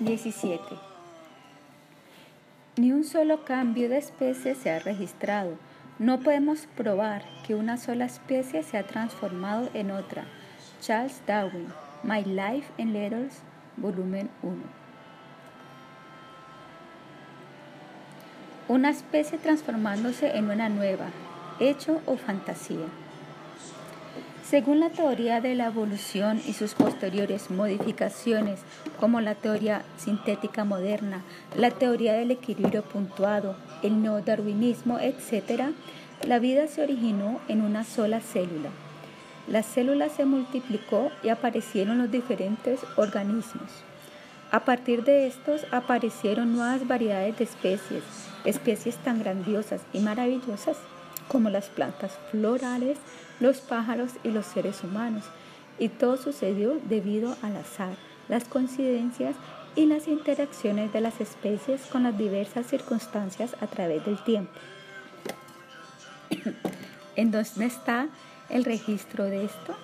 17. 0.00 0.60
Ni 2.76 2.92
un 2.92 3.04
solo 3.04 3.44
cambio 3.44 3.88
de 3.88 3.98
especie 3.98 4.54
se 4.54 4.70
ha 4.70 4.78
registrado. 4.78 5.56
No 5.98 6.20
podemos 6.20 6.66
probar 6.76 7.24
que 7.46 7.54
una 7.54 7.76
sola 7.76 8.04
especie 8.04 8.62
se 8.62 8.78
ha 8.78 8.86
transformado 8.86 9.68
en 9.74 9.90
otra. 9.90 10.24
Charles 10.80 11.20
Darwin, 11.26 11.68
My 12.04 12.22
Life 12.24 12.72
in 12.78 12.92
Letters, 12.92 13.42
volumen 13.76 14.30
1. 14.42 14.56
Una 18.68 18.90
especie 18.90 19.38
transformándose 19.38 20.36
en 20.36 20.50
una 20.50 20.68
nueva, 20.68 21.06
hecho 21.58 22.00
o 22.06 22.16
fantasía. 22.16 22.86
Según 24.48 24.80
la 24.80 24.88
teoría 24.88 25.42
de 25.42 25.54
la 25.54 25.66
evolución 25.66 26.40
y 26.46 26.54
sus 26.54 26.72
posteriores 26.72 27.50
modificaciones, 27.50 28.60
como 28.98 29.20
la 29.20 29.34
teoría 29.34 29.82
sintética 29.98 30.64
moderna, 30.64 31.22
la 31.54 31.70
teoría 31.70 32.14
del 32.14 32.30
equilibrio 32.30 32.82
puntuado, 32.82 33.56
el 33.82 34.00
neodarwinismo, 34.00 35.00
etc., 35.00 35.64
la 36.26 36.38
vida 36.38 36.66
se 36.66 36.82
originó 36.82 37.42
en 37.48 37.60
una 37.60 37.84
sola 37.84 38.20
célula. 38.20 38.70
La 39.48 39.62
célula 39.62 40.08
se 40.08 40.24
multiplicó 40.24 41.10
y 41.22 41.28
aparecieron 41.28 41.98
los 41.98 42.10
diferentes 42.10 42.80
organismos. 42.96 43.70
A 44.50 44.60
partir 44.60 45.04
de 45.04 45.26
estos 45.26 45.66
aparecieron 45.72 46.54
nuevas 46.54 46.88
variedades 46.88 47.36
de 47.36 47.44
especies, 47.44 48.02
especies 48.46 48.96
tan 48.96 49.18
grandiosas 49.18 49.82
y 49.92 50.00
maravillosas 50.00 50.78
como 51.28 51.50
las 51.50 51.66
plantas 51.66 52.18
florales, 52.30 52.96
los 53.40 53.58
pájaros 53.58 54.12
y 54.24 54.30
los 54.30 54.46
seres 54.46 54.82
humanos. 54.84 55.24
Y 55.78 55.88
todo 55.88 56.16
sucedió 56.16 56.80
debido 56.88 57.36
al 57.42 57.56
azar, 57.56 57.94
las 58.28 58.44
coincidencias 58.44 59.36
y 59.76 59.86
las 59.86 60.08
interacciones 60.08 60.92
de 60.92 61.00
las 61.00 61.20
especies 61.20 61.82
con 61.82 62.02
las 62.02 62.18
diversas 62.18 62.66
circunstancias 62.66 63.54
a 63.60 63.66
través 63.66 64.04
del 64.04 64.22
tiempo. 64.24 64.52
¿En 67.16 67.30
dónde 67.30 67.66
está 67.66 68.08
el 68.48 68.64
registro 68.64 69.24
de 69.24 69.44
esto? 69.44 69.76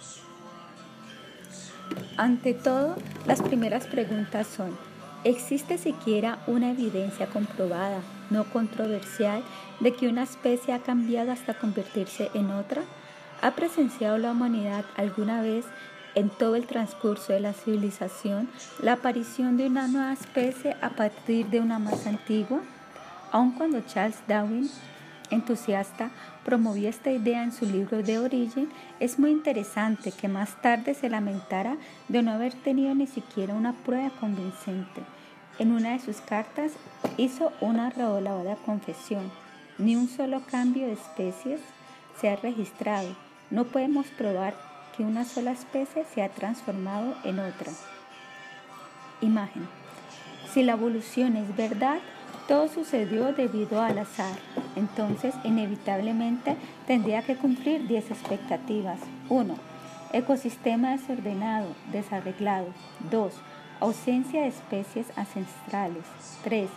Ante 2.16 2.54
todo, 2.54 2.96
las 3.26 3.42
primeras 3.42 3.86
preguntas 3.86 4.46
son, 4.46 4.76
¿existe 5.22 5.78
siquiera 5.78 6.38
una 6.46 6.70
evidencia 6.70 7.26
comprobada 7.26 8.00
no 8.30 8.44
controversial 8.44 9.42
de 9.80 9.94
que 9.94 10.08
una 10.08 10.22
especie 10.22 10.74
ha 10.74 10.78
cambiado 10.80 11.32
hasta 11.32 11.54
convertirse 11.54 12.30
en 12.34 12.50
otra? 12.50 12.82
¿Ha 13.42 13.50
presenciado 13.52 14.18
la 14.18 14.32
humanidad 14.32 14.84
alguna 14.96 15.42
vez 15.42 15.66
en 16.14 16.30
todo 16.30 16.56
el 16.56 16.66
transcurso 16.66 17.32
de 17.32 17.40
la 17.40 17.52
civilización 17.52 18.48
la 18.80 18.94
aparición 18.94 19.56
de 19.56 19.66
una 19.66 19.88
nueva 19.88 20.12
especie 20.12 20.76
a 20.80 20.90
partir 20.90 21.46
de 21.48 21.60
una 21.60 21.78
más 21.78 22.06
antigua? 22.06 22.60
Aun 23.32 23.52
cuando 23.52 23.80
Charles 23.80 24.22
Darwin, 24.28 24.70
entusiasta, 25.30 26.10
promovió 26.44 26.88
esta 26.88 27.10
idea 27.10 27.42
en 27.42 27.52
su 27.52 27.66
libro 27.66 28.02
de 28.02 28.18
origen, 28.18 28.70
es 29.00 29.18
muy 29.18 29.30
interesante 29.30 30.12
que 30.12 30.28
más 30.28 30.60
tarde 30.62 30.94
se 30.94 31.10
lamentara 31.10 31.76
de 32.08 32.22
no 32.22 32.32
haber 32.32 32.54
tenido 32.54 32.94
ni 32.94 33.06
siquiera 33.06 33.54
una 33.54 33.72
prueba 33.72 34.10
convincente. 34.20 35.02
En 35.58 35.72
una 35.72 35.92
de 35.92 36.00
sus 36.00 36.20
cartas 36.20 36.72
hizo 37.16 37.52
una 37.60 37.90
redoblada 37.90 38.56
confesión. 38.56 39.30
Ni 39.78 39.96
un 39.96 40.08
solo 40.08 40.42
cambio 40.50 40.86
de 40.86 40.92
especies 40.92 41.60
se 42.20 42.28
ha 42.28 42.36
registrado. 42.36 43.23
No 43.54 43.66
podemos 43.66 44.08
probar 44.08 44.52
que 44.96 45.04
una 45.04 45.24
sola 45.24 45.52
especie 45.52 46.04
se 46.12 46.22
ha 46.22 46.28
transformado 46.28 47.14
en 47.22 47.38
otra. 47.38 47.70
Imagen. 49.20 49.68
Si 50.52 50.64
la 50.64 50.72
evolución 50.72 51.36
es 51.36 51.54
verdad, 51.56 52.00
todo 52.48 52.66
sucedió 52.66 53.32
debido 53.32 53.80
al 53.80 53.98
azar. 53.98 54.36
Entonces, 54.74 55.36
inevitablemente, 55.44 56.56
tendría 56.88 57.22
que 57.22 57.36
cumplir 57.36 57.86
10 57.86 58.10
expectativas. 58.10 58.98
1. 59.28 59.54
Ecosistema 60.12 60.90
desordenado, 60.90 61.68
desarreglado. 61.92 62.66
2 63.08 63.34
Ausencia 63.78 64.42
de 64.42 64.48
especies 64.48 65.06
ancestrales. 65.14 66.02
3. 66.42 66.68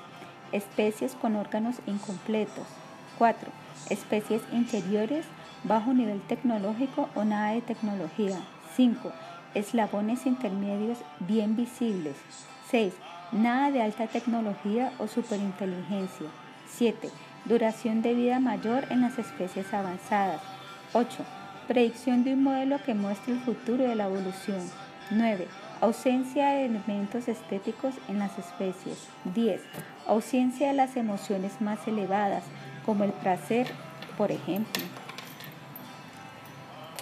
Especies 0.51 1.15
con 1.15 1.37
órganos 1.37 1.77
incompletos. 1.87 2.67
4. 3.17 3.49
Especies 3.89 4.43
inferiores, 4.51 5.25
bajo 5.67 5.93
nivel 5.93 6.21
tecnológico 6.21 7.09
o 7.15 7.23
nada 7.23 7.51
de 7.51 7.61
tecnología. 7.61 8.37
5. 8.75 9.11
Eslabones 9.53 10.25
intermedios 10.25 10.99
bien 11.19 11.55
visibles. 11.55 12.15
6. 12.69 12.93
Nada 13.31 13.71
de 13.71 13.81
alta 13.81 14.07
tecnología 14.07 14.91
o 14.99 15.07
superinteligencia. 15.07 16.27
7. 16.69 17.09
Duración 17.45 18.01
de 18.01 18.13
vida 18.13 18.39
mayor 18.39 18.85
en 18.89 19.01
las 19.01 19.17
especies 19.17 19.73
avanzadas. 19.73 20.41
8. 20.93 21.23
Predicción 21.67 22.23
de 22.23 22.33
un 22.33 22.43
modelo 22.43 22.81
que 22.83 22.93
muestre 22.93 23.33
el 23.33 23.39
futuro 23.39 23.83
de 23.83 23.95
la 23.95 24.05
evolución. 24.05 24.61
9. 25.11 25.47
Ausencia 25.81 26.49
de 26.49 26.65
elementos 26.65 27.27
estéticos 27.27 27.93
en 28.07 28.19
las 28.19 28.37
especies. 28.39 29.07
10. 29.33 29.61
Ausencia 30.07 30.67
de 30.69 30.73
las 30.73 30.95
emociones 30.97 31.61
más 31.61 31.87
elevadas, 31.87 32.43
como 32.85 33.03
el 33.03 33.11
placer, 33.11 33.67
por 34.17 34.31
ejemplo. 34.31 34.83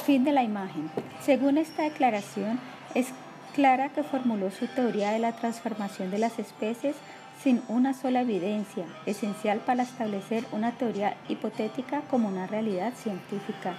Fin 0.06 0.24
de 0.24 0.32
la 0.32 0.44
imagen. 0.44 0.92
Según 1.24 1.58
esta 1.58 1.82
declaración, 1.82 2.60
es 2.94 3.08
clara 3.56 3.90
que 3.90 4.04
formuló 4.04 4.52
su 4.52 4.68
teoría 4.68 5.10
de 5.10 5.18
la 5.18 5.32
transformación 5.32 6.12
de 6.12 6.20
las 6.20 6.38
especies 6.38 6.96
sin 7.42 7.64
una 7.70 7.96
sola 7.96 8.22
evidencia, 8.22 8.86
esencial 9.08 9.62
para 9.66 9.82
establecer 9.82 10.46
una 10.52 10.74
teoría 10.74 11.18
hipotética 11.28 12.02
como 12.12 12.28
una 12.28 12.46
realidad 12.46 12.94
científica. 12.94 13.74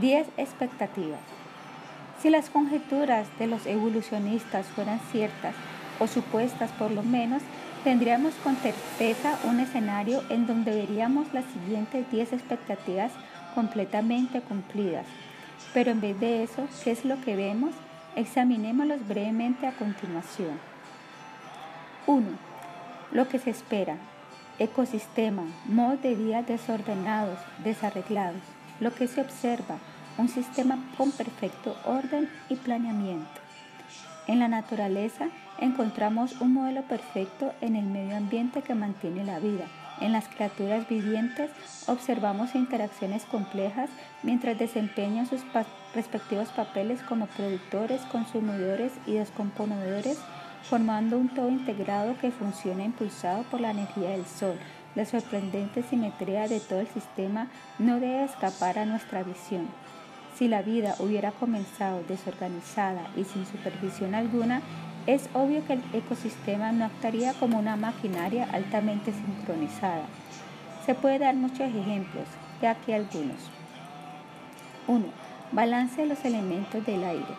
10 0.00 0.28
expectativas. 0.36 1.18
Si 2.22 2.30
las 2.30 2.48
conjeturas 2.48 3.26
de 3.40 3.48
los 3.48 3.66
evolucionistas 3.66 4.66
fueran 4.66 5.00
ciertas, 5.10 5.56
o 5.98 6.06
supuestas 6.06 6.70
por 6.72 6.92
lo 6.92 7.02
menos, 7.02 7.42
tendríamos 7.82 8.34
con 8.44 8.54
certeza 8.56 9.38
un 9.42 9.58
escenario 9.58 10.22
en 10.30 10.46
donde 10.46 10.70
veríamos 10.70 11.32
las 11.34 11.44
siguientes 11.46 12.08
10 12.12 12.32
expectativas 12.32 13.10
completamente 13.54 14.40
cumplidas. 14.40 15.06
Pero 15.72 15.90
en 15.90 16.00
vez 16.00 16.18
de 16.18 16.42
eso, 16.42 16.66
¿qué 16.82 16.90
es 16.90 17.04
lo 17.04 17.20
que 17.20 17.36
vemos? 17.36 17.74
Examinémoslos 18.16 19.06
brevemente 19.06 19.66
a 19.66 19.72
continuación. 19.72 20.58
1. 22.06 22.26
Lo 23.12 23.28
que 23.28 23.38
se 23.38 23.50
espera. 23.50 23.96
Ecosistema, 24.58 25.44
modos 25.66 26.02
de 26.02 26.14
vida 26.14 26.42
desordenados, 26.42 27.38
desarreglados. 27.64 28.40
Lo 28.80 28.92
que 28.92 29.06
se 29.06 29.20
observa, 29.20 29.78
un 30.18 30.28
sistema 30.28 30.78
con 30.96 31.12
perfecto 31.12 31.76
orden 31.84 32.28
y 32.48 32.56
planeamiento. 32.56 33.40
En 34.26 34.38
la 34.38 34.48
naturaleza 34.48 35.28
encontramos 35.58 36.40
un 36.40 36.54
modelo 36.54 36.82
perfecto 36.82 37.52
en 37.60 37.76
el 37.76 37.86
medio 37.86 38.16
ambiente 38.16 38.62
que 38.62 38.74
mantiene 38.74 39.24
la 39.24 39.38
vida. 39.38 39.66
En 40.00 40.12
las 40.12 40.28
criaturas 40.28 40.88
vivientes 40.88 41.50
observamos 41.86 42.54
interacciones 42.54 43.24
complejas 43.24 43.90
mientras 44.22 44.58
desempeñan 44.58 45.26
sus 45.26 45.42
respectivos 45.94 46.48
papeles 46.48 47.02
como 47.02 47.26
productores, 47.26 48.00
consumidores 48.02 48.92
y 49.06 49.14
descomponedores, 49.14 50.18
formando 50.62 51.18
un 51.18 51.28
todo 51.28 51.50
integrado 51.50 52.16
que 52.18 52.30
funciona 52.30 52.84
impulsado 52.84 53.42
por 53.44 53.60
la 53.60 53.72
energía 53.72 54.10
del 54.10 54.24
sol. 54.24 54.58
La 54.94 55.04
sorprendente 55.04 55.82
simetría 55.82 56.48
de 56.48 56.60
todo 56.60 56.80
el 56.80 56.88
sistema 56.88 57.48
no 57.78 58.00
debe 58.00 58.24
escapar 58.24 58.78
a 58.78 58.86
nuestra 58.86 59.22
visión. 59.22 59.68
Si 60.36 60.48
la 60.48 60.62
vida 60.62 60.94
hubiera 60.98 61.32
comenzado 61.32 62.02
desorganizada 62.08 63.06
y 63.16 63.24
sin 63.24 63.44
supervisión 63.44 64.14
alguna, 64.14 64.62
es 65.06 65.28
obvio 65.34 65.66
que 65.66 65.74
el 65.74 65.82
ecosistema 65.92 66.72
no 66.72 66.84
actuaría 66.84 67.34
como 67.34 67.58
una 67.58 67.76
maquinaria 67.76 68.48
altamente 68.52 69.12
sincronizada. 69.12 70.04
Se 70.86 70.94
puede 70.94 71.18
dar 71.18 71.34
muchos 71.34 71.60
ejemplos, 71.74 72.26
de 72.60 72.68
aquí 72.68 72.92
algunos. 72.92 73.50
1. 74.86 75.04
Balance 75.52 76.02
de 76.02 76.06
los 76.08 76.24
elementos 76.24 76.84
del 76.84 77.04
aire. 77.04 77.34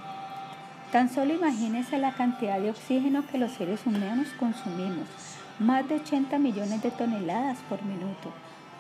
Tan 0.91 1.09
solo 1.09 1.33
imagínese 1.33 1.97
la 1.97 2.11
cantidad 2.13 2.59
de 2.59 2.69
oxígeno 2.69 3.25
que 3.25 3.37
los 3.37 3.51
seres 3.53 3.85
humanos 3.85 4.27
consumimos, 4.39 5.07
más 5.59 5.87
de 5.87 5.95
80 5.95 6.37
millones 6.39 6.81
de 6.81 6.91
toneladas 6.91 7.57
por 7.69 7.81
minuto. 7.83 8.31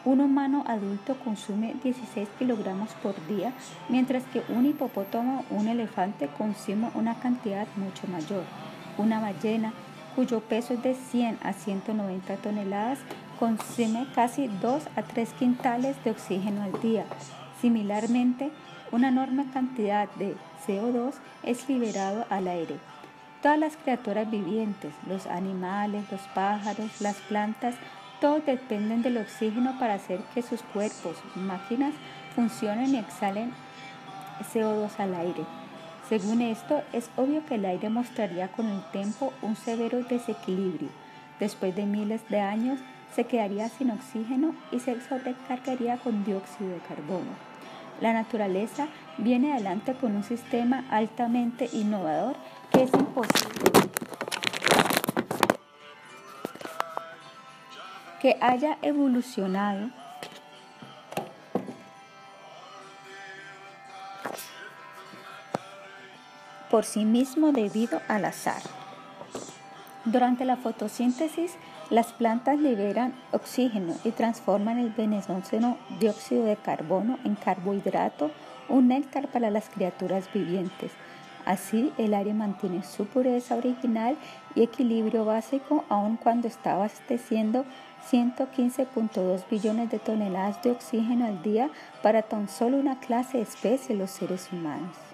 Un 0.03 0.19
humano 0.19 0.63
adulto 0.67 1.15
consume 1.23 1.75
16 1.83 2.27
kilogramos 2.39 2.89
por 3.03 3.15
día, 3.27 3.53
mientras 3.87 4.23
que 4.23 4.41
un 4.49 4.65
hipopótamo 4.65 5.45
un 5.51 5.67
elefante 5.67 6.27
consume 6.27 6.89
una 6.95 7.15
cantidad 7.19 7.67
mucho 7.77 8.07
mayor. 8.07 8.43
Una 8.97 9.19
ballena, 9.19 9.73
cuyo 10.15 10.41
peso 10.41 10.73
es 10.73 10.83
de 10.83 10.95
100 10.95 11.39
a 11.41 11.53
190 11.53 12.35
toneladas, 12.37 12.99
consume 13.39 14.07
casi 14.13 14.47
2 14.47 14.83
a 14.95 15.01
3 15.01 15.33
quintales 15.33 16.03
de 16.03 16.11
oxígeno 16.11 16.63
al 16.63 16.79
día. 16.81 17.05
Similarmente, 17.61 18.51
una 18.91 19.07
enorme 19.07 19.45
cantidad 19.53 20.09
de 20.15 20.35
CO2 20.67 21.13
es 21.43 21.67
liberado 21.69 22.25
al 22.29 22.47
aire. 22.47 22.75
Todas 23.41 23.57
las 23.57 23.77
criaturas 23.77 24.29
vivientes, 24.29 24.93
los 25.07 25.25
animales, 25.25 26.11
los 26.11 26.21
pájaros, 26.35 27.01
las 27.01 27.15
plantas, 27.15 27.75
todos 28.19 28.45
dependen 28.45 29.01
del 29.01 29.17
oxígeno 29.17 29.79
para 29.79 29.95
hacer 29.95 30.19
que 30.35 30.43
sus 30.43 30.61
cuerpos, 30.61 31.17
máquinas, 31.33 31.93
funcionen 32.35 32.93
y 32.93 32.97
exhalen 32.97 33.51
CO2 34.53 34.91
al 34.99 35.15
aire. 35.15 35.60
Según 36.11 36.41
esto, 36.41 36.83
es 36.91 37.09
obvio 37.15 37.45
que 37.45 37.55
el 37.55 37.63
aire 37.63 37.87
mostraría 37.87 38.49
con 38.49 38.67
el 38.67 38.83
tiempo 38.91 39.31
un 39.41 39.55
severo 39.55 40.03
desequilibrio. 40.03 40.89
Después 41.39 41.73
de 41.73 41.85
miles 41.85 42.27
de 42.27 42.41
años, 42.41 42.81
se 43.15 43.23
quedaría 43.23 43.69
sin 43.69 43.91
oxígeno 43.91 44.53
y 44.73 44.81
se 44.81 44.99
sobrecargaría 44.99 45.95
con 45.95 46.25
dióxido 46.25 46.69
de 46.69 46.79
carbono. 46.79 47.31
La 48.01 48.11
naturaleza 48.11 48.89
viene 49.19 49.53
adelante 49.53 49.93
con 49.93 50.13
un 50.17 50.25
sistema 50.25 50.83
altamente 50.89 51.69
innovador 51.71 52.35
que 52.73 52.83
es 52.83 52.93
imposible 52.93 53.71
que 58.21 58.35
haya 58.41 58.77
evolucionado 58.81 59.89
por 66.71 66.85
sí 66.85 67.03
mismo 67.03 67.51
debido 67.51 68.01
al 68.07 68.23
azar. 68.23 68.61
Durante 70.05 70.45
la 70.45 70.55
fotosíntesis, 70.55 71.51
las 71.89 72.13
plantas 72.13 72.57
liberan 72.57 73.13
oxígeno 73.33 73.93
y 74.05 74.11
transforman 74.11 74.79
el 74.79 74.89
venenoso 74.89 75.77
dióxido 75.99 76.45
de 76.45 76.55
carbono 76.55 77.19
en 77.25 77.35
carbohidrato, 77.35 78.31
un 78.69 78.87
néctar 78.87 79.27
para 79.27 79.51
las 79.51 79.69
criaturas 79.69 80.31
vivientes. 80.33 80.93
Así, 81.45 81.91
el 81.97 82.13
aire 82.13 82.33
mantiene 82.33 82.83
su 82.83 83.05
pureza 83.05 83.55
original 83.55 84.15
y 84.55 84.63
equilibrio 84.63 85.25
básico 85.25 85.83
aun 85.89 86.15
cuando 86.15 86.47
está 86.47 86.73
abasteciendo 86.73 87.65
115.2 88.09 89.43
billones 89.49 89.91
de 89.91 89.99
toneladas 89.99 90.63
de 90.63 90.71
oxígeno 90.71 91.25
al 91.25 91.43
día 91.43 91.69
para 92.01 92.21
tan 92.21 92.47
solo 92.47 92.77
una 92.77 92.99
clase 92.99 93.37
de 93.37 93.43
especie, 93.43 93.95
los 93.95 94.11
seres 94.11 94.49
humanos. 94.51 95.10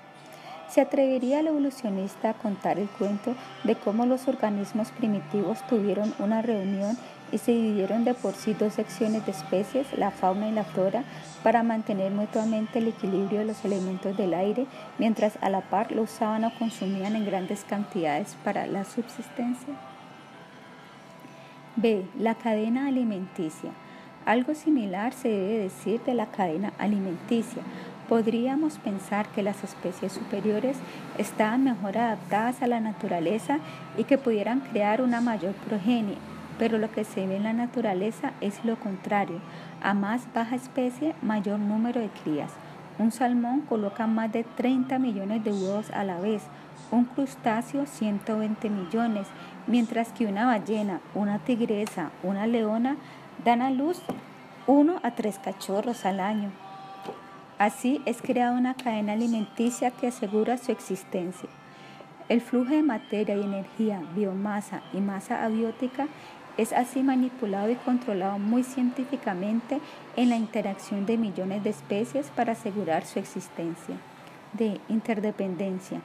¿Se 0.69 0.81
atrevería 0.81 1.39
el 1.39 1.47
evolucionista 1.47 2.29
a 2.29 2.33
contar 2.33 2.77
el 2.77 2.89
cuento 2.89 3.35
de 3.63 3.75
cómo 3.75 4.05
los 4.05 4.27
organismos 4.27 4.91
primitivos 4.91 5.65
tuvieron 5.67 6.13
una 6.19 6.41
reunión 6.41 6.97
y 7.31 7.37
se 7.37 7.51
dividieron 7.51 8.03
de 8.03 8.13
por 8.13 8.33
sí 8.33 8.53
dos 8.53 8.73
secciones 8.73 9.25
de 9.25 9.31
especies, 9.31 9.87
la 9.97 10.11
fauna 10.11 10.49
y 10.49 10.51
la 10.51 10.63
flora, 10.63 11.03
para 11.43 11.63
mantener 11.63 12.11
mutuamente 12.11 12.79
el 12.79 12.87
equilibrio 12.87 13.39
de 13.39 13.45
los 13.45 13.63
elementos 13.65 14.15
del 14.17 14.33
aire, 14.33 14.65
mientras 14.97 15.37
a 15.41 15.49
la 15.49 15.61
par 15.61 15.91
lo 15.91 16.03
usaban 16.03 16.43
o 16.43 16.53
consumían 16.57 17.15
en 17.15 17.25
grandes 17.25 17.63
cantidades 17.63 18.35
para 18.43 18.65
la 18.67 18.83
subsistencia? 18.83 19.73
B. 21.75 22.05
La 22.17 22.35
cadena 22.35 22.87
alimenticia. 22.87 23.71
Algo 24.25 24.55
similar 24.55 25.13
se 25.13 25.29
debe 25.29 25.59
decir 25.59 26.01
de 26.03 26.13
la 26.13 26.25
cadena 26.25 26.73
alimenticia, 26.77 27.61
podríamos 28.07 28.77
pensar 28.80 29.27
que 29.30 29.44
las 29.44 29.63
especies 29.63 30.13
superiores 30.13 30.77
estaban 31.18 31.63
mejor 31.63 31.98
adaptadas 31.98 32.62
a 32.62 32.68
la 32.68 32.80
naturaleza 32.80 33.59
y 33.98 34.06
que 34.06 34.18
pudieran 34.18 34.62
crear 34.62 35.01
una 35.01 35.21
mayor 35.21 35.54
progenie, 35.54 36.18
pero 36.57 36.77
lo 36.77 36.92
que 36.92 37.04
se 37.04 37.27
ve 37.27 37.38
en 37.38 37.44
la 37.44 37.54
naturaleza 37.54 38.33
es 38.42 38.63
lo 38.65 38.77
contrario. 38.77 39.39
A 39.81 39.94
más 39.94 40.27
baja 40.33 40.56
especie, 40.56 41.15
mayor 41.21 41.59
número 41.59 42.00
de 42.00 42.09
crías. 42.09 42.51
Un 43.00 43.12
salmón 43.12 43.62
coloca 43.62 44.07
más 44.07 44.31
de 44.31 44.44
30 44.44 44.98
millones 44.98 45.44
de 45.44 45.51
huevos 45.51 45.92
a 45.92 46.03
la 46.03 46.19
vez, 46.19 46.42
un 46.89 47.06
crustáceo 47.06 47.86
120 47.86 48.69
millones, 48.69 49.27
mientras 49.68 50.12
que 50.13 50.25
una 50.25 50.45
ballena, 50.45 51.00
una 51.13 51.39
tigresa, 51.39 52.10
una 52.24 52.48
leona 52.48 52.98
dan 53.45 53.62
a 53.62 53.69
luz 53.69 54.01
uno 54.65 55.00
a 55.03 55.12
tres 55.12 55.39
cachorros 55.39 56.06
al 56.06 56.19
año. 56.19 56.51
Así 57.57 58.04
es 58.06 58.21
creada 58.21 58.51
una 58.51 58.75
cadena 58.75 59.13
alimenticia 59.13 59.89
que 59.89 60.07
asegura 60.07 60.57
su 60.57 60.71
existencia. 60.71 61.50
El 62.30 62.39
flujo 62.42 62.69
de 62.69 62.83
materia 62.83 63.36
y 63.36 63.42
energía, 63.42 64.04
biomasa 64.15 64.83
y 64.94 64.98
masa 64.98 65.44
abiótica 65.44 66.07
es 66.57 66.71
así 66.71 67.01
manipulado 67.01 67.71
y 67.71 67.75
controlado 67.75 68.38
muy 68.38 68.63
científicamente 68.63 69.80
en 70.15 70.30
la 70.30 70.36
interacción 70.36 71.07
de 71.07 71.18
millones 71.18 71.63
de 71.63 71.71
especies 71.71 72.30
para 72.30 72.51
asegurar 72.51 73.06
su 73.06 73.18
existencia. 73.18 73.95
De 74.53 74.80
interdependencia. 74.88 76.01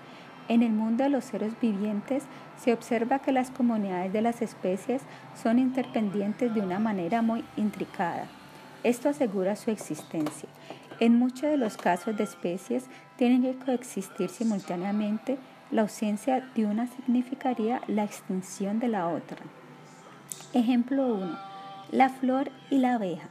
En 0.49 0.63
el 0.63 0.73
mundo 0.73 1.05
de 1.05 1.11
los 1.11 1.25
seres 1.25 1.53
vivientes 1.61 2.25
se 2.57 2.73
observa 2.73 3.19
que 3.19 3.33
las 3.33 3.51
comunidades 3.51 4.13
de 4.13 4.23
las 4.23 4.41
especies 4.41 5.03
son 5.41 5.59
interdependientes 5.59 6.55
de 6.55 6.61
una 6.61 6.79
manera 6.79 7.21
muy 7.21 7.45
intricada. 7.57 8.27
Esto 8.85 9.09
asegura 9.09 9.55
su 9.55 9.71
existencia. 9.71 10.49
En 11.01 11.19
muchos 11.19 11.51
de 11.51 11.57
los 11.57 11.77
casos 11.77 12.17
de 12.17 12.25
especies 12.25 12.85
tienen 13.17 13.43
que 13.43 13.65
coexistir 13.65 14.29
simultáneamente, 14.31 15.39
la 15.71 15.83
ausencia 15.83 16.41
de 16.55 16.67
una 16.67 16.87
significaría 16.87 17.81
la 17.87 18.05
extinción 18.05 18.79
de 18.79 18.89
la 18.89 19.09
otra. 19.09 19.39
Ejemplo 20.53 21.15
1. 21.15 21.39
La 21.93 22.11
flor 22.11 22.51
y 22.71 22.79
la 22.79 22.95
abeja. 22.95 23.29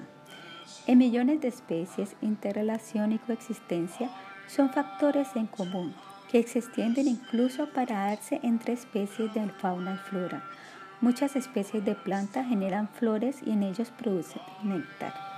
En 0.87 0.97
millones 0.97 1.41
de 1.41 1.49
especies, 1.49 2.15
interrelación 2.21 3.11
y 3.11 3.19
coexistencia 3.19 4.09
son 4.47 4.71
factores 4.71 5.27
en 5.35 5.45
común 5.47 5.93
que 6.31 6.43
se 6.43 6.59
extienden 6.59 7.07
incluso 7.07 7.69
para 7.69 8.07
darse 8.07 8.39
entre 8.41 8.73
especies 8.73 9.33
de 9.33 9.47
fauna 9.49 9.95
y 9.95 10.09
flora. 10.09 10.43
Muchas 11.01 11.35
especies 11.35 11.83
de 11.83 11.95
plantas 11.95 12.47
generan 12.47 12.87
flores 12.87 13.37
y 13.45 13.51
en 13.51 13.63
ellos 13.63 13.91
producen 13.91 14.41
néctar. 14.63 15.30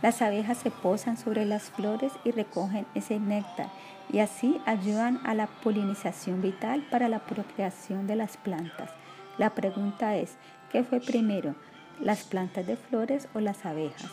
Las 0.00 0.22
abejas 0.22 0.58
se 0.58 0.70
posan 0.70 1.16
sobre 1.16 1.44
las 1.44 1.70
flores 1.70 2.12
y 2.24 2.30
recogen 2.30 2.86
ese 2.94 3.18
néctar 3.18 3.68
y 4.12 4.20
así 4.20 4.60
ayudan 4.64 5.20
a 5.24 5.34
la 5.34 5.48
polinización 5.48 6.40
vital 6.40 6.86
para 6.88 7.08
la 7.08 7.18
procreación 7.18 8.06
de 8.06 8.14
las 8.14 8.36
plantas. 8.36 8.90
La 9.38 9.50
pregunta 9.50 10.16
es, 10.16 10.36
¿qué 10.70 10.84
fue 10.84 11.00
primero, 11.00 11.56
las 12.00 12.22
plantas 12.22 12.66
de 12.66 12.76
flores 12.76 13.28
o 13.34 13.40
las 13.40 13.66
abejas? 13.66 14.10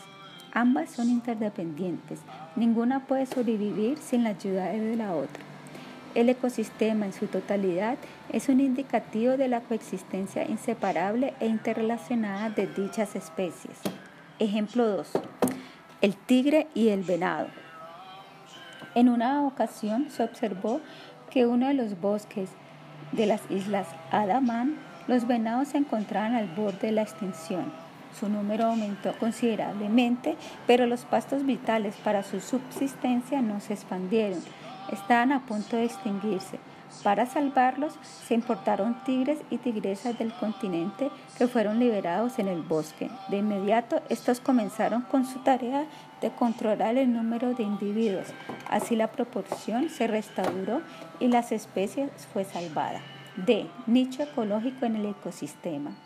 Ambas 0.52 0.90
son 0.90 1.08
interdependientes, 1.08 2.20
ninguna 2.56 3.06
puede 3.06 3.26
sobrevivir 3.26 3.98
sin 3.98 4.24
la 4.24 4.30
ayuda 4.30 4.66
de 4.70 4.96
la 4.96 5.14
otra. 5.14 5.44
El 6.16 6.30
ecosistema 6.30 7.06
en 7.06 7.12
su 7.12 7.26
totalidad 7.26 7.96
es 8.32 8.48
un 8.48 8.60
indicativo 8.60 9.36
de 9.36 9.48
la 9.48 9.60
coexistencia 9.60 10.48
inseparable 10.48 11.34
e 11.40 11.46
interrelacionada 11.46 12.50
de 12.50 12.66
dichas 12.66 13.14
especies. 13.14 13.78
Ejemplo 14.38 14.86
2 14.86 15.12
el 16.00 16.14
tigre 16.14 16.66
y 16.74 16.88
el 16.88 17.02
venado. 17.02 17.48
En 18.94 19.08
una 19.08 19.46
ocasión 19.46 20.10
se 20.10 20.22
observó 20.22 20.80
que 21.30 21.46
uno 21.46 21.68
de 21.68 21.74
los 21.74 22.00
bosques 22.00 22.50
de 23.12 23.26
las 23.26 23.42
islas 23.50 23.88
Adamán, 24.10 24.76
los 25.06 25.26
venados 25.26 25.68
se 25.68 25.78
encontraban 25.78 26.34
al 26.34 26.48
borde 26.48 26.88
de 26.88 26.92
la 26.92 27.02
extinción. 27.02 27.72
Su 28.18 28.28
número 28.28 28.66
aumentó 28.66 29.12
considerablemente, 29.18 30.36
pero 30.66 30.86
los 30.86 31.04
pastos 31.04 31.44
vitales 31.44 31.96
para 31.96 32.22
su 32.22 32.40
subsistencia 32.40 33.42
no 33.42 33.60
se 33.60 33.74
expandieron. 33.74 34.40
Estaban 34.90 35.32
a 35.32 35.44
punto 35.44 35.76
de 35.76 35.84
extinguirse. 35.84 36.58
Para 37.02 37.26
salvarlos, 37.26 37.98
se 38.02 38.34
importaron 38.34 39.02
tigres 39.04 39.38
y 39.50 39.58
tigresas 39.58 40.18
del 40.18 40.32
continente 40.32 41.10
que 41.38 41.48
fueron 41.48 41.78
liberados 41.78 42.38
en 42.38 42.48
el 42.48 42.62
bosque. 42.62 43.10
De 43.28 43.38
inmediato, 43.38 44.02
estos 44.08 44.40
comenzaron 44.40 45.02
con 45.02 45.24
su 45.24 45.40
tarea 45.40 45.86
de 46.20 46.30
controlar 46.30 46.96
el 46.96 47.12
número 47.12 47.54
de 47.54 47.62
individuos. 47.62 48.28
Así 48.68 48.96
la 48.96 49.12
proporción 49.12 49.88
se 49.90 50.06
restauró 50.06 50.82
y 51.20 51.28
las 51.28 51.52
especies 51.52 52.10
fue 52.32 52.44
salvada. 52.44 53.00
D. 53.36 53.66
Nicho 53.86 54.22
ecológico 54.22 54.86
en 54.86 54.96
el 54.96 55.06
ecosistema. 55.06 55.96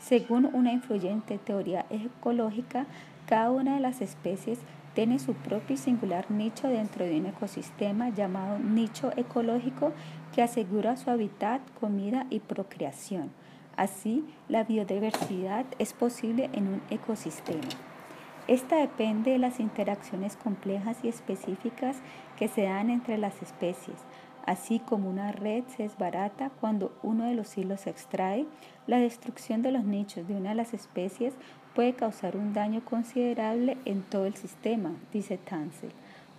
Según 0.00 0.46
una 0.52 0.72
influyente 0.72 1.38
teoría 1.38 1.86
ecológica, 1.90 2.86
cada 3.26 3.50
una 3.50 3.74
de 3.74 3.80
las 3.80 4.00
especies 4.00 4.58
tiene 4.94 5.18
su 5.18 5.34
propio 5.34 5.74
y 5.74 5.78
singular 5.78 6.30
nicho 6.30 6.68
dentro 6.68 7.04
de 7.04 7.18
un 7.18 7.26
ecosistema 7.26 8.10
llamado 8.10 8.58
nicho 8.58 9.12
ecológico 9.16 9.92
que 10.34 10.42
asegura 10.42 10.96
su 10.96 11.10
hábitat, 11.10 11.60
comida 11.80 12.26
y 12.30 12.40
procreación. 12.40 13.30
Así, 13.76 14.24
la 14.48 14.64
biodiversidad 14.64 15.64
es 15.78 15.94
posible 15.94 16.50
en 16.52 16.68
un 16.68 16.82
ecosistema. 16.90 17.68
Esta 18.48 18.76
depende 18.76 19.30
de 19.30 19.38
las 19.38 19.60
interacciones 19.60 20.36
complejas 20.36 20.98
y 21.04 21.08
específicas 21.08 21.96
que 22.36 22.48
se 22.48 22.64
dan 22.64 22.90
entre 22.90 23.16
las 23.16 23.40
especies, 23.40 23.96
así 24.44 24.80
como 24.80 25.08
una 25.08 25.30
red 25.30 25.64
se 25.68 25.84
desbarata 25.84 26.50
cuando 26.60 26.92
uno 27.02 27.24
de 27.24 27.34
los 27.34 27.56
hilos 27.56 27.82
se 27.82 27.90
extrae, 27.90 28.46
la 28.86 28.98
destrucción 28.98 29.62
de 29.62 29.70
los 29.70 29.84
nichos 29.84 30.26
de 30.26 30.34
una 30.34 30.50
de 30.50 30.56
las 30.56 30.74
especies 30.74 31.34
puede 31.74 31.94
causar 31.94 32.36
un 32.36 32.52
daño 32.52 32.84
considerable 32.84 33.76
en 33.84 34.02
todo 34.02 34.26
el 34.26 34.34
sistema, 34.34 34.92
dice 35.12 35.38
Tansel. 35.38 35.90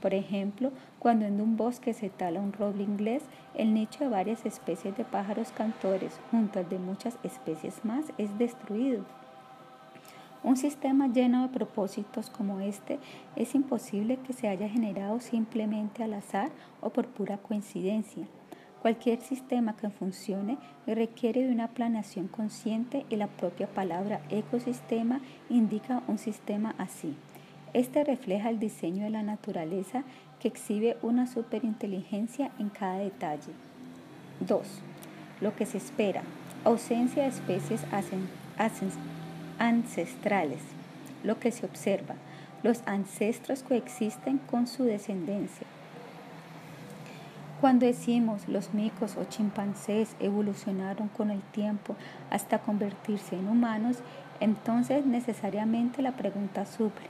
Por 0.01 0.13
ejemplo, 0.13 0.71
cuando 0.99 1.25
en 1.25 1.39
un 1.39 1.55
bosque 1.55 1.93
se 1.93 2.09
tala 2.09 2.41
un 2.41 2.51
roble 2.51 2.83
inglés, 2.83 3.23
el 3.55 3.73
nicho 3.73 4.03
de 4.03 4.09
varias 4.09 4.45
especies 4.45 4.97
de 4.97 5.05
pájaros 5.05 5.51
cantores, 5.51 6.19
junto 6.29 6.59
al 6.59 6.67
de 6.67 6.77
muchas 6.77 7.17
especies 7.23 7.85
más, 7.85 8.05
es 8.17 8.37
destruido. 8.37 9.05
Un 10.43 10.57
sistema 10.57 11.07
lleno 11.07 11.43
de 11.43 11.53
propósitos 11.53 12.29
como 12.29 12.59
este 12.59 12.99
es 13.37 13.55
imposible 13.55 14.17
que 14.17 14.33
se 14.33 14.49
haya 14.49 14.67
generado 14.67 15.21
simplemente 15.21 16.03
al 16.03 16.13
azar 16.13 16.51
o 16.81 16.89
por 16.89 17.07
pura 17.07 17.37
coincidencia. 17.37 18.27
Cualquier 18.83 19.21
sistema 19.21 19.77
que 19.77 19.89
funcione 19.89 20.57
requiere 20.85 21.45
de 21.45 21.53
una 21.53 21.69
planeación 21.69 22.27
consciente 22.27 23.05
y 23.09 23.15
la 23.15 23.27
propia 23.27 23.65
palabra 23.65 24.19
ecosistema 24.29 25.21
indica 25.49 26.03
un 26.09 26.17
sistema 26.17 26.75
así. 26.77 27.15
Este 27.71 28.03
refleja 28.03 28.49
el 28.49 28.59
diseño 28.59 29.05
de 29.05 29.09
la 29.09 29.23
naturaleza 29.23 30.03
que 30.41 30.49
exhibe 30.49 30.97
una 31.01 31.27
superinteligencia 31.27 32.51
en 32.59 32.67
cada 32.67 32.97
detalle. 32.97 33.53
2. 34.41 34.67
Lo 35.39 35.55
que 35.55 35.65
se 35.65 35.77
espera. 35.77 36.23
Ausencia 36.65 37.23
de 37.23 37.29
especies 37.29 37.85
ancestrales. 39.59 40.59
Lo 41.23 41.39
que 41.39 41.53
se 41.53 41.65
observa. 41.65 42.15
Los 42.63 42.83
ancestros 42.85 43.63
coexisten 43.63 44.39
con 44.39 44.67
su 44.67 44.83
descendencia. 44.83 45.67
Cuando 47.63 47.85
decimos 47.85 48.49
los 48.49 48.73
micos 48.73 49.15
o 49.15 49.23
chimpancés 49.23 50.17
evolucionaron 50.19 51.07
con 51.07 51.31
el 51.31 51.39
tiempo 51.39 51.95
hasta 52.29 52.59
convertirse 52.59 53.37
en 53.37 53.47
humanos, 53.47 53.99
entonces 54.41 55.05
necesariamente 55.05 56.01
la 56.01 56.11
pregunta 56.11 56.65
surge, 56.65 57.07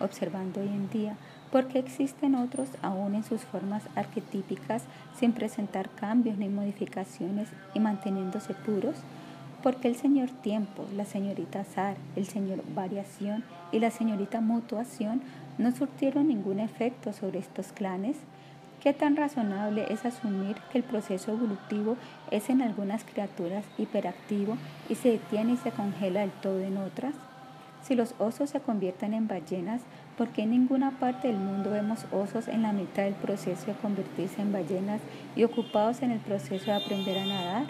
observando 0.00 0.60
hoy 0.60 0.66
en 0.66 0.90
día, 0.90 1.16
¿por 1.52 1.68
qué 1.68 1.78
existen 1.78 2.34
otros 2.34 2.70
aún 2.82 3.14
en 3.14 3.22
sus 3.22 3.42
formas 3.42 3.84
arquetípicas 3.94 4.82
sin 5.16 5.30
presentar 5.30 5.88
cambios 5.90 6.38
ni 6.38 6.48
modificaciones 6.48 7.48
y 7.72 7.78
manteniéndose 7.78 8.52
puros? 8.52 8.96
Porque 9.62 9.86
el 9.86 9.94
señor 9.94 10.28
tiempo, 10.30 10.86
la 10.96 11.04
señorita 11.04 11.60
azar, 11.60 11.96
el 12.16 12.26
señor 12.26 12.64
variación 12.74 13.44
y 13.70 13.78
la 13.78 13.92
señorita 13.92 14.40
mutuación 14.40 15.22
no 15.56 15.70
surtieron 15.70 16.26
ningún 16.26 16.58
efecto 16.58 17.12
sobre 17.12 17.38
estos 17.38 17.70
clanes? 17.70 18.16
¿Qué 18.84 18.92
tan 18.92 19.16
razonable 19.16 19.86
es 19.90 20.04
asumir 20.04 20.56
que 20.70 20.76
el 20.76 20.84
proceso 20.84 21.32
evolutivo 21.32 21.96
es 22.30 22.50
en 22.50 22.60
algunas 22.60 23.02
criaturas 23.02 23.64
hiperactivo 23.78 24.58
y 24.90 24.94
se 24.96 25.12
detiene 25.12 25.54
y 25.54 25.56
se 25.56 25.70
congela 25.70 26.20
del 26.20 26.30
todo 26.30 26.60
en 26.60 26.76
otras? 26.76 27.14
Si 27.80 27.94
los 27.94 28.14
osos 28.18 28.50
se 28.50 28.60
convierten 28.60 29.14
en 29.14 29.26
ballenas, 29.26 29.80
¿por 30.18 30.28
qué 30.28 30.42
en 30.42 30.50
ninguna 30.50 30.90
parte 31.00 31.28
del 31.28 31.38
mundo 31.38 31.70
vemos 31.70 32.04
osos 32.12 32.46
en 32.46 32.60
la 32.60 32.74
mitad 32.74 33.04
del 33.04 33.14
proceso 33.14 33.64
de 33.68 33.72
convertirse 33.72 34.42
en 34.42 34.52
ballenas 34.52 35.00
y 35.34 35.44
ocupados 35.44 36.02
en 36.02 36.10
el 36.10 36.20
proceso 36.20 36.66
de 36.66 36.72
aprender 36.72 37.16
a 37.16 37.24
nadar? 37.24 37.66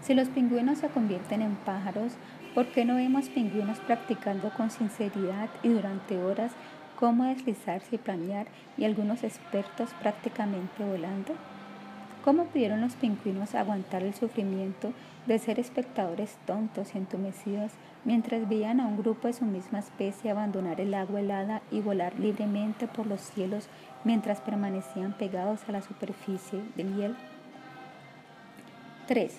Si 0.00 0.14
los 0.14 0.28
pingüinos 0.28 0.78
se 0.78 0.90
convierten 0.90 1.42
en 1.42 1.56
pájaros, 1.56 2.12
¿por 2.54 2.66
qué 2.66 2.84
no 2.84 2.94
vemos 2.94 3.28
pingüinos 3.30 3.80
practicando 3.80 4.50
con 4.50 4.70
sinceridad 4.70 5.48
y 5.64 5.70
durante 5.70 6.22
horas 6.22 6.52
cómo 6.96 7.24
deslizarse 7.24 7.96
y 7.96 7.98
planear 7.98 8.46
y 8.76 8.84
algunos 8.84 9.22
expertos 9.22 9.90
prácticamente 10.00 10.84
volando? 10.84 11.34
¿Cómo 12.24 12.46
pudieron 12.46 12.80
los 12.80 12.96
pingüinos 12.96 13.54
aguantar 13.54 14.02
el 14.02 14.14
sufrimiento 14.14 14.92
de 15.26 15.38
ser 15.38 15.60
espectadores 15.60 16.36
tontos 16.44 16.94
y 16.94 16.98
entumecidos 16.98 17.70
mientras 18.04 18.48
veían 18.48 18.80
a 18.80 18.86
un 18.86 18.96
grupo 18.96 19.28
de 19.28 19.34
su 19.34 19.44
misma 19.44 19.78
especie 19.78 20.30
abandonar 20.30 20.80
el 20.80 20.94
agua 20.94 21.20
helada 21.20 21.62
y 21.70 21.80
volar 21.80 22.18
libremente 22.18 22.88
por 22.88 23.06
los 23.06 23.20
cielos 23.20 23.68
mientras 24.02 24.40
permanecían 24.40 25.12
pegados 25.12 25.60
a 25.68 25.72
la 25.72 25.82
superficie 25.82 26.62
de 26.74 26.82
hiel? 26.82 27.16
3. 29.06 29.38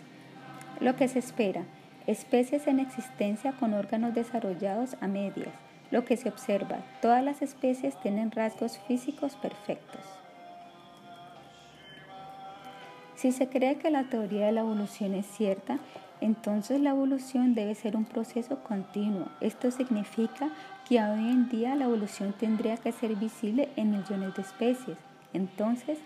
Lo 0.80 0.96
que 0.96 1.10
se 1.10 1.20
espera. 1.20 1.64
Especies 2.06 2.68
en 2.68 2.80
existencia 2.80 3.52
con 3.52 3.74
órganos 3.74 4.14
desarrollados 4.14 4.96
a 5.02 5.08
medias 5.08 5.67
lo 5.92 6.06
que 6.06 6.18
se 6.18 6.30
observa, 6.30 6.80
todas 7.02 7.24
las 7.24 7.42
especies 7.42 8.00
tienen 8.02 8.32
rasgos 8.32 8.80
físicos 8.88 9.36
perfectos. 9.36 10.02
Si 13.16 13.32
se 13.32 13.50
cree 13.50 13.78
que 13.78 13.90
la 13.90 14.04
teoría 14.04 14.46
de 14.46 14.52
la 14.52 14.62
evolución 14.62 15.16
es 15.16 15.26
cierta, 15.26 15.80
entonces 16.22 16.80
la 16.80 16.92
evolución 16.92 17.56
debe 17.56 17.74
ser 17.74 17.96
un 17.96 18.06
proceso 18.06 18.64
continuo. 18.64 19.28
Esto 19.42 19.72
significa 19.72 20.50
que 20.88 21.02
hoy 21.02 21.30
en 21.30 21.50
día 21.50 21.76
la 21.76 21.86
evolución 21.86 22.34
tendría 22.34 22.78
que 22.78 22.92
ser 22.92 23.16
visible 23.16 23.70
en 23.76 23.92
millones 23.92 24.36
de 24.36 24.42
especies. 24.42 24.98
Entonces, 25.34 26.00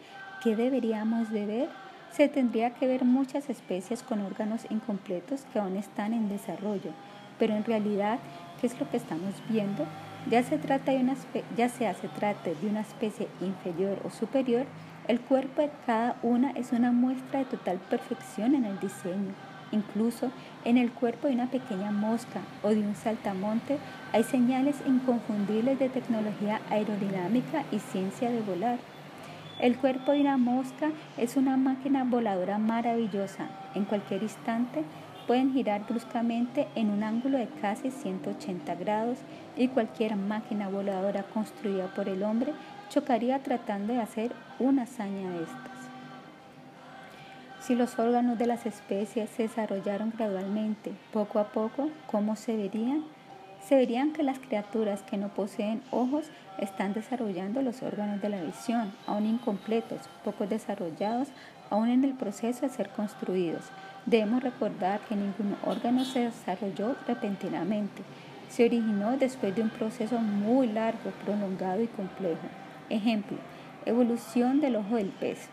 ¿qué 0.43 0.55
deberíamos 0.55 1.29
de 1.29 1.45
ver? 1.45 1.69
Se 2.11 2.27
tendría 2.27 2.71
que 2.71 2.87
ver 2.87 3.05
muchas 3.05 3.49
especies 3.49 4.03
con 4.03 4.21
órganos 4.21 4.65
incompletos 4.69 5.45
que 5.51 5.59
aún 5.59 5.77
están 5.77 6.13
en 6.13 6.27
desarrollo, 6.29 6.91
pero 7.39 7.55
en 7.55 7.63
realidad 7.63 8.19
¿Qué 8.61 8.67
es 8.67 8.79
lo 8.79 8.87
que 8.87 8.97
estamos 8.97 9.33
viendo? 9.49 9.87
Ya, 10.29 10.43
se 10.43 10.59
trata 10.59 10.91
de 10.91 10.99
una, 10.99 11.15
ya 11.57 11.67
sea 11.67 11.95
se 11.95 12.07
trate 12.07 12.53
de 12.53 12.67
una 12.67 12.81
especie 12.81 13.27
inferior 13.41 13.97
o 14.05 14.11
superior, 14.11 14.67
el 15.07 15.19
cuerpo 15.19 15.63
de 15.63 15.71
cada 15.87 16.15
una 16.21 16.51
es 16.51 16.71
una 16.71 16.91
muestra 16.91 17.39
de 17.39 17.45
total 17.45 17.79
perfección 17.89 18.53
en 18.53 18.65
el 18.65 18.79
diseño. 18.79 19.33
Incluso 19.71 20.29
en 20.63 20.77
el 20.77 20.91
cuerpo 20.91 21.27
de 21.27 21.33
una 21.33 21.49
pequeña 21.49 21.91
mosca 21.91 22.41
o 22.61 22.69
de 22.69 22.81
un 22.81 22.93
saltamonte 22.93 23.79
hay 24.13 24.23
señales 24.23 24.75
inconfundibles 24.85 25.79
de 25.79 25.89
tecnología 25.89 26.61
aerodinámica 26.69 27.63
y 27.71 27.79
ciencia 27.79 28.29
de 28.29 28.41
volar. 28.41 28.77
El 29.59 29.75
cuerpo 29.77 30.11
de 30.11 30.21
una 30.21 30.37
mosca 30.37 30.91
es 31.17 31.35
una 31.35 31.57
máquina 31.57 32.03
voladora 32.03 32.59
maravillosa. 32.59 33.49
En 33.73 33.85
cualquier 33.85 34.21
instante 34.21 34.83
pueden 35.27 35.53
girar 35.53 35.85
bruscamente 35.87 36.67
en 36.75 36.89
un 36.89 37.03
ángulo 37.03 37.37
de 37.37 37.47
casi 37.61 37.91
180 37.91 38.75
grados 38.75 39.17
y 39.55 39.67
cualquier 39.67 40.15
máquina 40.15 40.69
voladora 40.69 41.23
construida 41.23 41.87
por 41.93 42.09
el 42.09 42.23
hombre 42.23 42.53
chocaría 42.89 43.39
tratando 43.39 43.93
de 43.93 44.01
hacer 44.01 44.31
una 44.59 44.83
hazaña 44.83 45.29
de 45.29 45.43
estas. 45.43 45.71
Si 47.61 47.75
los 47.75 47.99
órganos 47.99 48.37
de 48.37 48.47
las 48.47 48.65
especies 48.65 49.29
se 49.29 49.43
desarrollaron 49.43 50.11
gradualmente, 50.17 50.91
poco 51.13 51.39
a 51.39 51.49
poco, 51.49 51.89
¿cómo 52.07 52.35
se 52.35 52.57
verían? 52.57 53.03
Se 53.63 53.75
verían 53.75 54.13
que 54.13 54.23
las 54.23 54.39
criaturas 54.39 55.03
que 55.03 55.17
no 55.17 55.29
poseen 55.29 55.83
ojos 55.91 56.25
están 56.57 56.93
desarrollando 56.93 57.61
los 57.61 57.83
órganos 57.83 58.19
de 58.19 58.29
la 58.29 58.41
visión, 58.41 58.91
aún 59.05 59.27
incompletos, 59.27 60.01
poco 60.25 60.47
desarrollados, 60.47 61.27
aún 61.69 61.89
en 61.89 62.03
el 62.03 62.13
proceso 62.13 62.61
de 62.61 62.69
ser 62.69 62.89
construidos. 62.89 63.65
Debemos 64.05 64.41
recordar 64.41 64.99
que 65.01 65.15
ningún 65.15 65.55
órgano 65.63 66.03
se 66.05 66.21
desarrolló 66.21 66.95
repentinamente. 67.07 68.01
Se 68.49 68.65
originó 68.65 69.17
después 69.17 69.55
de 69.55 69.61
un 69.61 69.69
proceso 69.69 70.19
muy 70.19 70.67
largo, 70.67 71.11
prolongado 71.23 71.81
y 71.81 71.87
complejo. 71.87 72.47
Ejemplo, 72.89 73.37
evolución 73.85 74.59
del 74.59 74.75
ojo 74.75 74.95
del 74.95 75.09
pez. 75.09 75.49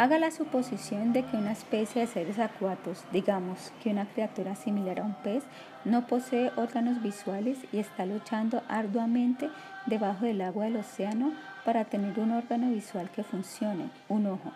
Haga 0.00 0.18
la 0.18 0.30
suposición 0.30 1.12
de 1.12 1.24
que 1.24 1.36
una 1.36 1.52
especie 1.52 2.00
de 2.00 2.06
seres 2.06 2.38
acuáticos, 2.38 3.04
digamos 3.12 3.70
que 3.82 3.90
una 3.90 4.06
criatura 4.06 4.56
similar 4.56 5.00
a 5.00 5.04
un 5.04 5.12
pez, 5.12 5.44
no 5.84 6.06
posee 6.06 6.52
órganos 6.56 7.02
visuales 7.02 7.58
y 7.70 7.78
está 7.80 8.06
luchando 8.06 8.62
arduamente 8.66 9.50
debajo 9.84 10.24
del 10.24 10.40
agua 10.40 10.64
del 10.64 10.76
océano 10.76 11.34
para 11.66 11.84
tener 11.84 12.18
un 12.18 12.32
órgano 12.32 12.70
visual 12.70 13.10
que 13.10 13.22
funcione, 13.22 13.90
un 14.08 14.26
ojo. 14.26 14.52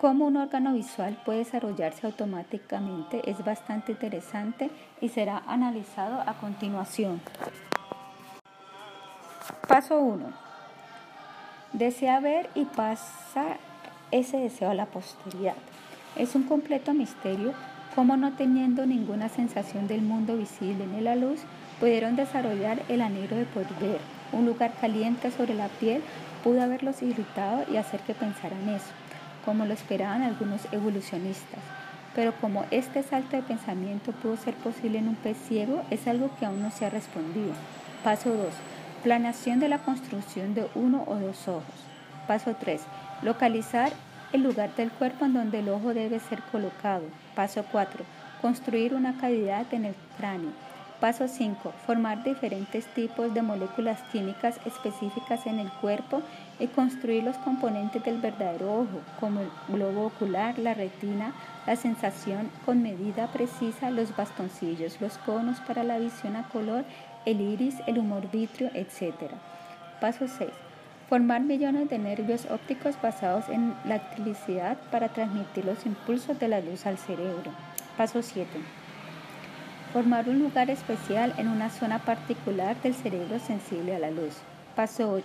Cómo 0.00 0.26
un 0.26 0.36
órgano 0.36 0.74
visual 0.74 1.16
puede 1.24 1.38
desarrollarse 1.38 2.06
automáticamente 2.06 3.30
es 3.30 3.42
bastante 3.42 3.92
interesante 3.92 4.68
y 5.00 5.08
será 5.08 5.42
analizado 5.46 6.20
a 6.20 6.34
continuación. 6.34 7.22
Paso 9.66 9.98
1. 9.98 10.26
Desea 11.72 12.20
ver 12.20 12.50
y 12.54 12.66
pasar 12.66 13.56
ese 14.10 14.36
deseo 14.36 14.68
a 14.68 14.74
la 14.74 14.84
posteridad. 14.84 15.56
Es 16.14 16.34
un 16.34 16.42
completo 16.42 16.92
misterio 16.92 17.54
cómo 17.94 18.18
no 18.18 18.34
teniendo 18.34 18.84
ninguna 18.84 19.30
sensación 19.30 19.88
del 19.88 20.02
mundo 20.02 20.36
visible 20.36 20.86
ni 20.86 21.00
la 21.00 21.16
luz, 21.16 21.40
pudieron 21.80 22.16
desarrollar 22.16 22.82
el 22.90 23.00
anhelo 23.00 23.36
de 23.36 23.46
poder 23.46 23.72
ver. 23.80 24.00
Un 24.32 24.44
lugar 24.44 24.74
caliente 24.78 25.30
sobre 25.30 25.54
la 25.54 25.68
piel 25.68 26.02
pudo 26.44 26.62
haberlos 26.62 27.00
irritado 27.00 27.64
y 27.72 27.78
hacer 27.78 28.00
que 28.00 28.12
pensaran 28.12 28.68
eso 28.68 29.05
como 29.46 29.64
lo 29.64 29.72
esperaban 29.72 30.22
algunos 30.22 30.60
evolucionistas. 30.72 31.60
Pero 32.14 32.34
como 32.34 32.66
este 32.70 33.02
salto 33.02 33.36
de 33.36 33.42
pensamiento 33.42 34.12
pudo 34.12 34.36
ser 34.36 34.54
posible 34.54 34.98
en 34.98 35.08
un 35.08 35.14
pez 35.14 35.38
ciego, 35.48 35.82
es 35.90 36.06
algo 36.06 36.30
que 36.38 36.44
aún 36.44 36.60
no 36.60 36.70
se 36.70 36.84
ha 36.84 36.90
respondido. 36.90 37.52
Paso 38.02 38.34
2. 38.34 38.48
Planeación 39.02 39.60
de 39.60 39.68
la 39.68 39.78
construcción 39.78 40.54
de 40.54 40.66
uno 40.74 41.04
o 41.06 41.14
dos 41.14 41.46
ojos. 41.46 41.64
Paso 42.26 42.56
3. 42.58 42.82
Localizar 43.22 43.92
el 44.32 44.42
lugar 44.42 44.74
del 44.74 44.90
cuerpo 44.90 45.24
en 45.24 45.34
donde 45.34 45.60
el 45.60 45.68
ojo 45.68 45.94
debe 45.94 46.18
ser 46.18 46.42
colocado. 46.50 47.04
Paso 47.34 47.64
4. 47.70 48.04
Construir 48.42 48.94
una 48.94 49.16
cavidad 49.16 49.66
en 49.72 49.84
el 49.84 49.94
cráneo. 50.18 50.50
Paso 51.00 51.28
5. 51.28 51.74
Formar 51.84 52.24
diferentes 52.24 52.86
tipos 52.94 53.34
de 53.34 53.42
moléculas 53.42 54.00
químicas 54.12 54.58
específicas 54.64 55.46
en 55.46 55.58
el 55.58 55.70
cuerpo 55.70 56.22
y 56.58 56.68
construir 56.68 57.22
los 57.22 57.36
componentes 57.36 58.02
del 58.02 58.18
verdadero 58.18 58.80
ojo, 58.80 59.02
como 59.20 59.40
el 59.40 59.50
globo 59.68 60.06
ocular, 60.06 60.58
la 60.58 60.72
retina, 60.72 61.34
la 61.66 61.76
sensación 61.76 62.50
con 62.64 62.82
medida 62.82 63.26
precisa, 63.26 63.90
los 63.90 64.16
bastoncillos, 64.16 64.98
los 65.02 65.18
conos 65.18 65.60
para 65.60 65.84
la 65.84 65.98
visión 65.98 66.34
a 66.34 66.48
color, 66.48 66.86
el 67.26 67.42
iris, 67.42 67.74
el 67.86 67.98
humor 67.98 68.30
vitrio, 68.30 68.70
etc. 68.72 69.32
Paso 70.00 70.26
6. 70.28 70.48
Formar 71.10 71.42
millones 71.42 71.90
de 71.90 71.98
nervios 71.98 72.46
ópticos 72.50 72.94
basados 73.02 73.50
en 73.50 73.74
la 73.84 73.96
electricidad 73.96 74.78
para 74.90 75.10
transmitir 75.10 75.66
los 75.66 75.84
impulsos 75.84 76.38
de 76.38 76.48
la 76.48 76.60
luz 76.60 76.86
al 76.86 76.96
cerebro. 76.96 77.52
Paso 77.98 78.22
7 78.22 78.85
Formar 79.96 80.28
un 80.28 80.40
lugar 80.40 80.68
especial 80.68 81.32
en 81.38 81.48
una 81.48 81.70
zona 81.70 81.98
particular 82.00 82.76
del 82.82 82.92
cerebro 82.92 83.38
sensible 83.38 83.96
a 83.96 83.98
la 83.98 84.10
luz. 84.10 84.34
Paso 84.74 85.10
8. 85.10 85.24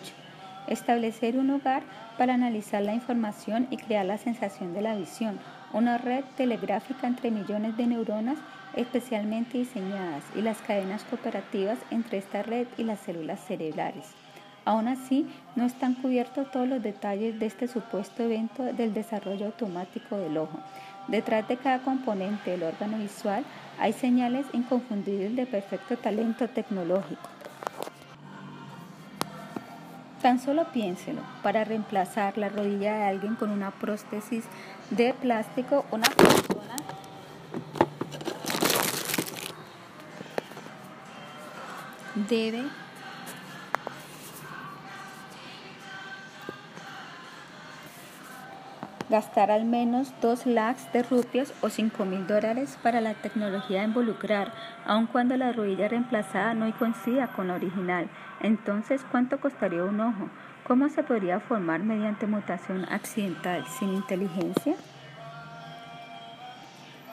Establecer 0.70 1.36
un 1.36 1.48
lugar 1.48 1.84
para 2.18 2.36
analizar 2.36 2.82
la 2.82 2.94
información 2.94 3.68
y 3.70 3.76
crear 3.76 4.06
la 4.06 4.18
sensación 4.18 4.74
de 4.74 4.82
la 4.82 4.96
visión. 4.96 5.38
Una 5.74 5.98
red 5.98 6.24
telegráfica 6.38 7.06
entre 7.06 7.32
millones 7.32 7.76
de 7.76 7.86
neuronas 7.86 8.38
especialmente 8.74 9.58
diseñadas 9.58 10.24
y 10.38 10.42
las 10.42 10.60
cadenas 10.60 11.04
cooperativas 11.04 11.78
entre 11.90 12.20
esta 12.20 12.42
red 12.42 12.66
y 12.78 12.86
las 12.86 13.02
células 13.02 13.42
cerebrales. 13.42 14.14
Aún 14.64 14.88
así, 14.88 15.28
no 15.56 15.66
están 15.66 15.96
cubiertos 15.96 16.50
todos 16.52 16.68
los 16.68 16.82
detalles 16.82 17.38
de 17.40 17.48
este 17.48 17.68
supuesto 17.68 18.24
evento 18.24 18.64
del 18.64 18.94
desarrollo 18.94 19.48
automático 19.48 20.16
del 20.18 20.38
ojo. 20.38 20.60
Detrás 21.08 21.48
de 21.48 21.58
cada 21.58 21.80
componente 21.80 22.52
del 22.52 22.64
órgano 22.64 23.00
visual 23.00 23.44
hay 23.80 23.94
señales 23.94 24.46
inconfundibles 24.54 25.36
de 25.36 25.46
perfecto 25.46 25.98
talento 25.98 26.48
tecnológico. 26.48 27.30
Tan 30.22 30.40
solo 30.40 30.66
piénselo, 30.72 31.22
para 31.42 31.64
reemplazar 31.64 32.38
la 32.38 32.50
rodilla 32.50 32.94
de 32.96 33.04
alguien 33.04 33.36
con 33.36 33.50
una 33.50 33.72
prótesis 33.72 34.46
de 34.92 35.16
plástico, 35.16 35.86
una 35.92 36.08
persona 36.10 36.76
debe 42.30 42.64
gastar 49.12 49.52
al 49.52 49.66
menos 49.66 50.14
2 50.22 50.48
lakhs 50.48 50.92
de 50.94 51.04
rupias 51.04 51.54
o 51.62 51.70
5 51.70 52.06
mil 52.06 52.26
dólares 52.26 52.80
para 52.82 53.02
la 53.02 53.14
tecnología 53.14 53.82
a 53.82 53.84
involucrar, 53.84 54.54
aun 54.86 55.06
cuando 55.06 55.38
la 55.38 55.52
rodilla 55.52 55.90
reemplazada 55.90 56.56
no 56.56 56.74
coincida 56.74 57.28
con 57.28 57.50
la 57.50 57.56
original. 57.56 58.10
Entonces, 58.40 59.06
¿cuánto 59.12 59.40
costaría 59.40 59.84
un 59.84 60.00
ojo? 60.00 60.30
¿Cómo 60.66 60.90
se 60.90 61.04
podría 61.04 61.40
formar 61.40 61.84
mediante 61.84 62.26
mutación 62.26 62.86
accidental 62.90 63.66
sin 63.68 63.94
inteligencia? 63.94 64.76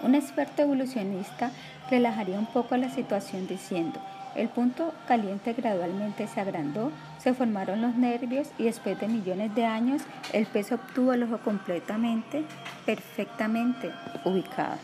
Un 0.01 0.15
experto 0.15 0.63
evolucionista 0.63 1.51
relajaría 1.91 2.39
un 2.39 2.47
poco 2.47 2.77
la 2.77 2.89
situación 2.89 3.49
diciendo, 3.49 4.01
el 4.39 4.49
punto 4.49 4.95
caliente 5.09 5.53
gradualmente 5.53 6.29
se 6.29 6.41
agrandó, 6.41 6.93
se 7.19 7.35
formaron 7.35 7.83
los 7.83 7.97
nervios 7.97 8.49
y 8.57 8.65
después 8.65 8.99
de 9.01 9.09
millones 9.09 9.53
de 9.57 9.65
años 9.65 10.03
el 10.33 10.47
pez 10.47 10.71
obtuvo 10.71 11.13
el 11.13 11.25
ojo 11.25 11.39
completamente, 11.39 12.45
perfectamente 12.87 13.91
ubicado. 14.25 14.77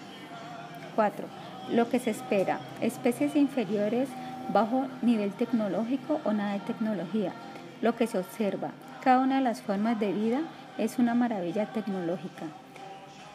4. 0.97 1.27
Lo 1.71 1.89
que 1.89 2.01
se 2.01 2.11
espera. 2.11 2.59
Especies 2.81 3.37
inferiores 3.37 4.09
bajo 4.53 4.89
nivel 5.03 5.33
tecnológico 5.33 6.21
o 6.25 6.33
nada 6.33 6.55
de 6.55 6.61
tecnología. 6.61 7.33
Lo 7.81 7.95
que 7.95 8.09
se 8.09 8.19
observa. 8.19 8.73
Cada 9.05 9.21
una 9.21 9.37
de 9.37 9.43
las 9.43 9.63
formas 9.63 10.01
de 10.01 10.13
vida 10.13 10.41
es 10.79 10.99
una 10.99 11.15
maravilla 11.15 11.67
tecnológica. 11.67 12.47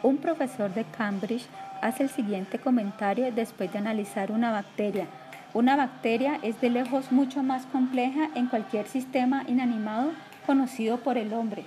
Un 0.02 0.18
profesor 0.18 0.74
de 0.74 0.84
Cambridge 0.84 1.46
hace 1.80 2.02
el 2.02 2.10
siguiente 2.10 2.58
comentario 2.58 3.32
después 3.32 3.72
de 3.72 3.78
analizar 3.78 4.32
una 4.32 4.50
bacteria 4.50 5.06
una 5.52 5.76
bacteria 5.76 6.38
es 6.42 6.60
de 6.60 6.70
lejos 6.70 7.10
mucho 7.10 7.42
más 7.42 7.66
compleja 7.66 8.30
en 8.34 8.46
cualquier 8.46 8.86
sistema 8.86 9.44
inanimado 9.48 10.12
conocido 10.46 10.98
por 10.98 11.18
el 11.18 11.32
hombre. 11.32 11.64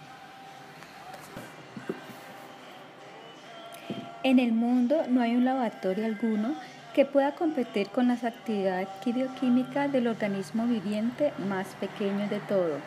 En 4.24 4.40
el 4.40 4.54
mundo 4.54 5.04
no 5.10 5.22
hay 5.22 5.36
un 5.36 5.44
laboratorio 5.44 6.06
alguno 6.06 6.56
que 6.94 7.06
pueda 7.06 7.34
competir 7.34 7.90
con 7.90 8.08
las 8.08 8.24
actividades 8.24 8.88
bioquímicas 9.06 9.92
del 9.92 10.08
organismo 10.08 10.66
viviente 10.66 11.34
más 11.50 11.68
pequeño 11.80 12.30
de 12.30 12.40
todo. 12.40 12.78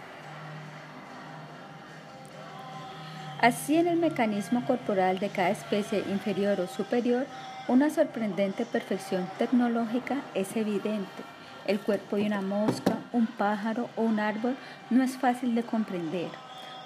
Así 3.41 3.77
en 3.77 3.87
el 3.87 3.97
mecanismo 3.99 4.65
corporal 4.65 5.19
de 5.19 5.29
cada 5.29 5.51
especie 5.51 5.99
inferior 6.11 6.59
o 6.59 6.67
superior 6.67 7.27
una 7.69 7.91
sorprendente 7.91 8.65
perfección 8.65 9.29
tecnológica 9.39 10.19
es 10.35 10.57
evidente. 10.57 11.25
El 11.67 11.81
cuerpo 11.81 12.15
de 12.15 12.27
una 12.27 12.41
mosca, 12.41 12.99
un 13.13 13.27
pájaro 13.27 13.91
o 13.97 14.03
un 14.03 14.21
árbol 14.21 14.57
no 14.89 15.03
es 15.03 15.17
fácil 15.17 15.57
de 15.57 15.65
comprender. 15.65 16.29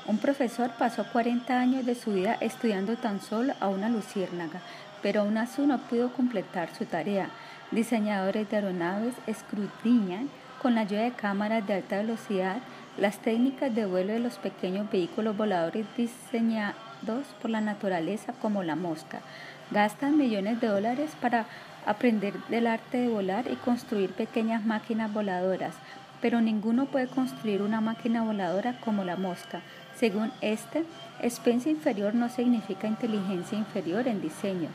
Un 0.07 0.17
profesor 0.17 0.71
pasó 0.79 1.05
40 1.13 1.61
años 1.61 1.85
de 1.85 1.95
su 1.95 2.15
vida 2.15 2.39
estudiando 2.41 2.97
tan 2.97 3.21
solo 3.21 3.53
a 3.61 3.69
una 3.69 3.91
luciérnaga, 3.91 4.63
pero 5.03 5.21
aún 5.21 5.37
así 5.37 5.67
no 5.67 5.79
pudo 5.79 6.15
completar 6.15 6.75
su 6.75 6.87
tarea. 6.87 7.29
Diseñadores 7.71 8.49
de 8.49 8.57
aeronaves 8.57 9.15
escudriñan 9.27 10.31
con 10.63 10.75
la 10.75 10.83
ayuda 10.83 11.03
de 11.03 11.13
cámaras 11.13 11.67
de 11.67 11.75
alta 11.75 11.99
velocidad 11.99 12.57
las 12.97 13.19
técnicas 13.19 13.75
de 13.75 13.85
vuelo 13.87 14.15
de 14.15 14.19
los 14.19 14.37
pequeños 14.37 14.91
vehículos 14.91 15.37
voladores 15.37 15.87
diseñados 15.97 17.27
por 17.41 17.51
la 17.51 17.61
naturaleza 17.61 18.33
como 18.41 18.63
la 18.63 18.77
mosca. 18.77 19.21
Gastan 19.71 20.19
millones 20.19 20.61
de 20.61 20.67
dólares 20.67 21.13
para 21.21 21.47
aprender 21.87 22.35
del 22.49 22.67
arte 22.67 22.99
de 22.99 23.09
volar 23.09 23.47
y 23.49 23.55
construir 23.55 24.11
pequeñas 24.13 24.65
máquinas 24.65 25.13
voladoras, 25.13 25.75
pero 26.21 26.41
ninguno 26.41 26.87
puede 26.87 27.07
construir 27.07 27.63
una 27.63 27.81
máquina 27.81 28.25
voladora 28.25 28.81
como 28.81 29.05
la 29.05 29.17
mosca. 29.17 29.61
Según 29.95 30.33
este, 30.41 30.85
especie 31.23 31.71
inferior 31.71 32.15
no 32.15 32.29
significa 32.29 32.89
inteligencia 32.89 33.57
inferior 33.57 34.09
en 34.09 34.21
diseño. 34.21 34.69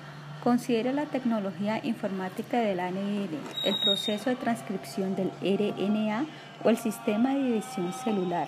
Considere 0.44 0.94
la 0.94 1.06
tecnología 1.06 1.84
informática 1.84 2.60
del 2.60 2.80
ANL, 2.80 3.30
el 3.66 3.76
proceso 3.84 4.30
de 4.30 4.36
transcripción 4.38 5.16
del 5.16 5.32
RNA 5.42 6.26
o 6.64 6.70
el 6.70 6.78
sistema 6.78 7.34
de 7.34 7.44
división 7.44 7.92
celular. 7.92 8.48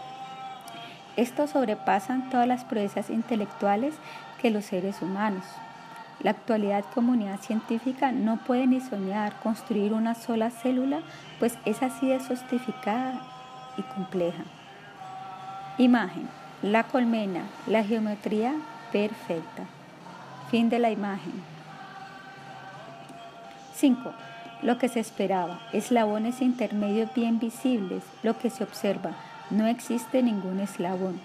Estos 1.18 1.50
sobrepasan 1.50 2.30
todas 2.30 2.48
las 2.48 2.64
proezas 2.64 3.10
intelectuales 3.10 3.96
que 4.42 4.52
los 4.52 4.66
seres 4.66 5.02
humanos. 5.02 5.44
La 6.22 6.32
actualidad 6.32 6.84
comunidad 6.96 7.40
científica 7.40 8.12
no 8.12 8.38
puede 8.38 8.66
ni 8.66 8.82
soñar 8.82 9.40
construir 9.44 9.94
una 9.94 10.16
sola 10.16 10.50
célula, 10.50 11.02
pues 11.40 11.58
es 11.66 11.84
así 11.84 12.08
de 12.08 12.20
sofisticada 12.20 13.22
y 13.78 13.84
compleja. 13.84 14.44
Imagen. 15.78 16.28
La 16.64 16.84
colmena, 16.84 17.44
la 17.68 17.84
geometría 17.84 18.56
perfecta. 18.92 19.66
Fin 20.50 20.70
de 20.70 20.80
la 20.80 20.90
imagen. 20.90 21.34
5. 23.76 24.12
Lo 24.64 24.80
que 24.80 24.90
se 24.90 25.00
esperaba. 25.00 25.60
Eslabones 25.72 26.42
intermedios 26.42 27.14
bien 27.14 27.38
visibles. 27.38 28.04
Lo 28.24 28.40
que 28.40 28.50
se 28.50 28.64
observa. 28.64 29.12
No 29.52 29.68
existe 29.68 30.24
ningún 30.24 30.60
eslabón. 30.60 31.22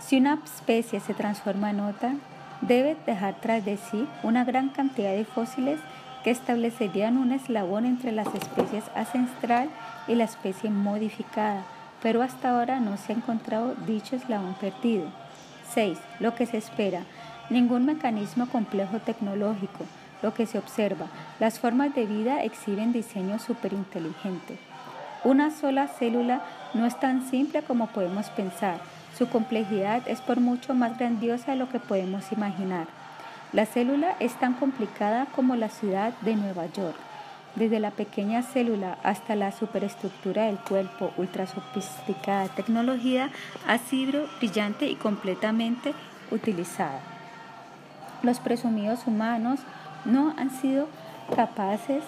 Si 0.00 0.16
una 0.16 0.40
especie 0.42 1.00
se 1.00 1.12
transforma 1.12 1.68
en 1.68 1.80
otra, 1.80 2.14
debe 2.66 2.96
dejar 3.06 3.36
tras 3.40 3.64
de 3.64 3.76
sí 3.76 4.06
una 4.22 4.44
gran 4.44 4.68
cantidad 4.70 5.12
de 5.12 5.24
fósiles 5.24 5.78
que 6.22 6.30
establecerían 6.30 7.18
un 7.18 7.32
eslabón 7.32 7.84
entre 7.84 8.10
las 8.10 8.28
especies 8.34 8.84
ancestral 8.94 9.68
y 10.08 10.14
la 10.14 10.24
especie 10.24 10.70
modificada, 10.70 11.62
pero 12.02 12.22
hasta 12.22 12.50
ahora 12.50 12.80
no 12.80 12.96
se 12.96 13.12
ha 13.12 13.16
encontrado 13.16 13.74
dicho 13.86 14.16
eslabón 14.16 14.54
perdido. 14.54 15.06
6. 15.74 15.98
Lo 16.20 16.34
que 16.34 16.46
se 16.46 16.56
espera. 16.56 17.02
Ningún 17.50 17.84
mecanismo 17.84 18.48
complejo 18.48 19.00
tecnológico. 19.00 19.84
Lo 20.22 20.32
que 20.32 20.46
se 20.46 20.58
observa. 20.58 21.06
Las 21.40 21.58
formas 21.58 21.94
de 21.94 22.06
vida 22.06 22.42
exhiben 22.42 22.92
diseño 22.92 23.38
superinteligente. 23.38 24.56
Una 25.24 25.50
sola 25.50 25.88
célula 25.88 26.42
no 26.72 26.86
es 26.86 26.98
tan 26.98 27.28
simple 27.28 27.62
como 27.62 27.88
podemos 27.88 28.30
pensar. 28.30 28.78
Su 29.16 29.28
complejidad 29.28 30.02
es 30.06 30.20
por 30.20 30.40
mucho 30.40 30.74
más 30.74 30.98
grandiosa 30.98 31.52
de 31.52 31.58
lo 31.58 31.68
que 31.68 31.78
podemos 31.78 32.32
imaginar. 32.32 32.88
La 33.52 33.66
célula 33.66 34.16
es 34.18 34.34
tan 34.34 34.54
complicada 34.54 35.26
como 35.26 35.54
la 35.54 35.68
ciudad 35.68 36.12
de 36.22 36.34
Nueva 36.34 36.66
York. 36.66 36.96
Desde 37.54 37.78
la 37.78 37.92
pequeña 37.92 38.42
célula 38.42 38.98
hasta 39.04 39.36
la 39.36 39.52
superestructura 39.52 40.46
del 40.46 40.58
cuerpo, 40.58 41.12
ultra 41.16 41.46
sofisticada 41.46 42.48
tecnología 42.48 43.30
ha 43.68 43.78
sido 43.78 44.26
brillante 44.38 44.86
y 44.86 44.96
completamente 44.96 45.94
utilizada. 46.32 46.98
Los 48.24 48.40
presumidos 48.40 49.06
humanos 49.06 49.60
no 50.04 50.34
han 50.36 50.50
sido 50.50 50.88
capaces 51.36 52.02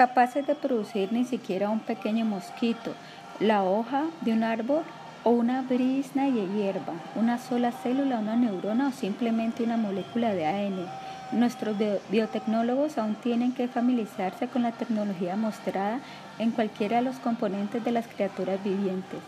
capaces 0.00 0.46
de 0.46 0.54
producir 0.54 1.12
ni 1.12 1.26
siquiera 1.26 1.68
un 1.68 1.80
pequeño 1.80 2.24
mosquito, 2.24 2.94
la 3.38 3.64
hoja 3.64 4.04
de 4.22 4.32
un 4.32 4.44
árbol 4.44 4.82
o 5.24 5.30
una 5.30 5.60
brisna 5.60 6.24
de 6.24 6.46
hierba, 6.48 6.94
una 7.16 7.36
sola 7.36 7.70
célula, 7.70 8.18
una 8.18 8.34
neurona 8.34 8.88
o 8.88 8.92
simplemente 8.92 9.62
una 9.62 9.76
molécula 9.76 10.32
de 10.32 10.46
ADN. 10.46 10.86
Nuestros 11.32 11.76
biotecnólogos 12.08 12.96
aún 12.96 13.14
tienen 13.16 13.52
que 13.52 13.68
familiarizarse 13.68 14.48
con 14.48 14.62
la 14.62 14.72
tecnología 14.72 15.36
mostrada 15.36 16.00
en 16.38 16.50
cualquiera 16.50 16.96
de 16.96 17.02
los 17.02 17.16
componentes 17.16 17.84
de 17.84 17.92
las 17.92 18.06
criaturas 18.06 18.58
vivientes. 18.64 19.20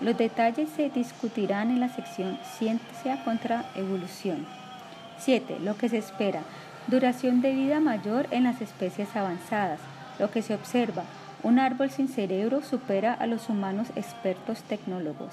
Los 0.00 0.16
detalles 0.16 0.70
se 0.70 0.88
discutirán 0.88 1.70
en 1.70 1.80
la 1.80 1.90
sección 1.90 2.38
Ciencia 2.56 3.22
contra 3.22 3.66
Evolución. 3.74 4.46
7. 5.18 5.58
Lo 5.60 5.76
que 5.76 5.90
se 5.90 5.98
espera. 5.98 6.40
Duración 6.86 7.42
de 7.42 7.52
vida 7.52 7.80
mayor 7.80 8.28
en 8.30 8.44
las 8.44 8.62
especies 8.62 9.14
avanzadas. 9.14 9.80
Lo 10.18 10.30
que 10.30 10.42
se 10.42 10.54
observa. 10.54 11.04
Un 11.42 11.58
árbol 11.58 11.90
sin 11.90 12.08
cerebro 12.08 12.62
supera 12.62 13.12
a 13.12 13.26
los 13.26 13.48
humanos 13.48 13.88
expertos 13.96 14.62
tecnólogos. 14.62 15.32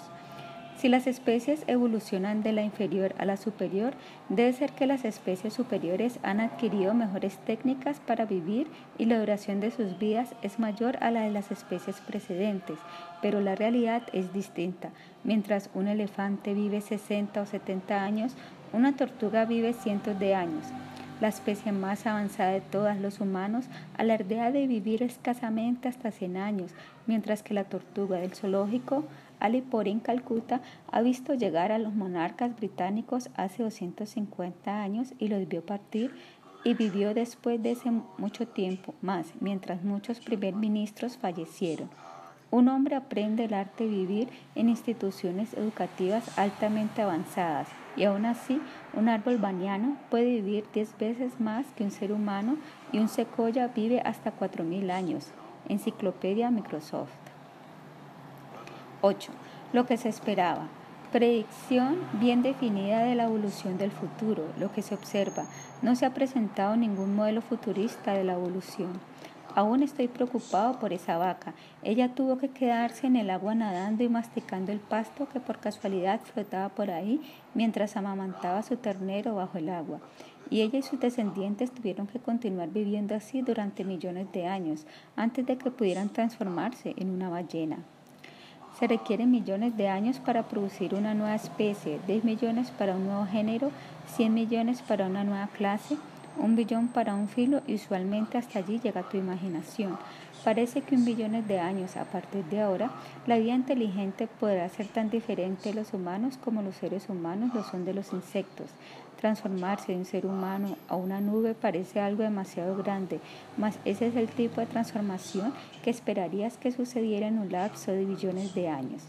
Si 0.83 0.89
las 0.89 1.07
especies 1.07 1.63
evolucionan 1.67 2.43
de 2.43 2.51
la 2.51 2.61
inferior 2.61 3.15
a 3.17 3.23
la 3.23 3.37
superior, 3.37 3.93
debe 4.27 4.51
ser 4.51 4.73
que 4.73 4.85
las 4.85 5.05
especies 5.05 5.53
superiores 5.53 6.19
han 6.23 6.41
adquirido 6.41 6.93
mejores 6.93 7.37
técnicas 7.37 8.01
para 8.01 8.25
vivir 8.25 8.67
y 8.97 9.05
la 9.05 9.17
duración 9.17 9.61
de 9.61 9.71
sus 9.71 9.97
vidas 9.97 10.35
es 10.41 10.59
mayor 10.59 10.97
a 11.01 11.09
la 11.09 11.21
de 11.21 11.31
las 11.31 11.51
especies 11.51 12.01
precedentes, 12.01 12.79
pero 13.21 13.39
la 13.39 13.55
realidad 13.55 14.01
es 14.11 14.33
distinta. 14.33 14.89
Mientras 15.23 15.69
un 15.73 15.87
elefante 15.87 16.53
vive 16.53 16.81
60 16.81 17.41
o 17.41 17.45
70 17.45 18.03
años, 18.03 18.35
una 18.73 18.93
tortuga 18.93 19.45
vive 19.45 19.71
cientos 19.71 20.19
de 20.19 20.35
años. 20.35 20.65
La 21.21 21.29
especie 21.29 21.71
más 21.71 22.05
avanzada 22.05 22.51
de 22.51 22.61
todas 22.61 22.99
los 22.99 23.21
humanos 23.21 23.65
alardea 23.97 24.51
de 24.51 24.67
vivir 24.67 25.03
escasamente 25.03 25.87
hasta 25.87 26.11
100 26.11 26.37
años, 26.37 26.71
mientras 27.07 27.43
que 27.43 27.53
la 27.53 27.63
tortuga 27.63 28.17
del 28.17 28.35
zoológico 28.35 29.05
Alipore 29.39 29.91
en 29.91 29.99
Calcuta 29.99 30.61
ha 30.91 31.01
visto 31.01 31.33
llegar 31.33 31.71
a 31.71 31.77
los 31.77 31.93
monarcas 31.93 32.55
británicos 32.55 33.29
hace 33.35 33.63
250 33.63 34.81
años 34.81 35.13
y 35.19 35.27
los 35.27 35.47
vio 35.47 35.65
partir 35.65 36.11
y 36.63 36.73
vivió 36.73 37.13
después 37.13 37.61
de 37.61 37.71
ese 37.71 37.91
mucho 38.17 38.47
tiempo 38.47 38.95
más, 39.01 39.27
mientras 39.39 39.83
muchos 39.83 40.19
primer 40.19 40.55
ministros 40.55 41.17
fallecieron. 41.17 41.89
Un 42.51 42.69
hombre 42.69 42.95
aprende 42.95 43.45
el 43.45 43.53
arte 43.53 43.83
de 43.83 43.89
vivir 43.89 44.27
en 44.55 44.69
instituciones 44.69 45.53
educativas 45.53 46.37
altamente 46.37 47.01
avanzadas 47.01 47.67
y 47.95 48.05
aún 48.05 48.25
así 48.25 48.61
un 48.93 49.09
árbol 49.09 49.37
baniano 49.37 49.97
puede 50.09 50.25
vivir 50.25 50.65
10 50.73 50.97
veces 50.97 51.39
más 51.39 51.65
que 51.75 51.83
un 51.83 51.91
ser 51.91 52.11
humano 52.11 52.57
y 52.91 52.99
un 52.99 53.07
secoya 53.07 53.67
vive 53.67 54.01
hasta 54.01 54.35
4.000 54.35 54.91
años. 54.91 55.31
Enciclopedia 55.69 56.51
Microsoft. 56.51 57.11
8. 59.01 59.31
Lo 59.73 59.85
que 59.85 59.97
se 59.97 60.09
esperaba. 60.09 60.67
Predicción 61.11 61.97
bien 62.13 62.41
definida 62.41 63.03
de 63.03 63.15
la 63.15 63.25
evolución 63.25 63.77
del 63.77 63.91
futuro, 63.91 64.45
lo 64.57 64.71
que 64.71 64.81
se 64.81 64.95
observa. 64.95 65.45
No 65.81 65.95
se 65.95 66.05
ha 66.05 66.13
presentado 66.13 66.75
ningún 66.75 67.15
modelo 67.15 67.41
futurista 67.41 68.13
de 68.13 68.23
la 68.23 68.33
evolución. 68.33 68.93
Aún 69.55 69.83
estoy 69.83 70.07
preocupado 70.07 70.79
por 70.79 70.93
esa 70.93 71.17
vaca. 71.17 71.53
Ella 71.83 72.15
tuvo 72.15 72.39
que 72.39 72.49
quedarse 72.49 73.05
en 73.05 73.15
el 73.15 73.29
agua 73.29 73.53
nadando 73.53 74.03
y 74.03 74.09
masticando 74.09 74.71
el 74.71 74.79
pasto 74.79 75.29
que 75.29 75.39
por 75.39 75.59
casualidad 75.59 76.21
flotaba 76.21 76.69
por 76.69 76.89
ahí 76.89 77.21
mientras 77.53 77.95
amamantaba 77.95 78.59
a 78.59 78.63
su 78.63 78.77
ternero 78.77 79.35
bajo 79.35 79.59
el 79.59 79.69
agua. 79.69 79.99
Y 80.49 80.61
ella 80.61 80.79
y 80.79 80.81
sus 80.81 80.99
descendientes 80.99 81.71
tuvieron 81.71 82.07
que 82.07 82.19
continuar 82.19 82.69
viviendo 82.69 83.13
así 83.13 83.43
durante 83.43 83.83
millones 83.83 84.31
de 84.31 84.47
años 84.47 84.87
antes 85.15 85.45
de 85.45 85.57
que 85.57 85.69
pudieran 85.69 86.09
transformarse 86.09 86.95
en 86.97 87.11
una 87.11 87.29
ballena. 87.29 87.77
Se 88.79 88.87
requieren 88.87 89.29
millones 89.29 89.77
de 89.77 89.87
años 89.87 90.19
para 90.19 90.47
producir 90.47 90.95
una 90.95 91.13
nueva 91.13 91.35
especie, 91.35 91.99
10 92.07 92.23
millones 92.23 92.71
para 92.71 92.95
un 92.95 93.05
nuevo 93.05 93.27
género, 93.27 93.69
100 94.15 94.33
millones 94.33 94.81
para 94.81 95.05
una 95.05 95.23
nueva 95.23 95.47
clase, 95.47 95.95
un 96.37 96.55
billón 96.55 96.87
para 96.87 97.15
un 97.15 97.27
filo 97.27 97.61
y 97.67 97.75
usualmente 97.75 98.37
hasta 98.37 98.59
allí 98.59 98.79
llega 98.79 99.09
tu 99.09 99.17
imaginación. 99.17 99.97
Parece 100.43 100.81
que 100.81 100.95
un 100.95 101.05
billón 101.05 101.47
de 101.47 101.59
años 101.59 101.95
a 101.95 102.03
partir 102.03 102.43
de 102.45 102.61
ahora, 102.61 102.91
la 103.27 103.37
vida 103.37 103.55
inteligente 103.55 104.27
podrá 104.27 104.67
ser 104.69 104.87
tan 104.87 105.09
diferente 105.09 105.69
de 105.69 105.75
los 105.75 105.93
humanos 105.93 106.37
como 106.43 106.61
los 106.61 106.75
seres 106.75 107.07
humanos 107.07 107.53
lo 107.53 107.63
son 107.63 107.85
de 107.85 107.93
los 107.93 108.11
insectos. 108.11 108.71
Transformarse 109.21 109.93
de 109.93 109.99
un 109.99 110.05
ser 110.05 110.25
humano 110.25 110.75
a 110.89 110.97
una 110.97 111.21
nube 111.21 111.53
parece 111.53 112.01
algo 112.01 112.23
demasiado 112.23 112.75
grande, 112.75 113.21
mas 113.57 113.79
ese 113.85 114.07
es 114.07 114.15
el 114.17 114.27
tipo 114.27 114.59
de 114.59 114.67
transformación 114.67 115.53
que 115.81 115.91
esperarías 115.91 116.57
que 116.57 116.73
sucediera 116.73 117.27
en 117.27 117.39
un 117.39 117.51
lapso 117.51 117.91
de 117.91 118.03
billones 118.03 118.53
de 118.53 118.67
años. 118.67 119.03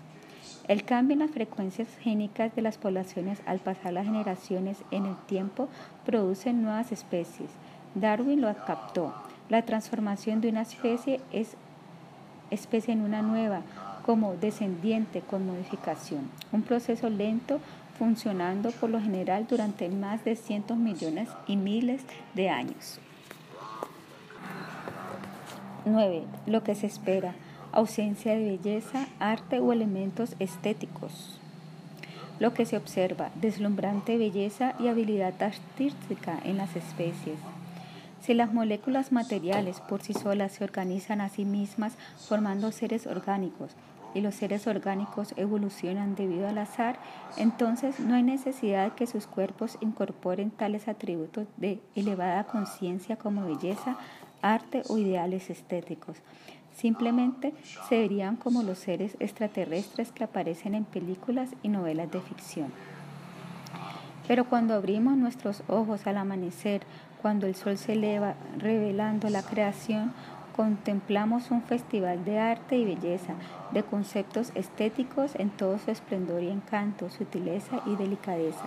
El 0.66 0.84
cambio 0.84 1.12
en 1.12 1.18
las 1.20 1.30
frecuencias 1.30 1.88
génicas 2.00 2.54
de 2.54 2.62
las 2.62 2.78
poblaciones 2.78 3.40
al 3.44 3.58
pasar 3.58 3.92
las 3.92 4.06
generaciones 4.06 4.78
en 4.90 5.04
el 5.04 5.16
tiempo 5.26 5.68
produce 6.06 6.52
nuevas 6.54 6.90
especies. 6.90 7.50
Darwin 7.94 8.40
lo 8.40 8.54
captó. 8.64 9.14
La 9.50 9.62
transformación 9.62 10.40
de 10.40 10.48
una 10.48 10.62
especie 10.62 11.20
es 11.32 11.56
especie 12.50 12.94
en 12.94 13.02
una 13.02 13.20
nueva, 13.20 13.60
como 14.06 14.34
descendiente 14.34 15.20
con 15.20 15.46
modificación. 15.46 16.30
Un 16.52 16.62
proceso 16.62 17.10
lento 17.10 17.60
funcionando 17.98 18.70
por 18.72 18.90
lo 18.90 19.00
general 19.00 19.46
durante 19.46 19.88
más 19.88 20.24
de 20.24 20.36
cientos 20.36 20.76
millones 20.76 21.28
y 21.46 21.56
miles 21.56 22.02
de 22.34 22.50
años. 22.50 23.00
9. 25.84 26.24
Lo 26.46 26.62
que 26.64 26.74
se 26.74 26.86
espera. 26.86 27.34
Ausencia 27.76 28.36
de 28.36 28.56
belleza, 28.56 29.08
arte 29.18 29.58
o 29.58 29.72
elementos 29.72 30.36
estéticos. 30.38 31.40
Lo 32.38 32.54
que 32.54 32.66
se 32.66 32.76
observa, 32.76 33.30
deslumbrante 33.34 34.16
belleza 34.16 34.76
y 34.78 34.86
habilidad 34.86 35.42
artística 35.42 36.38
en 36.44 36.56
las 36.56 36.76
especies. 36.76 37.36
Si 38.22 38.32
las 38.32 38.54
moléculas 38.54 39.10
materiales 39.10 39.80
por 39.80 40.02
sí 40.02 40.14
solas 40.14 40.52
se 40.52 40.62
organizan 40.62 41.20
a 41.20 41.30
sí 41.30 41.44
mismas 41.44 41.94
formando 42.28 42.70
seres 42.70 43.08
orgánicos, 43.08 43.72
y 44.14 44.20
los 44.20 44.36
seres 44.36 44.68
orgánicos 44.68 45.34
evolucionan 45.36 46.14
debido 46.14 46.46
al 46.46 46.58
azar, 46.58 47.00
entonces 47.36 47.98
no 47.98 48.14
hay 48.14 48.22
necesidad 48.22 48.94
que 48.94 49.08
sus 49.08 49.26
cuerpos 49.26 49.78
incorporen 49.80 50.52
tales 50.52 50.86
atributos 50.86 51.48
de 51.56 51.80
elevada 51.96 52.44
conciencia 52.44 53.16
como 53.16 53.44
belleza, 53.44 53.96
arte 54.42 54.82
o 54.88 54.98
ideales 54.98 55.50
estéticos. 55.50 56.18
Simplemente 56.74 57.54
se 57.88 57.98
verían 57.98 58.36
como 58.36 58.62
los 58.62 58.78
seres 58.78 59.16
extraterrestres 59.20 60.12
que 60.12 60.24
aparecen 60.24 60.74
en 60.74 60.84
películas 60.84 61.50
y 61.62 61.68
novelas 61.68 62.10
de 62.10 62.20
ficción. 62.20 62.72
Pero 64.26 64.46
cuando 64.46 64.74
abrimos 64.74 65.16
nuestros 65.16 65.62
ojos 65.68 66.06
al 66.06 66.16
amanecer, 66.16 66.82
cuando 67.20 67.46
el 67.46 67.54
sol 67.54 67.78
se 67.78 67.92
eleva 67.92 68.34
revelando 68.58 69.28
la 69.30 69.42
creación, 69.42 70.12
contemplamos 70.56 71.50
un 71.50 71.62
festival 71.62 72.24
de 72.24 72.38
arte 72.38 72.76
y 72.76 72.84
belleza, 72.84 73.34
de 73.72 73.82
conceptos 73.82 74.52
estéticos 74.54 75.34
en 75.36 75.50
todo 75.50 75.78
su 75.78 75.90
esplendor 75.90 76.42
y 76.42 76.48
encanto, 76.48 77.10
sutileza 77.10 77.82
y 77.86 77.96
delicadeza. 77.96 78.64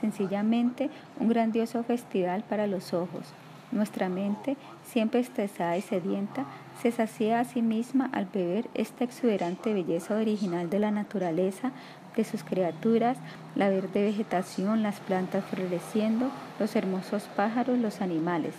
Sencillamente 0.00 0.90
un 1.18 1.28
grandioso 1.28 1.82
festival 1.82 2.44
para 2.48 2.66
los 2.66 2.94
ojos. 2.94 3.32
Nuestra 3.72 4.08
mente, 4.08 4.56
siempre 4.94 5.18
estresada 5.18 5.76
y 5.76 5.82
sedienta, 5.82 6.44
se 6.80 6.92
sacía 6.92 7.40
a 7.40 7.44
sí 7.44 7.62
misma 7.62 8.08
al 8.12 8.26
beber 8.26 8.68
esta 8.74 9.02
exuberante 9.02 9.74
belleza 9.74 10.14
original 10.14 10.70
de 10.70 10.78
la 10.78 10.92
naturaleza, 10.92 11.72
de 12.14 12.22
sus 12.22 12.44
criaturas, 12.44 13.18
la 13.56 13.70
verde 13.70 14.04
vegetación, 14.04 14.84
las 14.84 15.00
plantas 15.00 15.44
floreciendo, 15.46 16.30
los 16.60 16.76
hermosos 16.76 17.24
pájaros, 17.34 17.76
los 17.76 18.00
animales. 18.00 18.54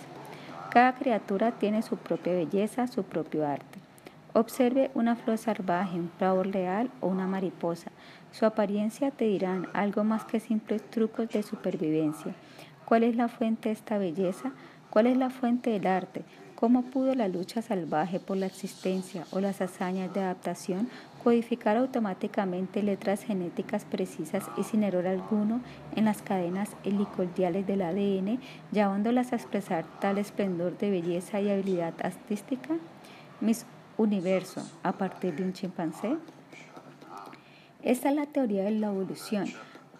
Cada 0.70 0.94
criatura 0.94 1.52
tiene 1.52 1.80
su 1.80 1.96
propia 1.96 2.34
belleza, 2.34 2.86
su 2.86 3.02
propio 3.02 3.46
arte. 3.46 3.78
Observe 4.34 4.90
una 4.92 5.16
flor 5.16 5.38
salvaje, 5.38 5.96
un 5.96 6.08
pavo 6.08 6.42
real 6.42 6.90
o 7.00 7.06
una 7.06 7.26
mariposa. 7.26 7.90
Su 8.30 8.44
apariencia 8.44 9.10
te 9.10 9.24
dirán 9.24 9.68
algo 9.72 10.04
más 10.04 10.26
que 10.26 10.40
simples 10.40 10.82
trucos 10.90 11.30
de 11.30 11.42
supervivencia. 11.42 12.34
¿Cuál 12.84 13.04
es 13.04 13.16
la 13.16 13.28
fuente 13.28 13.70
de 13.70 13.72
esta 13.72 13.96
belleza? 13.96 14.52
¿Cuál 14.96 15.08
es 15.08 15.18
la 15.18 15.28
fuente 15.28 15.68
del 15.68 15.86
arte? 15.86 16.22
¿Cómo 16.54 16.80
pudo 16.80 17.14
la 17.14 17.28
lucha 17.28 17.60
salvaje 17.60 18.18
por 18.18 18.38
la 18.38 18.46
existencia 18.46 19.26
o 19.30 19.40
las 19.40 19.60
hazañas 19.60 20.14
de 20.14 20.20
adaptación 20.20 20.88
codificar 21.22 21.76
automáticamente 21.76 22.82
letras 22.82 23.22
genéticas 23.22 23.84
precisas 23.84 24.44
y 24.56 24.62
sin 24.62 24.84
error 24.84 25.06
alguno 25.06 25.60
en 25.94 26.06
las 26.06 26.22
cadenas 26.22 26.70
helicoidales 26.82 27.66
del 27.66 27.82
ADN, 27.82 28.40
llevándolas 28.72 29.34
a 29.34 29.36
expresar 29.36 29.84
tal 30.00 30.16
esplendor 30.16 30.78
de 30.78 30.88
belleza 30.88 31.42
y 31.42 31.50
habilidad 31.50 31.92
artística? 32.02 32.78
Mis 33.42 33.66
universo 33.98 34.66
a 34.82 34.92
partir 34.92 35.36
de 35.36 35.42
un 35.42 35.52
chimpancé. 35.52 36.16
Esta 37.82 38.08
es 38.08 38.16
la 38.16 38.24
teoría 38.24 38.64
de 38.64 38.70
la 38.70 38.86
evolución. 38.86 39.44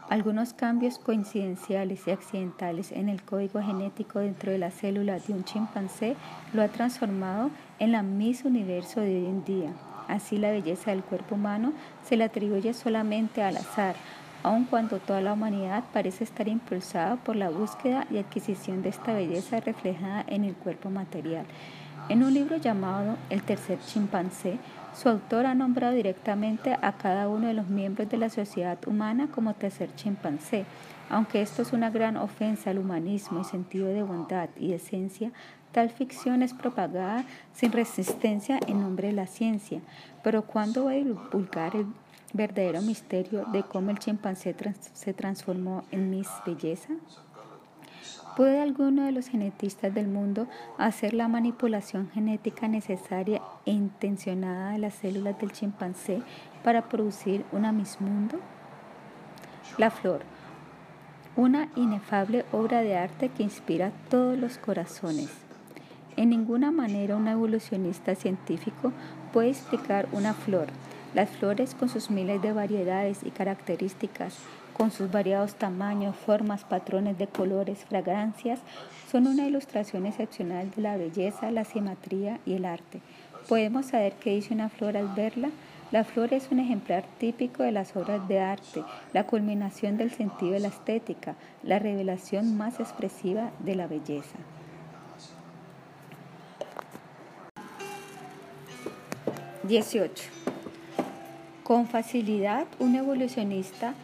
Algunos 0.09 0.53
cambios 0.53 1.01
coincidenciales 1.01 2.07
y 2.07 2.12
accidentales 2.12 2.92
en 2.92 3.09
el 3.09 3.23
código 3.23 3.61
genético 3.61 4.21
dentro 4.21 4.53
de 4.53 4.59
la 4.59 4.71
célula 4.71 5.19
de 5.19 5.33
un 5.33 5.42
chimpancé 5.42 6.14
lo 6.55 6.62
ha 6.62 6.69
transformado 6.69 7.51
en 7.81 7.90
la 7.90 8.03
Miss 8.03 8.45
Universo 8.45 9.01
de 9.01 9.16
hoy 9.16 9.27
en 9.27 9.45
día. 9.45 9.73
Así 10.07 10.38
la 10.38 10.53
belleza 10.53 10.92
del 10.92 11.03
cuerpo 11.03 11.35
humano 11.35 11.73
se 12.05 12.16
le 12.16 12.23
atribuye 12.23 12.73
solamente 12.73 13.42
al 13.42 13.57
azar, 13.57 13.97
aun 14.45 14.66
cuando 14.66 14.99
toda 15.01 15.21
la 15.21 15.33
humanidad 15.33 15.83
parece 15.92 16.23
estar 16.23 16.47
impulsada 16.47 17.16
por 17.16 17.35
la 17.35 17.51
búsqueda 17.51 18.07
y 18.09 18.19
adquisición 18.19 18.83
de 18.83 18.90
esta 18.90 19.12
belleza 19.12 19.59
reflejada 19.59 20.25
en 20.29 20.45
el 20.45 20.55
cuerpo 20.55 20.88
material. 20.88 21.47
En 22.09 22.23
un 22.23 22.33
libro 22.33 22.59
llamado 22.59 23.16
El 23.29 23.42
tercer 23.42 23.81
chimpancé, 23.81 24.61
su 24.97 25.11
autor 25.11 25.45
ha 25.45 25.55
nombrado 25.55 25.95
directamente 25.95 26.77
a 26.81 26.93
cada 26.93 27.29
uno 27.29 27.49
de 27.49 27.53
los 27.53 27.69
miembros 27.69 28.09
de 28.09 28.17
la 28.17 28.31
sociedad 28.31 28.79
humana 28.87 29.29
como 29.29 29.53
tercer 29.53 29.95
chimpancé. 29.95 30.65
Aunque 31.11 31.43
esto 31.43 31.63
es 31.63 31.73
una 31.73 31.91
gran 31.91 32.17
ofensa 32.17 32.71
al 32.71 32.79
humanismo 32.79 33.41
y 33.41 33.45
sentido 33.45 33.89
de 33.89 34.03
bondad 34.03 34.49
y 34.59 34.73
esencia, 34.73 35.33
tal 35.73 35.91
ficción 35.91 36.43
es 36.43 36.55
propagada 36.55 37.25
sin 37.53 37.73
resistencia 37.73 38.59
en 38.67 38.81
nombre 38.81 39.09
de 39.09 39.15
la 39.15 39.27
ciencia. 39.27 39.81
Pero 40.25 40.43
¿cuándo 40.43 40.87
va 40.87 40.93
a 40.93 40.95
divulgar 40.95 41.77
el 41.77 41.87
verdadero 42.33 42.81
misterio 42.81 43.45
de 43.53 43.63
cómo 43.65 43.91
el 43.91 43.99
chimpancé 43.99 44.57
se 44.95 45.13
transformó 45.13 45.85
en 45.91 46.09
Miss 46.11 46.29
Belleza? 46.47 46.95
¿Puede 48.37 48.61
alguno 48.61 49.05
de 49.07 49.12
los 49.12 49.29
genetistas 49.29 49.94
del 49.94 50.09
mundo 50.09 50.46
hacer 50.77 51.14
la 51.14 51.27
manipulación 51.27 52.11
genética 52.11 52.68
necesaria 52.68 53.40
e 53.64 53.70
intencionada 53.70 54.72
de 54.72 54.79
las 54.79 54.92
células 54.92 55.38
del 55.40 55.53
chimpancé 55.53 56.20
para 56.62 56.87
producir 56.87 57.46
una 57.51 57.72
Miss 57.72 57.99
Mundo? 57.99 58.38
La 59.79 59.90
flor, 59.90 60.20
una 61.35 61.70
inefable 61.77 62.44
obra 62.53 62.83
de 62.83 62.99
arte 62.99 63.31
que 63.31 63.42
inspira 63.42 63.90
todos 64.11 64.38
los 64.38 64.59
corazones. 64.59 65.31
En 66.18 66.29
ninguna 66.29 66.70
manera 66.70 67.16
un 67.16 67.29
evolucionista 67.29 68.14
científico 68.16 68.92
puede 69.33 69.49
explicar 69.49 70.09
una 70.12 70.35
flor. 70.35 70.66
Las 71.14 71.31
flores 71.31 71.75
con 71.75 71.88
sus 71.88 72.11
miles 72.11 72.42
de 72.42 72.53
variedades 72.53 73.22
y 73.25 73.31
características 73.31 74.37
con 74.77 74.91
sus 74.91 75.11
variados 75.11 75.55
tamaños, 75.55 76.15
formas, 76.15 76.65
patrones 76.65 77.17
de 77.17 77.27
colores, 77.27 77.87
fragancias, 77.89 78.61
son 79.11 79.27
una 79.27 79.47
ilustración 79.47 80.05
excepcional 80.05 80.71
de 80.71 80.83
la 80.83 80.99
belleza, 80.99 81.51
la 81.51 81.65
simetría 81.65 82.41
y 82.45 82.53
el 82.55 82.67
arte. 82.67 83.01
Podemos 83.49 83.87
saber 83.87 84.12
qué 84.21 84.35
dice 84.35 84.53
una 84.53 84.69
flor 84.69 84.99
al 84.99 85.09
verla. 85.15 85.49
La 85.93 86.05
flor 86.05 86.35
es 86.35 86.49
un 86.51 86.59
ejemplar 86.59 87.05
típico 87.19 87.62
de 87.62 87.73
las 87.73 87.97
obras 87.97 88.29
de 88.29 88.41
arte, 88.41 88.83
la 89.15 89.25
culminación 89.25 89.97
del 89.97 90.11
sentido 90.11 90.53
de 90.53 90.61
la 90.61 90.69
estética, 90.69 91.37
la 91.62 91.79
revelación 91.79 92.59
más 92.59 92.79
expresiva 92.79 93.53
de 93.61 93.77
la 93.77 93.87
belleza. 93.87 94.37
18. 99.62 100.25
Con 101.62 101.87
facilidad, 101.87 102.67
un 102.79 102.95
evolucionista 102.95 103.95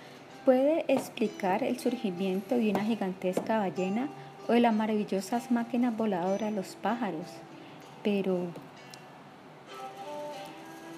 puede 0.44 0.84
explicar 0.88 1.62
el 1.62 1.78
surgimiento 1.78 2.56
de 2.56 2.70
una 2.70 2.84
gigantesca 2.84 3.58
ballena 3.58 4.08
o 4.48 4.52
de 4.52 4.60
las 4.60 4.74
maravillosas 4.74 5.50
máquinas 5.50 5.96
voladoras 5.96 6.52
los 6.52 6.76
pájaros, 6.76 7.26
pero 8.02 8.38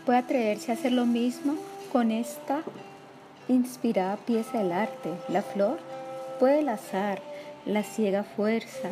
puede 0.07 0.19
atreverse 0.19 0.71
a 0.71 0.75
hacer 0.75 0.93
lo 0.93 1.07
mismo 1.07 1.55
con 1.93 2.11
esta 2.11 2.63
inspirada 3.49 4.17
pieza 4.17 4.59
del 4.59 4.73
arte. 4.73 5.11
La 5.29 5.43
flor 5.43 5.79
puede 6.41 6.61
el 6.61 6.69
azar, 6.69 7.21
la 7.67 7.83
ciega 7.83 8.25
fuerza 8.25 8.91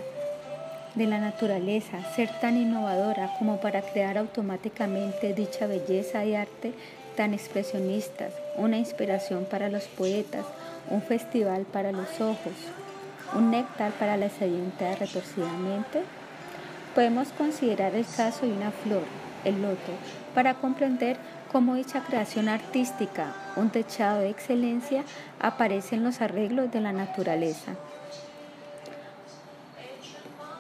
de 0.95 1.07
la 1.07 1.19
naturaleza, 1.19 2.03
ser 2.15 2.29
tan 2.41 2.59
innovadora 2.59 3.35
como 3.39 3.59
para 3.61 3.81
crear 3.81 4.19
automáticamente 4.19 5.33
dicha 5.33 5.67
belleza 5.67 6.25
y 6.27 6.35
arte 6.35 6.75
tan 7.17 7.35
expresionistas, 7.35 8.33
una 8.57 8.79
inspiración 8.79 9.45
para 9.45 9.69
los 9.69 9.85
poetas, 9.85 10.45
un 10.91 11.03
festival 11.03 11.65
para 11.65 11.93
los 11.93 12.21
ojos, 12.21 12.55
un 13.35 13.51
néctar 13.51 13.93
para 13.93 14.17
la 14.17 14.29
sedienta 14.29 14.95
retorcidamente? 14.97 16.03
Podemos 16.95 17.29
considerar 17.29 17.95
el 17.95 18.07
caso 18.07 18.47
de 18.47 18.53
una 18.53 18.71
flor, 18.71 19.03
el 19.45 19.63
loto, 19.63 19.93
para 20.35 20.55
comprender 20.55 21.17
cómo 21.51 21.75
dicha 21.75 22.03
creación 22.03 22.49
artística, 22.49 23.35
un 23.57 23.71
techado 23.71 24.21
de 24.21 24.31
excelencia, 24.31 25.05
aparece 25.41 25.97
en 25.97 26.05
los 26.05 26.21
arreglos 26.21 26.73
de 26.73 26.81
la 26.81 26.93
naturaleza. 26.93 27.73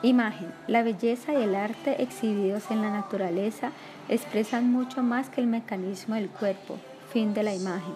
Imagen. 0.02 0.52
La 0.66 0.82
belleza 0.82 1.32
y 1.32 1.36
el 1.36 1.54
arte 1.54 2.02
exhibidos 2.02 2.72
en 2.72 2.82
la 2.82 2.90
naturaleza 2.90 3.70
expresan 4.08 4.72
mucho 4.72 5.04
más 5.04 5.28
que 5.28 5.40
el 5.40 5.46
mecanismo 5.46 6.16
del 6.16 6.28
cuerpo. 6.28 6.76
Fin 7.12 7.34
de 7.34 7.44
la 7.44 7.54
imagen. 7.54 7.94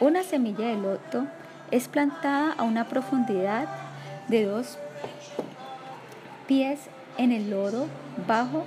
Una 0.00 0.22
semilla 0.22 0.68
de 0.68 0.78
loto 0.78 1.26
es 1.70 1.88
plantada 1.88 2.52
a 2.52 2.62
una 2.62 2.88
profundidad 2.88 3.68
de 4.28 4.46
dos 4.46 4.78
pies 6.46 6.80
en 7.18 7.32
el 7.32 7.50
lodo 7.50 7.86
bajo 8.26 8.64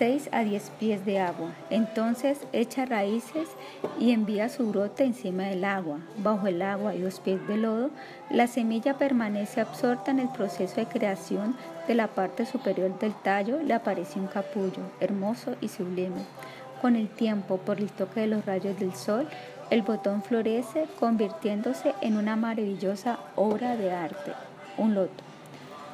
6 0.00 0.30
a 0.32 0.44
10 0.44 0.70
pies 0.80 1.04
de 1.04 1.18
agua. 1.18 1.50
Entonces 1.68 2.38
echa 2.54 2.86
raíces 2.86 3.48
y 3.98 4.12
envía 4.12 4.48
su 4.48 4.70
brote 4.70 5.04
encima 5.04 5.42
del 5.42 5.62
agua. 5.62 5.98
Bajo 6.16 6.46
el 6.46 6.62
agua 6.62 6.94
y 6.94 7.02
dos 7.02 7.20
pies 7.20 7.46
de 7.46 7.58
lodo, 7.58 7.90
la 8.30 8.46
semilla 8.46 8.96
permanece 8.96 9.60
absorta 9.60 10.10
en 10.10 10.20
el 10.20 10.30
proceso 10.30 10.76
de 10.76 10.86
creación 10.86 11.54
de 11.86 11.96
la 11.96 12.06
parte 12.06 12.46
superior 12.46 12.98
del 12.98 13.12
tallo. 13.12 13.62
Le 13.62 13.74
aparece 13.74 14.18
un 14.18 14.26
capullo, 14.26 14.80
hermoso 15.00 15.54
y 15.60 15.68
sublime. 15.68 16.22
Con 16.80 16.96
el 16.96 17.10
tiempo, 17.10 17.58
por 17.58 17.76
el 17.78 17.90
toque 17.90 18.20
de 18.20 18.28
los 18.28 18.46
rayos 18.46 18.78
del 18.78 18.94
sol, 18.94 19.28
el 19.68 19.82
botón 19.82 20.22
florece 20.22 20.86
convirtiéndose 20.98 21.94
en 22.00 22.16
una 22.16 22.36
maravillosa 22.36 23.18
obra 23.36 23.76
de 23.76 23.92
arte, 23.92 24.32
un 24.78 24.94
loto. 24.94 25.29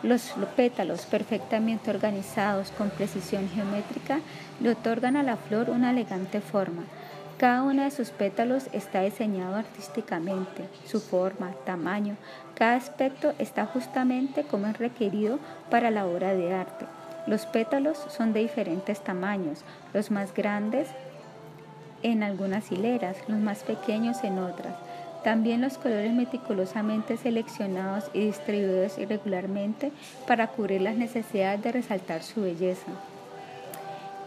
Los 0.07 0.35
pétalos 0.55 1.05
perfectamente 1.05 1.90
organizados 1.90 2.71
con 2.71 2.90
precisión 2.90 3.49
geométrica 3.49 4.21
le 4.61 4.71
otorgan 4.71 5.16
a 5.16 5.25
la 5.25 5.37
flor 5.37 5.69
una 5.69 5.90
elegante 5.90 6.40
forma. 6.40 6.85
Cada 7.38 7.64
uno 7.64 7.83
de 7.83 7.90
sus 7.90 8.11
pétalos 8.11 8.69
está 8.73 9.03
diseñado 9.03 9.57
artísticamente, 9.57 10.69
su 10.87 11.01
forma, 11.01 11.51
tamaño, 11.64 12.14
cada 12.55 12.77
aspecto 12.77 13.35
está 13.40 13.66
justamente 13.66 14.45
como 14.45 14.69
es 14.69 14.79
requerido 14.79 15.40
para 15.71 15.90
la 15.90 16.07
obra 16.07 16.35
de 16.35 16.55
arte. 16.55 16.87
Los 17.27 17.45
pétalos 17.45 17.99
son 18.09 18.33
de 18.33 18.42
diferentes 18.42 19.03
tamaños, 19.03 19.64
los 19.92 20.12
más 20.12 20.33
grandes 20.33 20.87
en 22.05 22.23
algunas 22.23 22.71
hileras, 22.71 23.16
los 23.27 23.40
más 23.40 23.64
pequeños 23.64 24.23
en 24.23 24.38
otras. 24.38 24.86
También 25.26 25.60
los 25.60 25.76
colores 25.76 26.12
meticulosamente 26.12 27.16
seleccionados 27.16 28.04
y 28.14 28.26
distribuidos 28.26 28.96
irregularmente 28.96 29.90
para 30.24 30.46
cubrir 30.46 30.82
las 30.82 30.94
necesidades 30.94 31.60
de 31.64 31.72
resaltar 31.72 32.22
su 32.22 32.42
belleza. 32.42 32.92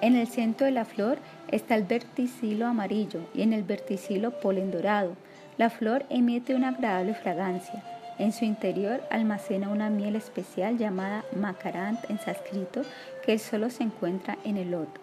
En 0.02 0.18
el 0.18 0.28
centro 0.28 0.66
de 0.66 0.74
la 0.74 0.84
flor 0.84 1.18
está 1.48 1.76
el 1.76 1.84
verticilo 1.84 2.68
amarillo 2.68 3.22
y 3.34 3.44
en 3.44 3.54
el 3.54 3.64
verticilo 3.64 4.42
polen 4.42 4.72
dorado. 4.72 5.14
La 5.58 5.70
flor 5.70 6.06
emite 6.10 6.54
una 6.54 6.68
agradable 6.68 7.14
fragancia. 7.14 7.82
En 8.18 8.34
su 8.34 8.44
interior 8.44 9.02
almacena 9.10 9.70
una 9.70 9.90
miel 9.90 10.18
especial 10.18 10.78
llamada 10.78 11.24
macarant 11.34 11.98
en 12.10 12.20
sánscrito 12.20 12.82
que 13.26 13.40
solo 13.40 13.70
se 13.70 13.84
encuentra 13.84 14.38
en 14.44 14.58
el 14.58 14.72
loto. 14.72 15.00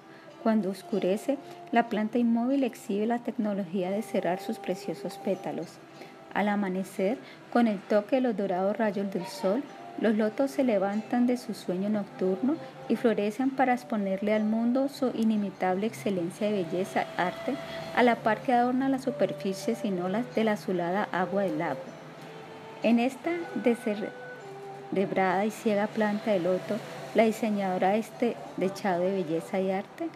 Cuando 0.46 0.70
oscurece, 0.70 1.38
la 1.72 1.88
planta 1.88 2.18
inmóvil 2.18 2.62
exhibe 2.62 3.04
la 3.04 3.18
tecnología 3.18 3.90
de 3.90 4.00
cerrar 4.00 4.38
sus 4.38 4.60
preciosos 4.60 5.18
pétalos. 5.18 5.78
Al 6.34 6.48
amanecer, 6.48 7.18
con 7.52 7.66
el 7.66 7.80
toque 7.80 8.14
de 8.14 8.22
los 8.22 8.36
dorados 8.36 8.76
rayos 8.76 9.12
del 9.12 9.26
sol, 9.26 9.64
los 10.00 10.14
lotos 10.14 10.52
se 10.52 10.62
levantan 10.62 11.26
de 11.26 11.36
su 11.36 11.52
sueño 11.52 11.88
nocturno 11.88 12.54
y 12.88 12.94
florecen 12.94 13.50
para 13.50 13.74
exponerle 13.74 14.34
al 14.34 14.44
mundo 14.44 14.88
su 14.88 15.10
inimitable 15.16 15.88
excelencia 15.88 16.46
de 16.46 16.62
belleza 16.62 17.06
arte, 17.16 17.56
a 17.96 18.04
la 18.04 18.14
par 18.14 18.38
que 18.38 18.52
adorna 18.52 18.88
las 18.88 19.02
superficies 19.02 19.84
y 19.84 19.90
olas 19.98 20.32
de 20.36 20.44
la 20.44 20.52
azulada 20.52 21.08
agua 21.10 21.42
del 21.42 21.58
lago. 21.58 21.80
En 22.84 23.00
esta 23.00 23.32
descerebrada 23.64 25.44
y 25.44 25.50
ciega 25.50 25.88
planta 25.88 26.30
de 26.30 26.38
loto, 26.38 26.76
la 27.16 27.24
diseñadora 27.24 27.96
este 27.96 28.36
dechado 28.56 29.02
de 29.02 29.10
belleza 29.10 29.58
y 29.58 29.72
arte 29.72 30.08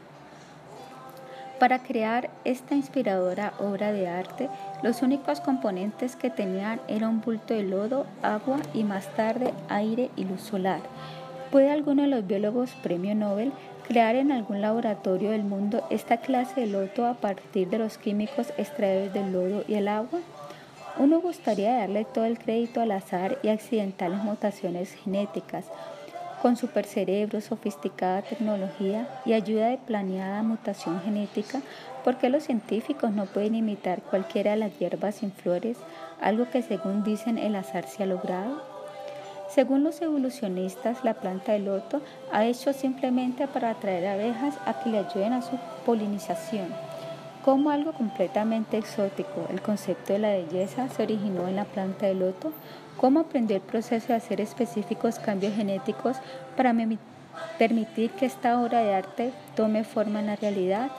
para 1.61 1.83
crear 1.83 2.31
esta 2.47 2.75
inspiradora 2.75 3.53
obra 3.61 3.93
de 3.93 4.09
arte, 4.09 4.49
los 4.83 5.03
únicos 5.03 5.41
componentes 5.41 6.17
que 6.17 6.31
tenían 6.31 6.81
eran 6.89 7.11
un 7.11 7.21
bulto 7.21 7.53
de 7.53 7.63
lodo, 7.63 8.07
agua 8.23 8.57
y 8.73 8.83
más 8.83 9.15
tarde 9.15 9.53
aire 9.69 10.11
y 10.17 10.25
luz 10.25 10.41
solar. 10.41 10.81
¿Puede 11.53 11.71
alguno 11.71 12.03
de 12.03 12.09
los 12.09 12.27
biólogos 12.27 12.71
premio 12.83 13.15
Nobel 13.15 13.53
crear 13.87 14.17
en 14.17 14.33
algún 14.33 14.63
laboratorio 14.63 15.33
del 15.33 15.43
mundo 15.43 15.87
esta 15.91 16.17
clase 16.17 16.63
de 16.63 16.67
lodo 16.67 17.07
a 17.07 17.15
partir 17.15 17.69
de 17.69 17.79
los 17.79 17.99
químicos 17.99 18.55
extraídos 18.57 19.13
del 19.13 19.31
lodo 19.31 19.63
y 19.69 19.75
el 19.75 19.89
agua? 19.89 20.21
Uno 20.99 21.21
gustaría 21.21 21.77
darle 21.77 22.07
todo 22.07 22.25
el 22.25 22.39
crédito 22.39 22.81
al 22.81 22.93
azar 22.93 23.39
y 23.43 23.49
accidentales 23.49 24.23
mutaciones 24.25 24.95
genéticas, 24.95 25.67
con 26.41 26.57
supercerebro, 26.57 27.41
sofisticada 27.41 28.23
tecnología 28.23 29.09
y 29.25 29.35
ayuda 29.35 29.69
de 29.69 29.79
planeada 29.79 30.43
mutación 30.43 31.01
genética, 31.03 31.61
¿por 32.05 32.17
qué 32.17 32.31
los 32.31 32.45
científicos 32.45 33.13
no 33.13 33.27
pueden 33.27 33.55
imitar 33.55 34.03
cualquiera 34.03 34.53
de 34.53 34.57
las 34.57 34.79
hierbas 34.79 35.17
sin 35.17 35.33
flores, 35.33 35.77
algo 36.21 36.49
que 36.51 36.63
según 36.63 37.05
dicen 37.05 37.39
el 37.39 37.57
azar 37.57 37.87
se 37.87 38.03
ha 38.03 38.07
logrado? 38.07 38.63
Según 39.51 39.83
los 39.83 40.01
evolucionistas, 40.01 41.05
la 41.05 41.15
planta 41.15 41.53
de 41.53 41.59
loto 41.59 42.01
ha 42.33 42.45
hecho 42.45 42.73
simplemente 42.73 43.49
para 43.49 43.71
atraer 43.71 44.07
abejas 44.07 44.55
a 44.65 44.81
que 44.81 44.91
le 44.91 44.99
ayuden 44.99 45.33
a 45.33 45.43
su 45.43 45.59
polinización. 45.85 46.69
Como 47.45 47.71
algo 47.71 47.93
completamente 47.93 48.79
exótico, 48.79 49.47
el 49.51 49.61
concepto 49.61 50.13
de 50.13 50.19
la 50.21 50.29
belleza 50.29 50.89
se 50.89 51.03
originó 51.03 51.49
en 51.49 51.57
la 51.57 51.65
planta 51.65 52.07
de 52.07 52.15
loto, 52.15 52.53
cómo 53.01 53.21
aprendió 53.21 53.57
el 53.57 53.63
proceso 53.63 54.09
de 54.09 54.15
hacer 54.15 54.43
específicos 54.43 55.19
cambios 55.19 55.55
genéticos 55.55 56.19
para 56.55 56.75
permitir 57.59 58.11
que 58.11 58.27
esta 58.27 58.61
obra 58.61 58.81
de 58.81 58.95
arte 58.95 59.33
tome 59.57 59.85
forma 59.85 60.21
en 60.21 60.27
la 60.27 60.37
realidad, 60.37 60.91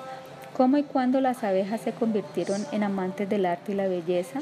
cómo 0.57 0.77
y 0.77 0.83
cuándo 0.83 1.21
las 1.21 1.43
abejas 1.43 1.81
se 1.81 1.91
convirtieron 1.91 2.65
en 2.71 2.81
amantes 2.81 3.29
del 3.29 3.45
arte 3.45 3.73
y 3.73 3.75
la 3.75 3.87
belleza, 3.87 4.39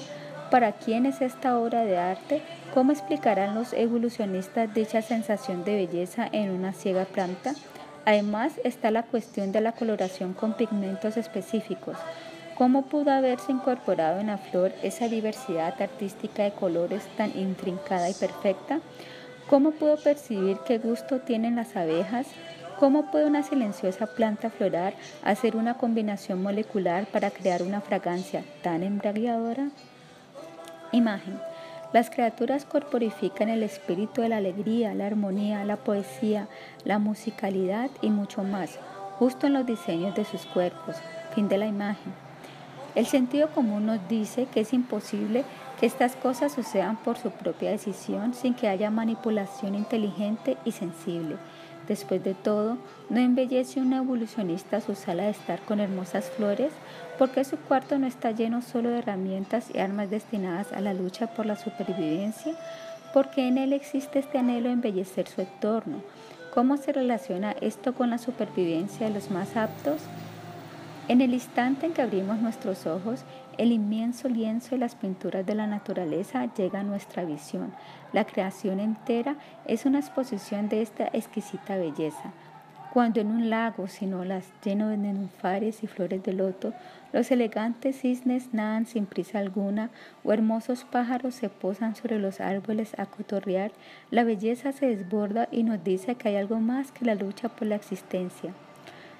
para 0.49 0.71
quién 0.71 1.05
es 1.05 1.19
esta 1.19 1.59
obra 1.59 1.83
de 1.83 1.97
arte, 1.97 2.41
cómo 2.73 2.93
explicarán 2.93 3.55
los 3.55 3.73
evolucionistas 3.73 4.73
dicha 4.73 5.01
sensación 5.01 5.65
de 5.65 5.75
belleza 5.75 6.29
en 6.31 6.51
una 6.51 6.71
ciega 6.71 7.03
planta, 7.03 7.53
Además 8.09 8.53
está 8.63 8.89
la 8.89 9.03
cuestión 9.03 9.51
de 9.51 9.61
la 9.61 9.73
coloración 9.73 10.33
con 10.33 10.53
pigmentos 10.53 11.15
específicos. 11.15 11.95
¿Cómo 12.59 12.81
pudo 12.81 13.11
haberse 13.11 13.53
incorporado 13.53 14.19
en 14.19 14.27
la 14.27 14.37
flor 14.37 14.73
esa 14.83 15.07
diversidad 15.07 15.81
artística 15.81 16.43
de 16.43 16.51
colores 16.51 17.07
tan 17.15 17.31
intrincada 17.39 18.09
y 18.09 18.13
perfecta? 18.13 18.81
¿Cómo 19.49 19.71
pudo 19.71 19.95
percibir 19.95 20.57
qué 20.67 20.77
gusto 20.77 21.21
tienen 21.21 21.55
las 21.55 21.77
abejas? 21.77 22.27
¿Cómo 22.77 23.11
puede 23.11 23.27
una 23.27 23.43
silenciosa 23.43 24.07
planta 24.07 24.49
floral 24.49 24.93
hacer 25.23 25.55
una 25.55 25.75
combinación 25.75 26.43
molecular 26.43 27.05
para 27.05 27.31
crear 27.31 27.63
una 27.63 27.79
fragancia 27.79 28.43
tan 28.61 28.83
embriagadora? 28.83 29.69
Imagen. 30.91 31.39
Las 31.93 32.09
criaturas 32.09 32.65
corporifican 32.65 33.47
el 33.47 33.63
espíritu 33.63 34.21
de 34.21 34.27
la 34.27 34.37
alegría, 34.37 34.93
la 34.93 35.07
armonía, 35.07 35.63
la 35.63 35.77
poesía, 35.77 36.49
la 36.83 36.99
musicalidad 36.99 37.89
y 38.01 38.09
mucho 38.09 38.43
más, 38.43 38.79
justo 39.17 39.47
en 39.47 39.53
los 39.53 39.65
diseños 39.65 40.13
de 40.13 40.25
sus 40.25 40.45
cuerpos. 40.45 40.97
Fin 41.33 41.47
de 41.47 41.57
la 41.57 41.65
imagen. 41.65 42.28
El 42.95 43.05
sentido 43.05 43.49
común 43.49 43.85
nos 43.85 44.07
dice 44.07 44.47
que 44.51 44.61
es 44.61 44.73
imposible 44.73 45.43
que 45.79 45.85
estas 45.85 46.15
cosas 46.15 46.51
sucedan 46.51 46.97
por 46.97 47.17
su 47.17 47.31
propia 47.31 47.69
decisión 47.69 48.33
sin 48.33 48.53
que 48.53 48.67
haya 48.67 48.89
manipulación 48.89 49.75
inteligente 49.75 50.57
y 50.65 50.71
sensible. 50.71 51.37
Después 51.87 52.23
de 52.23 52.35
todo, 52.35 52.77
¿no 53.09 53.19
embellece 53.19 53.79
un 53.79 53.93
evolucionista 53.93 54.81
su 54.81 54.95
sala 54.95 55.23
de 55.23 55.31
estar 55.31 55.59
con 55.61 55.79
hermosas 55.79 56.29
flores? 56.29 56.71
porque 57.17 57.43
su 57.43 57.57
cuarto 57.57 57.99
no 57.99 58.07
está 58.07 58.31
lleno 58.31 58.61
solo 58.61 58.89
de 58.89 58.99
herramientas 58.99 59.67
y 59.73 59.79
armas 59.79 60.09
destinadas 60.09 60.71
a 60.71 60.79
la 60.79 60.93
lucha 60.93 61.27
por 61.27 61.45
la 61.45 61.57
supervivencia? 61.57 62.53
porque 63.13 63.47
en 63.47 63.57
él 63.57 63.73
existe 63.73 64.19
este 64.19 64.37
anhelo 64.37 64.67
de 64.67 64.73
embellecer 64.73 65.27
su 65.27 65.41
entorno? 65.41 66.01
¿Cómo 66.53 66.77
se 66.77 66.91
relaciona 66.91 67.51
esto 67.61 67.93
con 67.93 68.09
la 68.09 68.17
supervivencia 68.17 69.07
de 69.07 69.13
los 69.13 69.31
más 69.31 69.55
aptos? 69.55 70.01
En 71.09 71.21
el 71.21 71.33
instante 71.33 71.87
en 71.87 71.93
que 71.93 72.03
abrimos 72.03 72.37
nuestros 72.37 72.85
ojos, 72.85 73.25
el 73.57 73.71
inmenso 73.71 74.29
lienzo 74.29 74.75
y 74.75 74.77
las 74.77 74.93
pinturas 74.93 75.43
de 75.43 75.55
la 75.55 75.65
naturaleza 75.65 76.53
llega 76.53 76.81
a 76.81 76.83
nuestra 76.83 77.25
visión. 77.25 77.73
La 78.13 78.25
creación 78.25 78.79
entera 78.79 79.35
es 79.65 79.87
una 79.87 79.97
exposición 79.97 80.69
de 80.69 80.83
esta 80.83 81.09
exquisita 81.11 81.77
belleza. 81.77 82.31
Cuando 82.93 83.21
en 83.21 83.31
un 83.31 83.49
lago 83.49 83.87
sin 83.87 84.13
olas 84.13 84.53
lleno 84.63 84.89
de 84.89 84.97
nenúfares 84.97 85.83
y 85.83 85.87
flores 85.87 86.21
de 86.21 86.33
loto, 86.33 86.73
los 87.11 87.31
elegantes 87.31 88.01
cisnes 88.01 88.53
nadan 88.53 88.85
sin 88.85 89.07
prisa 89.07 89.39
alguna 89.39 89.89
o 90.23 90.31
hermosos 90.31 90.83
pájaros 90.83 91.33
se 91.33 91.49
posan 91.49 91.95
sobre 91.95 92.19
los 92.19 92.39
árboles 92.39 92.93
a 92.99 93.07
cotorrear, 93.07 93.71
la 94.11 94.23
belleza 94.23 94.73
se 94.73 94.85
desborda 94.85 95.47
y 95.51 95.63
nos 95.63 95.83
dice 95.83 96.13
que 96.13 96.29
hay 96.29 96.35
algo 96.35 96.59
más 96.59 96.91
que 96.91 97.05
la 97.05 97.15
lucha 97.15 97.49
por 97.49 97.67
la 97.67 97.77
existencia. 97.77 98.53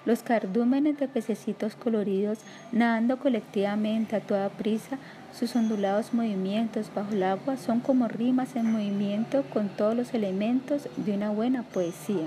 Los 0.10 0.24
cardúmenes 0.24 0.98
de 0.98 1.08
pececitos 1.08 1.76
coloridos 1.76 2.40
nadando 2.72 3.20
colectivamente 3.20 4.16
a 4.16 4.20
toda 4.20 4.50
prisa, 4.50 4.98
sus 5.32 5.56
ondulados 5.56 6.16
movimientos 6.16 6.90
bajo 6.96 7.14
el 7.14 7.22
agua 7.22 7.58
son 7.58 7.80
como 7.80 8.08
rimas 8.08 8.56
en 8.56 8.72
movimiento 8.72 9.44
con 9.54 9.70
todos 9.70 9.96
los 9.96 10.16
elementos 10.16 10.90
de 10.98 11.14
una 11.14 11.30
buena 11.30 11.62
poesía. 11.62 12.26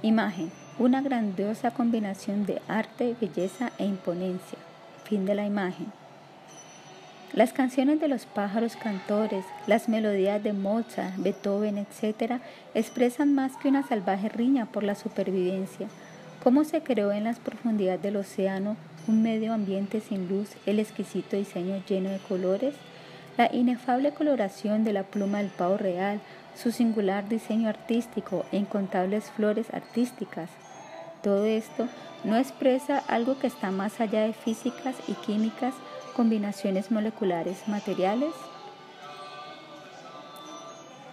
Imagen. 0.00 0.52
Una 0.78 1.02
grandiosa 1.02 1.72
combinación 1.72 2.46
de 2.46 2.62
arte, 2.68 3.16
belleza 3.20 3.72
e 3.78 3.84
imponencia. 3.84 4.58
Fin 5.02 5.26
de 5.26 5.34
la 5.34 5.44
imagen. 5.44 5.97
Las 7.34 7.52
canciones 7.52 8.00
de 8.00 8.08
los 8.08 8.24
pájaros 8.24 8.76
cantores, 8.76 9.44
las 9.66 9.88
melodías 9.88 10.42
de 10.42 10.54
Mozart, 10.54 11.14
Beethoven, 11.18 11.76
etc., 11.76 12.40
expresan 12.74 13.34
más 13.34 13.56
que 13.58 13.68
una 13.68 13.86
salvaje 13.86 14.30
riña 14.30 14.64
por 14.66 14.82
la 14.82 14.94
supervivencia. 14.94 15.88
¿Cómo 16.42 16.64
se 16.64 16.82
creó 16.82 17.12
en 17.12 17.24
las 17.24 17.38
profundidades 17.38 18.00
del 18.00 18.16
océano 18.16 18.76
un 19.06 19.22
medio 19.22 19.52
ambiente 19.52 20.00
sin 20.00 20.26
luz, 20.26 20.48
el 20.64 20.78
exquisito 20.78 21.36
diseño 21.36 21.82
lleno 21.86 22.08
de 22.08 22.18
colores? 22.18 22.74
La 23.36 23.54
inefable 23.54 24.12
coloración 24.12 24.82
de 24.82 24.94
la 24.94 25.02
pluma 25.02 25.38
del 25.38 25.48
pavo 25.48 25.76
real, 25.76 26.20
su 26.56 26.72
singular 26.72 27.28
diseño 27.28 27.68
artístico 27.68 28.46
e 28.52 28.56
incontables 28.56 29.30
flores 29.30 29.66
artísticas. 29.74 30.48
Todo 31.22 31.44
esto 31.44 31.88
no 32.24 32.36
expresa 32.36 32.98
algo 33.06 33.38
que 33.38 33.48
está 33.48 33.70
más 33.70 34.00
allá 34.00 34.22
de 34.22 34.32
físicas 34.32 34.96
y 35.06 35.12
químicas 35.12 35.74
combinaciones 36.18 36.90
moleculares 36.90 37.68
materiales? 37.68 38.34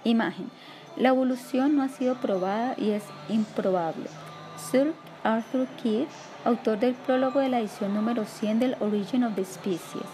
Imagen. 0.03 0.49
La 0.97 1.09
evolución 1.09 1.75
no 1.75 1.83
ha 1.83 1.89
sido 1.89 2.15
probada 2.15 2.73
y 2.75 2.89
es 2.89 3.03
improbable. 3.29 4.07
Sir 4.57 4.95
Arthur 5.23 5.67
Keith, 5.83 6.09
autor 6.43 6.79
del 6.79 6.95
prólogo 6.95 7.39
de 7.39 7.49
la 7.49 7.59
edición 7.59 7.93
número 7.93 8.25
100 8.25 8.59
del 8.59 8.77
Origin 8.79 9.25
of 9.25 9.35
the 9.35 9.45
Species. 9.45 10.09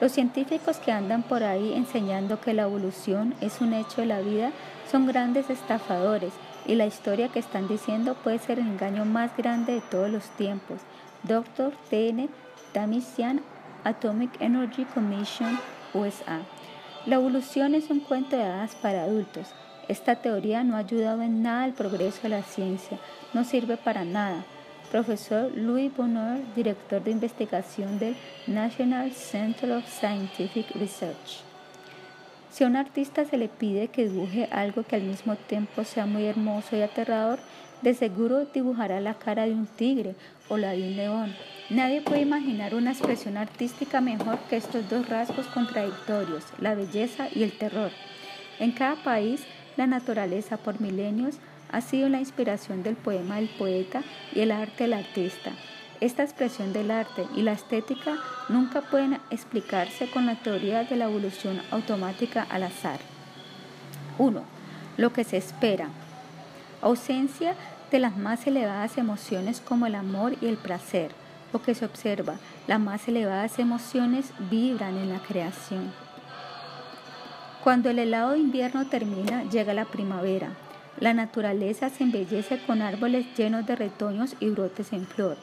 Los 0.00 0.12
científicos 0.12 0.76
que 0.76 0.92
andan 0.92 1.24
por 1.24 1.42
ahí 1.42 1.72
enseñando 1.74 2.40
que 2.40 2.54
la 2.54 2.62
evolución 2.62 3.34
es 3.40 3.60
un 3.60 3.72
hecho 3.72 4.02
de 4.02 4.06
la 4.06 4.20
vida 4.20 4.52
son 4.88 5.08
grandes 5.08 5.50
estafadores 5.50 6.32
y 6.64 6.76
la 6.76 6.86
historia 6.86 7.28
que 7.28 7.40
están 7.40 7.66
diciendo 7.66 8.14
puede 8.14 8.38
ser 8.38 8.60
el 8.60 8.68
engaño 8.68 9.04
más 9.04 9.36
grande 9.36 9.72
de 9.72 9.80
todos 9.80 10.08
los 10.08 10.30
tiempos. 10.36 10.78
Dr. 11.24 11.72
T.N. 11.90 12.28
Tamisian 12.72 13.42
Atomic 13.86 14.40
Energy 14.40 14.84
Commission 14.84 15.60
USA. 15.94 16.40
La 17.06 17.14
evolución 17.14 17.72
es 17.76 17.88
un 17.88 18.00
cuento 18.00 18.36
de 18.36 18.42
hadas 18.42 18.74
para 18.74 19.04
adultos. 19.04 19.54
Esta 19.86 20.16
teoría 20.16 20.64
no 20.64 20.74
ha 20.74 20.80
ayudado 20.80 21.22
en 21.22 21.40
nada 21.40 21.62
al 21.62 21.72
progreso 21.72 22.22
de 22.24 22.30
la 22.30 22.42
ciencia, 22.42 22.98
no 23.32 23.44
sirve 23.44 23.76
para 23.76 24.04
nada. 24.04 24.44
Profesor 24.90 25.52
Louis 25.54 25.96
Bonheur, 25.96 26.40
director 26.56 27.00
de 27.04 27.12
investigación 27.12 28.00
del 28.00 28.16
National 28.48 29.12
Center 29.12 29.70
of 29.70 29.88
Scientific 29.88 30.68
Research. 30.74 31.44
Si 32.50 32.64
a 32.64 32.66
un 32.66 32.74
artista 32.74 33.24
se 33.24 33.36
le 33.36 33.46
pide 33.48 33.86
que 33.86 34.08
dibuje 34.08 34.48
algo 34.50 34.82
que 34.82 34.96
al 34.96 35.02
mismo 35.02 35.36
tiempo 35.36 35.84
sea 35.84 36.06
muy 36.06 36.24
hermoso 36.24 36.76
y 36.76 36.82
aterrador, 36.82 37.38
de 37.82 37.94
seguro 37.94 38.46
dibujará 38.46 38.98
la 39.00 39.14
cara 39.14 39.46
de 39.46 39.52
un 39.52 39.66
tigre 39.66 40.16
o 40.48 40.56
la 40.56 40.72
de 40.72 40.88
un 40.88 40.96
león. 40.96 41.36
Nadie 41.68 42.00
puede 42.00 42.20
imaginar 42.20 42.76
una 42.76 42.92
expresión 42.92 43.36
artística 43.36 44.00
mejor 44.00 44.38
que 44.48 44.56
estos 44.56 44.88
dos 44.88 45.08
rasgos 45.08 45.48
contradictorios, 45.48 46.44
la 46.60 46.76
belleza 46.76 47.26
y 47.34 47.42
el 47.42 47.58
terror. 47.58 47.90
En 48.60 48.70
cada 48.70 48.94
país, 49.02 49.42
la 49.76 49.88
naturaleza 49.88 50.58
por 50.58 50.80
milenios 50.80 51.38
ha 51.72 51.80
sido 51.80 52.08
la 52.08 52.20
inspiración 52.20 52.84
del 52.84 52.94
poema 52.94 53.36
del 53.36 53.48
poeta 53.48 54.04
y 54.32 54.40
el 54.40 54.52
arte 54.52 54.84
del 54.84 54.92
artista. 54.92 55.50
Esta 56.00 56.22
expresión 56.22 56.72
del 56.72 56.92
arte 56.92 57.26
y 57.34 57.42
la 57.42 57.52
estética 57.52 58.16
nunca 58.48 58.82
pueden 58.82 59.18
explicarse 59.30 60.08
con 60.08 60.26
la 60.26 60.36
teoría 60.36 60.84
de 60.84 60.94
la 60.94 61.06
evolución 61.06 61.60
automática 61.72 62.46
al 62.48 62.62
azar. 62.62 63.00
1. 64.18 64.40
Lo 64.98 65.12
que 65.12 65.24
se 65.24 65.36
espera. 65.36 65.88
Ausencia 66.80 67.56
de 67.90 67.98
las 67.98 68.16
más 68.16 68.46
elevadas 68.46 68.98
emociones 68.98 69.60
como 69.60 69.86
el 69.86 69.96
amor 69.96 70.36
y 70.40 70.46
el 70.46 70.58
placer. 70.58 71.25
Que 71.64 71.74
se 71.74 71.84
observa, 71.84 72.36
las 72.66 72.78
más 72.78 73.08
elevadas 73.08 73.58
emociones 73.58 74.32
vibran 74.50 74.96
en 74.96 75.08
la 75.08 75.18
creación. 75.20 75.92
Cuando 77.64 77.90
el 77.90 77.98
helado 77.98 78.36
invierno 78.36 78.86
termina, 78.86 79.42
llega 79.44 79.74
la 79.74 79.86
primavera. 79.86 80.50
La 81.00 81.12
naturaleza 81.12 81.88
se 81.90 82.04
embellece 82.04 82.60
con 82.64 82.82
árboles 82.82 83.26
llenos 83.36 83.66
de 83.66 83.74
retoños 83.74 84.36
y 84.38 84.50
brotes 84.50 84.92
en 84.92 85.06
flor, 85.06 85.36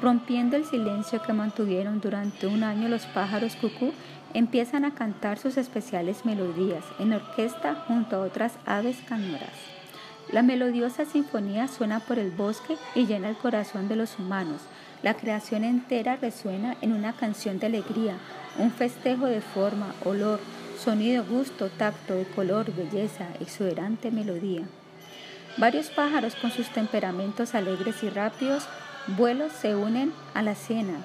rompiendo 0.00 0.56
el 0.56 0.64
silencio 0.64 1.20
que 1.22 1.32
mantuvieron 1.32 2.00
durante 2.00 2.46
un 2.46 2.62
año 2.62 2.88
los 2.88 3.04
pájaros 3.06 3.56
cucú 3.56 3.92
empiezan 4.34 4.84
a 4.84 4.94
cantar 4.94 5.38
sus 5.38 5.56
especiales 5.56 6.24
melodías 6.24 6.84
en 6.98 7.12
orquesta 7.12 7.84
junto 7.86 8.16
a 8.16 8.20
otras 8.20 8.54
aves 8.64 8.98
canoras. 9.08 9.52
La 10.32 10.42
melodiosa 10.42 11.06
sinfonía 11.06 11.68
suena 11.68 12.00
por 12.00 12.18
el 12.18 12.30
bosque 12.30 12.76
y 12.94 13.06
llena 13.06 13.30
el 13.30 13.36
corazón 13.36 13.88
de 13.88 13.96
los 13.96 14.18
humanos. 14.18 14.60
La 15.02 15.14
creación 15.14 15.62
entera 15.62 16.16
resuena 16.16 16.76
en 16.80 16.92
una 16.92 17.12
canción 17.12 17.60
de 17.60 17.66
alegría, 17.66 18.16
un 18.58 18.72
festejo 18.72 19.26
de 19.26 19.40
forma, 19.40 19.94
olor, 20.04 20.40
sonido, 20.76 21.24
gusto, 21.24 21.68
tacto, 21.70 22.14
de 22.14 22.24
color, 22.24 22.72
belleza, 22.74 23.26
exuberante 23.40 24.10
melodía. 24.10 24.62
Varios 25.56 25.90
pájaros 25.90 26.34
con 26.34 26.50
sus 26.50 26.68
temperamentos 26.70 27.54
alegres 27.54 28.02
y 28.02 28.10
rápidos 28.10 28.68
vuelos 29.16 29.52
se 29.52 29.76
unen 29.76 30.12
a 30.34 30.42
la 30.42 30.56
cena. 30.56 31.00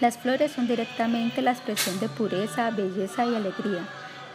Las 0.00 0.18
flores 0.18 0.52
son 0.52 0.68
directamente 0.68 1.42
la 1.42 1.52
expresión 1.52 1.98
de 2.00 2.08
pureza, 2.08 2.70
belleza 2.70 3.24
y 3.24 3.34
alegría. 3.34 3.88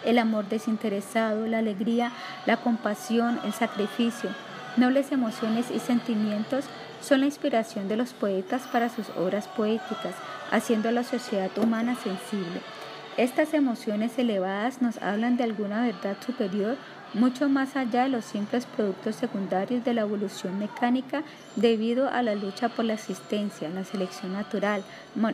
El 0.03 0.17
amor 0.17 0.49
desinteresado, 0.49 1.47
la 1.47 1.59
alegría, 1.59 2.11
la 2.45 2.57
compasión, 2.57 3.39
el 3.45 3.53
sacrificio, 3.53 4.31
nobles 4.77 5.11
emociones 5.11 5.67
y 5.71 5.79
sentimientos 5.79 6.65
son 7.03 7.19
la 7.19 7.25
inspiración 7.25 7.87
de 7.87 7.97
los 7.97 8.13
poetas 8.13 8.63
para 8.71 8.89
sus 8.89 9.09
obras 9.17 9.47
poéticas, 9.47 10.15
haciendo 10.51 10.89
a 10.89 10.93
la 10.93 11.03
sociedad 11.03 11.51
humana 11.57 11.95
sensible. 11.95 12.61
Estas 13.17 13.53
emociones 13.53 14.17
elevadas 14.17 14.81
nos 14.81 14.97
hablan 15.01 15.37
de 15.37 15.43
alguna 15.43 15.85
verdad 15.85 16.17
superior 16.25 16.77
mucho 17.13 17.47
más 17.47 17.75
allá 17.75 18.03
de 18.03 18.09
los 18.09 18.25
simples 18.25 18.65
productos 18.65 19.15
secundarios 19.15 19.83
de 19.83 19.93
la 19.93 20.01
evolución 20.01 20.57
mecánica 20.57 21.23
debido 21.55 22.09
a 22.09 22.23
la 22.23 22.33
lucha 22.33 22.69
por 22.69 22.85
la 22.85 22.93
existencia, 22.93 23.69
la 23.69 23.83
selección 23.83 24.33
natural, 24.33 24.83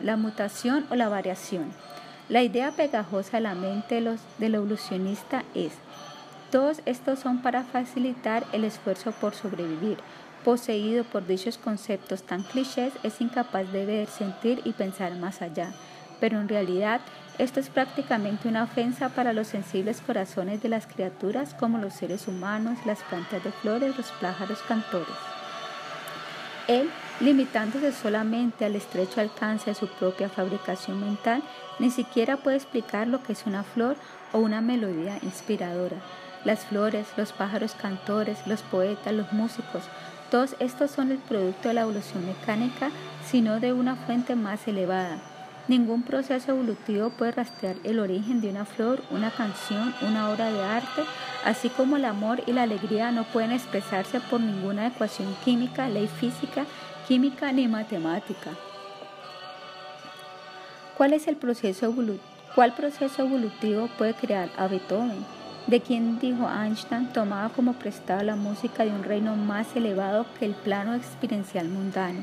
la 0.02 0.16
mutación 0.16 0.86
o 0.90 0.94
la 0.94 1.08
variación. 1.08 1.72
La 2.28 2.42
idea 2.42 2.70
pegajosa 2.72 3.38
de 3.38 3.44
la 3.44 3.54
mente 3.54 4.04
del 4.38 4.54
evolucionista 4.54 5.42
es, 5.54 5.72
todos 6.50 6.82
estos 6.84 7.20
son 7.20 7.42
para 7.42 7.62
facilitar 7.62 8.44
el 8.52 8.64
esfuerzo 8.64 9.12
por 9.12 9.34
sobrevivir. 9.34 9.98
Poseído 10.44 11.04
por 11.04 11.26
dichos 11.26 11.58
conceptos 11.58 12.22
tan 12.22 12.42
clichés, 12.42 12.94
es 13.02 13.20
incapaz 13.20 13.70
de 13.72 13.84
ver, 13.84 14.08
sentir 14.08 14.62
y 14.64 14.72
pensar 14.72 15.14
más 15.16 15.42
allá. 15.42 15.72
Pero 16.18 16.40
en 16.40 16.48
realidad, 16.48 17.02
esto 17.38 17.60
es 17.60 17.68
prácticamente 17.68 18.48
una 18.48 18.64
ofensa 18.64 19.10
para 19.10 19.34
los 19.34 19.48
sensibles 19.48 20.00
corazones 20.00 20.62
de 20.62 20.70
las 20.70 20.86
criaturas 20.86 21.54
como 21.54 21.78
los 21.78 21.92
seres 21.92 22.26
humanos, 22.26 22.78
las 22.86 23.02
plantas 23.02 23.44
de 23.44 23.52
flores, 23.52 23.96
los 23.96 24.10
pájaros 24.12 24.60
cantores. 24.66 25.16
Él, 26.68 26.88
limitándose 27.20 27.92
solamente 27.92 28.64
al 28.64 28.76
estrecho 28.76 29.20
alcance 29.20 29.70
de 29.70 29.74
su 29.74 29.88
propia 29.88 30.28
fabricación 30.28 31.00
mental, 31.00 31.42
ni 31.78 31.90
siquiera 31.90 32.36
puede 32.36 32.56
explicar 32.56 33.08
lo 33.08 33.22
que 33.22 33.32
es 33.32 33.44
una 33.44 33.62
flor 33.62 33.96
o 34.32 34.38
una 34.38 34.60
melodía 34.60 35.18
inspiradora. 35.22 35.96
Las 36.44 36.66
flores, 36.66 37.08
los 37.16 37.32
pájaros 37.32 37.74
cantores, 37.74 38.46
los 38.46 38.62
poetas, 38.62 39.12
los 39.12 39.32
músicos, 39.32 39.82
todos 40.30 40.56
estos 40.60 40.90
son 40.90 41.10
el 41.10 41.18
producto 41.18 41.68
de 41.68 41.74
la 41.74 41.82
evolución 41.82 42.24
mecánica, 42.26 42.90
sino 43.24 43.60
de 43.60 43.72
una 43.72 43.96
fuente 43.96 44.34
más 44.36 44.66
elevada, 44.68 45.18
Ningún 45.70 46.02
proceso 46.02 46.50
evolutivo 46.50 47.10
puede 47.10 47.30
rastrear 47.30 47.76
el 47.84 48.00
origen 48.00 48.40
de 48.40 48.50
una 48.50 48.64
flor, 48.64 49.02
una 49.12 49.30
canción, 49.30 49.94
una 50.02 50.28
obra 50.28 50.50
de 50.50 50.60
arte, 50.64 51.04
así 51.44 51.68
como 51.68 51.96
el 51.96 52.06
amor 52.06 52.42
y 52.44 52.52
la 52.52 52.64
alegría 52.64 53.12
no 53.12 53.22
pueden 53.22 53.52
expresarse 53.52 54.18
por 54.18 54.40
ninguna 54.40 54.88
ecuación 54.88 55.32
química, 55.44 55.88
ley 55.88 56.08
física, 56.08 56.66
química 57.06 57.52
ni 57.52 57.68
matemática. 57.68 58.50
¿Cuál 60.96 61.12
es 61.12 61.28
el 61.28 61.36
proceso? 61.36 61.94
¿Cuál 62.56 62.74
proceso 62.74 63.22
evolutivo 63.22 63.88
puede 63.96 64.14
crear 64.14 64.50
a 64.56 64.66
Beethoven? 64.66 65.24
De 65.70 65.80
quien 65.80 66.18
dijo 66.18 66.50
Einstein 66.50 67.12
tomaba 67.12 67.50
como 67.50 67.74
prestada 67.74 68.24
la 68.24 68.34
música 68.34 68.84
de 68.84 68.90
un 68.90 69.04
reino 69.04 69.36
más 69.36 69.76
elevado 69.76 70.26
que 70.36 70.44
el 70.44 70.54
plano 70.54 70.96
experiencial 70.96 71.68
mundano. 71.68 72.22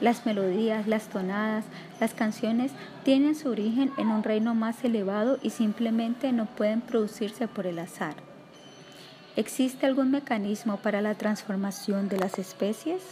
Las 0.00 0.24
melodías, 0.24 0.86
las 0.86 1.08
tonadas, 1.08 1.66
las 2.00 2.14
canciones 2.14 2.72
tienen 3.02 3.34
su 3.34 3.50
origen 3.50 3.92
en 3.98 4.08
un 4.08 4.22
reino 4.22 4.54
más 4.54 4.82
elevado 4.82 5.38
y 5.42 5.50
simplemente 5.50 6.32
no 6.32 6.46
pueden 6.46 6.80
producirse 6.80 7.48
por 7.48 7.66
el 7.66 7.78
azar. 7.78 8.14
¿Existe 9.36 9.84
algún 9.84 10.10
mecanismo 10.10 10.78
para 10.78 11.02
la 11.02 11.16
transformación 11.16 12.08
de 12.08 12.18
las 12.18 12.38
especies? 12.38 13.02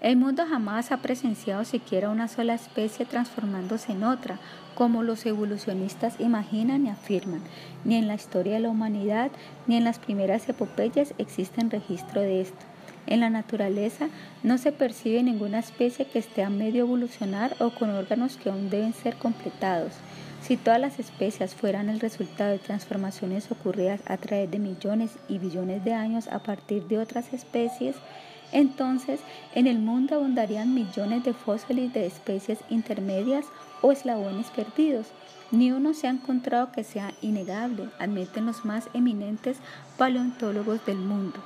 El 0.00 0.18
mundo 0.18 0.44
jamás 0.46 0.92
ha 0.92 0.98
presenciado 0.98 1.64
siquiera 1.64 2.10
una 2.10 2.28
sola 2.28 2.54
especie 2.54 3.06
transformándose 3.06 3.92
en 3.92 4.04
otra, 4.04 4.38
como 4.74 5.02
los 5.02 5.24
evolucionistas 5.24 6.20
imaginan 6.20 6.84
y 6.84 6.90
afirman. 6.90 7.40
Ni 7.84 7.96
en 7.96 8.06
la 8.06 8.14
historia 8.14 8.54
de 8.54 8.60
la 8.60 8.68
humanidad, 8.68 9.30
ni 9.66 9.76
en 9.76 9.84
las 9.84 9.98
primeras 9.98 10.46
epopeyas 10.50 11.14
existen 11.16 11.70
registro 11.70 12.20
de 12.20 12.42
esto. 12.42 12.66
En 13.06 13.20
la 13.20 13.30
naturaleza 13.30 14.08
no 14.42 14.58
se 14.58 14.70
percibe 14.70 15.22
ninguna 15.22 15.60
especie 15.60 16.06
que 16.06 16.18
esté 16.18 16.42
a 16.42 16.50
medio 16.50 16.82
evolucionar 16.82 17.56
o 17.60 17.70
con 17.70 17.90
órganos 17.90 18.36
que 18.36 18.50
aún 18.50 18.68
deben 18.68 18.92
ser 18.92 19.16
completados. 19.16 19.92
Si 20.42 20.56
todas 20.56 20.80
las 20.80 20.98
especies 20.98 21.54
fueran 21.54 21.88
el 21.88 22.00
resultado 22.00 22.50
de 22.50 22.58
transformaciones 22.58 23.50
ocurridas 23.50 24.00
a 24.06 24.16
través 24.16 24.50
de 24.50 24.58
millones 24.58 25.12
y 25.28 25.38
billones 25.38 25.84
de 25.84 25.94
años 25.94 26.28
a 26.28 26.40
partir 26.40 26.86
de 26.86 26.98
otras 26.98 27.32
especies, 27.32 27.96
entonces 28.52 29.20
en 29.54 29.66
el 29.66 29.78
mundo 29.78 30.16
abundarían 30.16 30.74
millones 30.74 31.24
de 31.24 31.32
fósiles 31.32 31.92
de 31.92 32.06
especies 32.06 32.58
intermedias 32.70 33.46
o 33.82 33.92
eslabones 33.92 34.48
perdidos. 34.48 35.06
Ni 35.50 35.70
uno 35.72 35.94
se 35.94 36.06
ha 36.06 36.10
encontrado 36.10 36.72
que 36.72 36.84
sea 36.84 37.12
innegable, 37.22 37.88
admiten 37.98 38.46
los 38.46 38.64
más 38.64 38.88
eminentes 38.94 39.58
paleontólogos 39.96 40.84
del 40.86 40.98
mundo. 40.98 41.38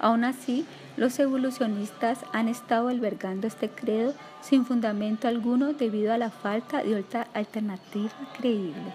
Aún 0.00 0.22
así, 0.22 0.64
los 0.96 1.18
evolucionistas 1.18 2.20
han 2.32 2.48
estado 2.48 2.88
albergando 2.88 3.46
este 3.46 3.68
credo 3.68 4.14
sin 4.40 4.64
fundamento 4.64 5.26
alguno 5.26 5.72
debido 5.72 6.12
a 6.12 6.18
la 6.18 6.30
falta 6.30 6.82
de 6.82 6.94
otra 6.94 7.26
alternativa 7.34 8.12
creíble. 8.36 8.92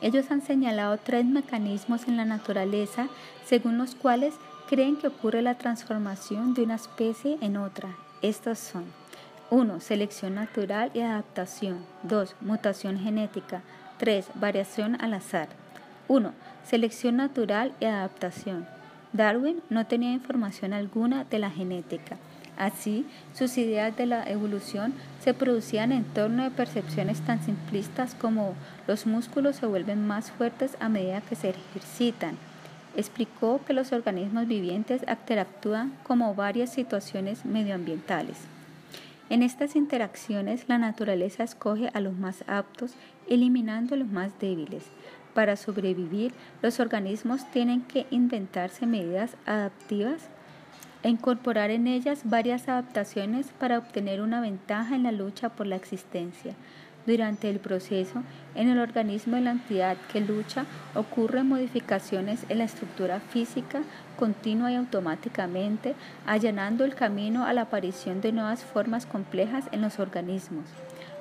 Ellos 0.00 0.30
han 0.30 0.40
señalado 0.40 0.96
tres 0.98 1.26
mecanismos 1.26 2.08
en 2.08 2.16
la 2.16 2.24
naturaleza 2.24 3.08
según 3.44 3.76
los 3.76 3.94
cuales 3.94 4.34
creen 4.70 4.94
que 4.94 5.08
ocurre 5.08 5.42
la 5.42 5.56
transformación 5.56 6.54
de 6.54 6.62
una 6.62 6.76
especie 6.76 7.38
en 7.40 7.56
otra. 7.56 7.88
Estos 8.22 8.60
son 8.60 8.84
1. 9.50 9.80
Selección 9.80 10.36
natural 10.36 10.92
y 10.94 11.00
adaptación. 11.00 11.84
2. 12.04 12.36
Mutación 12.40 12.96
genética. 12.96 13.62
3. 13.98 14.28
Variación 14.36 14.96
al 15.00 15.14
azar. 15.14 15.48
1. 16.06 16.32
Selección 16.64 17.16
natural 17.16 17.72
y 17.80 17.86
adaptación. 17.86 18.64
Darwin 19.12 19.60
no 19.70 19.88
tenía 19.88 20.12
información 20.12 20.72
alguna 20.72 21.24
de 21.24 21.40
la 21.40 21.50
genética. 21.50 22.16
Así, 22.56 23.04
sus 23.34 23.58
ideas 23.58 23.96
de 23.96 24.06
la 24.06 24.22
evolución 24.30 24.94
se 25.20 25.34
producían 25.34 25.90
en 25.90 26.04
torno 26.04 26.44
de 26.44 26.52
percepciones 26.52 27.20
tan 27.22 27.42
simplistas 27.42 28.14
como 28.14 28.54
los 28.86 29.04
músculos 29.04 29.56
se 29.56 29.66
vuelven 29.66 30.06
más 30.06 30.30
fuertes 30.30 30.76
a 30.78 30.88
medida 30.88 31.22
que 31.22 31.34
se 31.34 31.48
ejercitan. 31.48 32.38
Explicó 32.96 33.60
que 33.64 33.72
los 33.72 33.92
organismos 33.92 34.46
vivientes 34.48 35.02
interactúan 35.08 35.96
como 36.02 36.34
varias 36.34 36.72
situaciones 36.72 37.44
medioambientales. 37.44 38.36
En 39.30 39.44
estas 39.44 39.76
interacciones, 39.76 40.68
la 40.68 40.76
naturaleza 40.76 41.44
escoge 41.44 41.90
a 41.94 42.00
los 42.00 42.14
más 42.14 42.42
aptos, 42.48 42.94
eliminando 43.28 43.94
a 43.94 43.98
los 43.98 44.08
más 44.08 44.36
débiles. 44.40 44.84
Para 45.34 45.54
sobrevivir, 45.54 46.32
los 46.62 46.80
organismos 46.80 47.48
tienen 47.52 47.82
que 47.82 48.06
inventarse 48.10 48.86
medidas 48.86 49.36
adaptivas 49.46 50.28
e 51.04 51.08
incorporar 51.08 51.70
en 51.70 51.86
ellas 51.86 52.22
varias 52.24 52.68
adaptaciones 52.68 53.46
para 53.58 53.78
obtener 53.78 54.20
una 54.20 54.40
ventaja 54.40 54.96
en 54.96 55.04
la 55.04 55.12
lucha 55.12 55.50
por 55.50 55.68
la 55.68 55.76
existencia. 55.76 56.54
Durante 57.10 57.50
el 57.50 57.58
proceso, 57.58 58.22
en 58.54 58.68
el 58.68 58.78
organismo 58.78 59.34
de 59.34 59.42
la 59.42 59.50
entidad 59.50 59.96
que 60.12 60.20
lucha 60.20 60.64
ocurren 60.94 61.48
modificaciones 61.48 62.44
en 62.48 62.58
la 62.58 62.64
estructura 62.64 63.18
física 63.18 63.82
continua 64.16 64.70
y 64.70 64.76
automáticamente, 64.76 65.96
allanando 66.24 66.84
el 66.84 66.94
camino 66.94 67.44
a 67.46 67.52
la 67.52 67.62
aparición 67.62 68.20
de 68.20 68.30
nuevas 68.30 68.62
formas 68.62 69.06
complejas 69.06 69.64
en 69.72 69.80
los 69.80 69.98
organismos. 69.98 70.66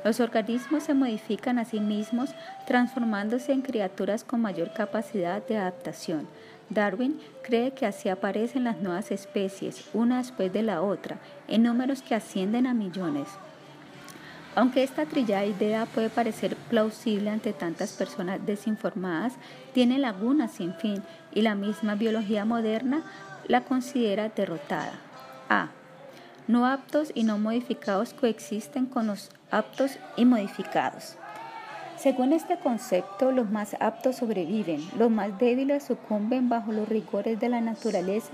Los 0.06 0.20
organismos 0.20 0.84
se 0.84 0.94
modifican 0.94 1.58
a 1.58 1.66
sí 1.66 1.80
mismos, 1.80 2.36
transformándose 2.68 3.52
en 3.52 3.64
criaturas 3.64 4.24
con 4.24 4.42
mayor 4.42 4.74
capacidad 4.74 5.44
de 5.48 5.58
adaptación. 5.58 6.28
Darwin 6.70 7.20
cree 7.42 7.72
que 7.72 7.88
así 7.88 8.10
aparecen 8.10 8.64
las 8.64 8.78
nuevas 8.78 9.10
especies, 9.10 9.90
una 9.96 10.20
después 10.20 10.54
de 10.54 10.62
la 10.62 10.84
otra, 10.84 11.18
en 11.48 11.64
números 11.64 12.04
que 12.04 12.14
ascienden 12.14 12.68
a 12.68 12.76
millones. 12.76 13.28
Aunque 14.60 14.84
esta 14.84 15.06
trillada 15.06 15.46
idea 15.46 15.86
puede 15.86 16.10
parecer 16.10 16.58
plausible 16.70 17.30
ante 17.30 17.54
tantas 17.54 17.94
personas 17.94 18.46
desinformadas, 18.46 19.36
tiene 19.74 19.98
lagunas 20.00 20.52
sin 20.52 20.74
fin 20.74 21.02
y 21.34 21.44
la 21.44 21.56
misma 21.56 21.96
biología 21.96 22.44
moderna 22.44 23.04
la 23.48 23.62
considera 23.62 24.28
derrotada. 24.28 24.92
A. 25.48 25.70
no 26.50 26.66
aptos 26.66 27.14
y 27.16 27.24
no 27.24 27.38
modificados 27.38 28.14
coexisten 28.14 28.86
con 28.86 29.08
los 29.08 29.30
aptos 29.50 29.98
y 30.18 30.26
modificados. 30.26 31.16
Según 31.96 32.34
este 32.34 32.60
concepto, 32.60 33.32
los 33.32 33.50
más 33.50 33.78
aptos 33.80 34.18
sobreviven, 34.18 34.86
los 34.98 35.10
más 35.10 35.40
débiles 35.40 35.86
sucumben 35.86 36.50
bajo 36.50 36.74
los 36.74 36.90
rigores 36.90 37.40
de 37.40 37.48
la 37.48 37.62
naturaleza 37.62 38.34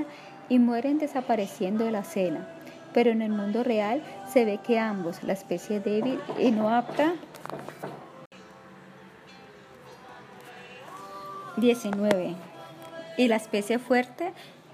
y 0.50 0.58
mueren 0.58 0.98
desapareciendo 0.98 1.86
de 1.86 1.92
la 1.92 2.04
cena. 2.04 2.48
Pero 2.96 3.12
en 3.12 3.22
el 3.22 3.32
mundo 3.32 3.62
real 3.62 4.02
se 4.26 4.46
ve 4.46 4.58
que 4.66 4.80
ambos, 4.80 5.22
la 5.22 5.34
especie 5.34 5.82
débil 5.82 6.18
y 6.40 6.50
no 6.52 6.70
apta, 6.70 7.14
19 11.58 12.36
y 13.18 13.28
la 13.28 13.36
especie 13.36 13.80
fuerte 13.80 14.32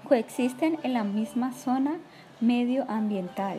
coexisten 0.08 0.78
en 0.84 0.94
la 0.94 1.02
misma 1.02 1.52
zona 1.52 1.96
medioambiental. 2.40 3.58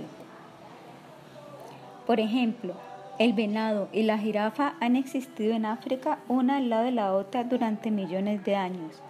Por 2.08 2.22
ejemplo, 2.22 2.76
el 3.20 3.34
venado 3.34 3.90
y 3.92 4.04
la 4.04 4.18
jirafa 4.18 4.76
han 4.80 4.96
existido 4.96 5.54
en 5.56 5.66
África 5.66 6.20
una 6.30 6.58
al 6.58 6.70
lado 6.70 6.86
de 6.86 6.92
la 6.92 7.14
otra 7.14 7.44
durante 7.44 7.92
millones 7.92 8.46
de 8.46 8.56
años. 8.56 9.02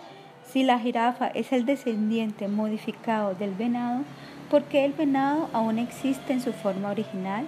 Si 0.46 0.64
la 0.64 0.80
jirafa 0.80 1.28
es 1.28 1.52
el 1.54 1.66
descendiente 1.66 2.48
modificado 2.48 3.36
del 3.36 3.52
venado, 3.52 4.02
¿por 4.54 4.66
qué 4.66 4.86
el 4.86 4.94
venado 4.94 5.50
aún 5.52 5.80
existe 5.80 6.32
en 6.32 6.40
su 6.40 6.54
forma 6.54 6.92
original? 6.92 7.48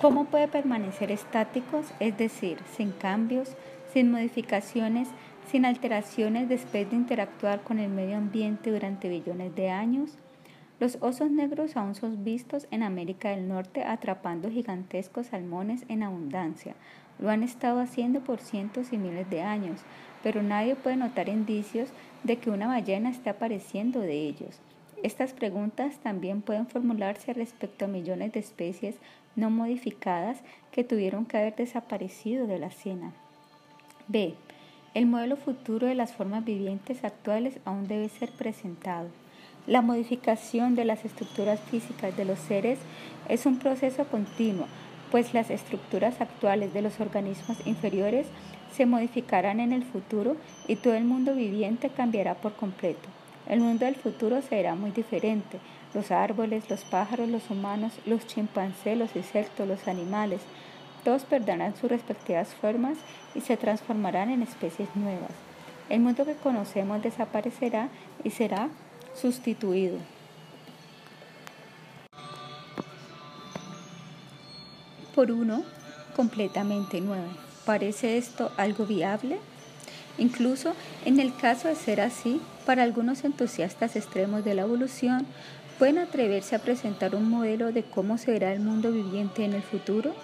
¿Cómo 0.00 0.24
puede 0.24 0.48
permanecer 0.48 1.12
estáticos, 1.12 1.92
es 2.00 2.16
decir, 2.16 2.56
sin 2.74 2.92
cambios, 2.92 3.50
sin 3.92 4.10
modificaciones, 4.10 5.08
sin 5.50 5.66
alteraciones 5.66 6.48
después 6.48 6.88
de 6.88 6.96
interactuar 6.96 7.60
con 7.60 7.78
el 7.78 7.90
medio 7.90 8.16
ambiente 8.16 8.70
durante 8.70 9.10
billones 9.10 9.54
de 9.54 9.68
años? 9.68 10.12
Los 10.78 10.96
osos 11.02 11.30
negros 11.30 11.76
aún 11.76 11.94
son 11.94 12.24
vistos 12.24 12.66
en 12.70 12.84
América 12.84 13.28
del 13.28 13.46
Norte 13.46 13.84
atrapando 13.84 14.48
gigantescos 14.48 15.26
salmones 15.26 15.84
en 15.88 16.02
abundancia. 16.02 16.74
Lo 17.18 17.28
han 17.28 17.42
estado 17.42 17.80
haciendo 17.80 18.20
por 18.20 18.40
cientos 18.40 18.94
y 18.94 18.96
miles 18.96 19.28
de 19.28 19.42
años, 19.42 19.82
pero 20.22 20.42
nadie 20.42 20.74
puede 20.74 20.96
notar 20.96 21.28
indicios 21.28 21.90
de 22.24 22.38
que 22.38 22.48
una 22.48 22.66
ballena 22.66 23.10
esté 23.10 23.28
apareciendo 23.28 24.00
de 24.00 24.14
ellos. 24.14 24.58
Estas 25.02 25.32
preguntas 25.32 25.96
también 26.02 26.42
pueden 26.42 26.66
formularse 26.66 27.32
respecto 27.32 27.86
a 27.86 27.88
millones 27.88 28.32
de 28.32 28.40
especies 28.40 28.96
no 29.34 29.48
modificadas 29.48 30.38
que 30.72 30.84
tuvieron 30.84 31.24
que 31.24 31.38
haber 31.38 31.56
desaparecido 31.56 32.46
de 32.46 32.58
la 32.58 32.70
cena. 32.70 33.12
B. 34.08 34.34
El 34.92 35.06
modelo 35.06 35.36
futuro 35.36 35.86
de 35.86 35.94
las 35.94 36.12
formas 36.12 36.44
vivientes 36.44 37.04
actuales 37.04 37.60
aún 37.64 37.86
debe 37.86 38.08
ser 38.08 38.30
presentado. 38.30 39.08
La 39.66 39.82
modificación 39.82 40.74
de 40.74 40.84
las 40.84 41.04
estructuras 41.04 41.60
físicas 41.60 42.16
de 42.16 42.24
los 42.24 42.38
seres 42.38 42.78
es 43.28 43.46
un 43.46 43.58
proceso 43.58 44.04
continuo, 44.06 44.66
pues 45.10 45.32
las 45.32 45.48
estructuras 45.48 46.20
actuales 46.20 46.74
de 46.74 46.82
los 46.82 47.00
organismos 47.00 47.64
inferiores 47.66 48.26
se 48.72 48.84
modificarán 48.84 49.60
en 49.60 49.72
el 49.72 49.84
futuro 49.84 50.36
y 50.68 50.76
todo 50.76 50.94
el 50.94 51.04
mundo 51.04 51.34
viviente 51.34 51.88
cambiará 51.88 52.34
por 52.34 52.54
completo. 52.54 53.08
El 53.50 53.58
mundo 53.58 53.84
del 53.84 53.96
futuro 53.96 54.40
será 54.42 54.76
muy 54.76 54.92
diferente. 54.92 55.58
Los 55.92 56.12
árboles, 56.12 56.70
los 56.70 56.84
pájaros, 56.84 57.28
los 57.28 57.50
humanos, 57.50 57.92
los 58.06 58.24
chimpancés, 58.24 58.96
los 58.96 59.16
insectos, 59.16 59.66
los 59.66 59.88
animales, 59.88 60.40
todos 61.02 61.24
perderán 61.24 61.74
sus 61.74 61.90
respectivas 61.90 62.54
formas 62.54 62.96
y 63.34 63.40
se 63.40 63.56
transformarán 63.56 64.30
en 64.30 64.42
especies 64.42 64.88
nuevas. 64.94 65.32
El 65.88 65.98
mundo 65.98 66.24
que 66.24 66.34
conocemos 66.34 67.02
desaparecerá 67.02 67.88
y 68.22 68.30
será 68.30 68.68
sustituido. 69.14 69.98
Por 75.12 75.32
uno 75.32 75.64
completamente 76.14 77.00
nuevo. 77.00 77.26
¿Parece 77.64 78.16
esto 78.16 78.52
algo 78.56 78.86
viable? 78.86 79.40
Incluso 80.20 80.74
en 81.04 81.18
el 81.18 81.34
caso 81.34 81.66
de 81.66 81.74
ser 81.74 82.00
así, 82.00 82.40
para 82.64 82.84
algunos 82.84 83.24
entusiastas 83.24 83.96
extremos 83.96 84.44
de 84.44 84.54
la 84.54 84.62
evolución, 84.62 85.26
pueden 85.78 85.98
atreverse 85.98 86.54
a 86.54 86.60
presentar 86.60 87.16
un 87.16 87.28
modelo 87.28 87.72
de 87.72 87.82
cómo 87.82 88.18
será 88.18 88.52
el 88.52 88.60
mundo 88.60 88.92
viviente 88.92 89.44
en 89.44 89.54
el 89.54 89.62
futuro, 89.62 90.14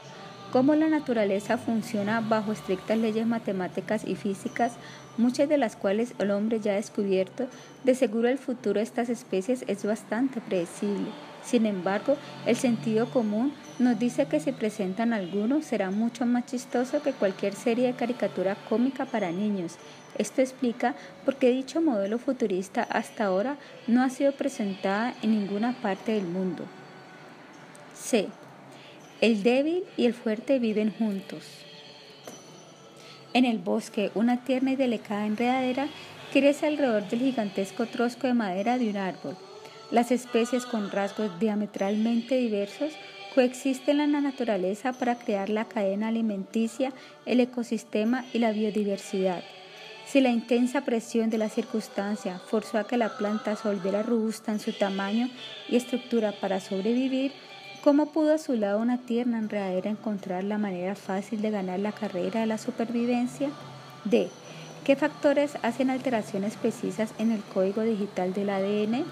cómo 0.53 0.74
la 0.74 0.88
naturaleza 0.88 1.59
funciona 1.59 2.20
bajo 2.20 2.53
estrictas 2.53 2.99
leyes 2.99 3.26
matemáticas 3.26 4.07
y 4.07 4.14
físicas 4.14 4.72
muchas 5.18 5.49
de 5.49 5.59
las 5.59 5.76
cuales 5.76 6.14
el 6.18 6.30
hombre 6.30 6.61
ya 6.61 6.72
ha 6.72 6.76
descubierto, 6.76 7.47
de 7.84 7.94
seguro 7.94 8.28
el 8.28 8.38
futuro 8.38 8.78
de 8.78 8.84
estas 8.84 9.09
especies 9.09 9.64
es 9.66 9.84
bastante 9.84 10.40
predecible. 10.40 11.11
Sin 11.47 11.64
embargo, 11.64 12.16
el 12.44 12.57
sentido 12.57 13.09
común 13.09 13.53
nos 13.78 13.99
dice 13.99 14.26
que 14.26 14.40
si 14.40 14.51
presentan 14.51 15.12
algunos 15.12 15.64
será 15.64 15.92
mucho 15.92 16.26
más 16.26 16.47
chistoso 16.47 17.03
que 17.03 17.12
cualquier 17.12 17.55
serie 17.55 17.86
de 17.86 17.94
caricatura 17.94 18.57
cómica 18.68 19.05
para 19.05 19.30
niños. 19.30 19.76
Esto 20.18 20.40
explica 20.40 20.97
por 21.24 21.36
qué 21.36 21.51
dicho 21.51 21.80
modelo 21.80 22.18
futurista 22.18 22.82
hasta 22.82 23.26
ahora 23.26 23.59
no 23.86 24.03
ha 24.03 24.11
sido 24.11 24.32
presentada 24.32 25.14
en 25.22 25.30
ninguna 25.30 25.80
parte 25.80 26.12
del 26.12 26.24
mundo. 26.24 26.64
C. 27.94 28.26
El 29.20 29.44
débil 29.44 29.84
y 29.97 30.07
el 30.07 30.14
fuerte 30.14 30.59
viven 30.59 30.92
juntos. 30.92 31.44
En 33.34 33.44
el 33.44 33.59
bosque, 33.59 34.11
una 34.14 34.42
tierna 34.42 34.72
y 34.72 34.76
delicada 34.76 35.26
enredadera 35.26 35.86
crece 36.32 36.66
alrededor 36.66 37.09
del 37.09 37.20
gigantesco 37.20 37.86
trosco 37.86 38.26
de 38.26 38.34
madera 38.34 38.78
de 38.78 38.90
un 38.90 38.97
árbol. 38.97 39.36
Las 39.91 40.11
especies 40.11 40.66
con 40.66 40.91
rasgos 40.91 41.39
diametralmente 41.39 42.37
diversos 42.37 42.93
coexisten 43.34 44.01
en 44.01 44.12
la 44.12 44.20
naturaleza 44.20 44.93
para 44.93 45.16
crear 45.16 45.49
la 45.49 45.66
cadena 45.66 46.09
alimenticia, 46.09 46.93
el 47.26 47.41
ecosistema 47.41 48.24
y 48.32 48.39
la 48.39 48.53
biodiversidad. 48.53 49.43
Si 50.07 50.20
la 50.20 50.30
intensa 50.30 50.82
presión 50.82 51.30
de 51.30 51.39
la 51.39 51.49
circunstancia 51.49 52.39
forzó 52.39 52.78
a 52.78 52.87
que 52.87 52.97
la 52.97 53.16
planta 53.16 53.57
se 53.57 53.68
volviera 53.68 54.03
robusta 54.03 54.53
en 54.53 54.61
su 54.61 54.72
tamaño 54.72 55.28
y 55.68 55.76
estructura 55.76 56.32
para 56.32 56.61
sobrevivir, 56.61 57.32
¿Cómo 57.87 58.07
pudo 58.07 58.34
a 58.34 58.39
su 58.39 58.57
lado 58.57 58.80
una 58.80 58.99
tierna 58.99 59.39
enredadera 59.39 59.91
encontrar 59.91 60.43
la 60.43 60.59
manera 60.59 60.97
fácil 60.97 61.41
de 61.41 61.53
ganar 61.53 61.78
la 61.78 61.93
carrera 61.93 62.41
de 62.41 62.47
la 62.47 62.59
supervivencia? 62.59 63.49
D. 64.05 64.28
¿Qué 64.82 64.97
factores 64.97 65.53
hacen 65.62 65.91
alteraciones 65.91 66.57
precisas 66.57 67.14
en 67.20 67.30
el 67.30 67.43
código 67.43 67.82
digital 67.82 68.34
del 68.34 68.51
ADN? 68.51 69.05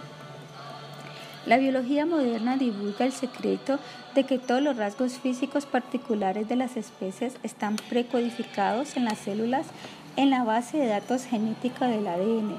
La 1.46 1.58
biología 1.58 2.06
moderna 2.06 2.56
divulga 2.56 3.04
el 3.04 3.12
secreto 3.12 3.78
de 4.14 4.24
que 4.24 4.38
todos 4.38 4.62
los 4.62 4.78
rasgos 4.78 5.18
físicos 5.18 5.66
particulares 5.66 6.48
de 6.48 6.56
las 6.56 6.78
especies 6.78 7.36
están 7.42 7.76
precodificados 7.76 8.96
en 8.96 9.04
las 9.04 9.18
células 9.18 9.66
en 10.16 10.30
la 10.30 10.42
base 10.42 10.78
de 10.78 10.86
datos 10.86 11.26
genética 11.26 11.86
del 11.86 12.06
ADN. 12.06 12.56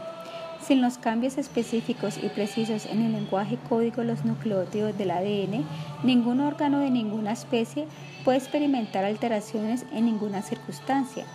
Sin 0.62 0.82
los 0.82 1.00
cambios 1.00 1.40
específicos 1.40 2.20
y 2.22 2.30
precisos 2.30 2.86
en 2.86 3.02
el 3.02 3.14
lenguaje 3.14 3.58
código 3.70 4.02
de 4.02 4.08
los 4.08 4.24
nucleótidos 4.24 4.96
del 4.96 5.12
ADN, 5.12 5.66
ningún 6.04 6.40
órgano 6.40 6.78
de 6.78 6.92
ninguna 6.92 7.32
especie 7.32 7.88
puede 8.24 8.38
experimentar 8.38 9.04
alteraciones 9.04 9.84
en 9.94 10.06
ninguna 10.06 10.44
circunstancia. 10.44 11.26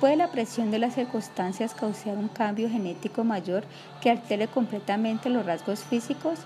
¿Puede 0.00 0.16
la 0.16 0.30
presión 0.30 0.70
de 0.70 0.78
las 0.78 0.94
circunstancias 0.94 1.74
causar 1.74 2.16
un 2.16 2.28
cambio 2.28 2.70
genético 2.70 3.22
mayor 3.22 3.64
que 4.00 4.10
altere 4.10 4.48
completamente 4.48 5.28
los 5.28 5.44
rasgos 5.44 5.80
físicos? 5.80 6.38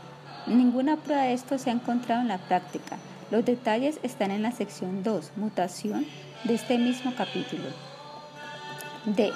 Ninguna 0.47 0.97
prueba 0.97 1.23
de 1.23 1.35
esto 1.35 1.59
se 1.59 1.71
ha 1.71 1.73
encontrado 1.73 2.23
en 2.23 2.29
la 2.29 2.39
práctica. 2.39 2.97
Los 3.31 3.45
detalles 3.45 4.01
están 4.03 4.31
en 4.31 4.43
la 4.43 4.53
sección 4.53 5.03
2, 5.03 5.33
mutación, 5.37 6.07
de 6.45 6.55
este 6.55 6.79
mismo 6.79 7.13
capítulo. 7.15 7.65
D. 9.05 9.31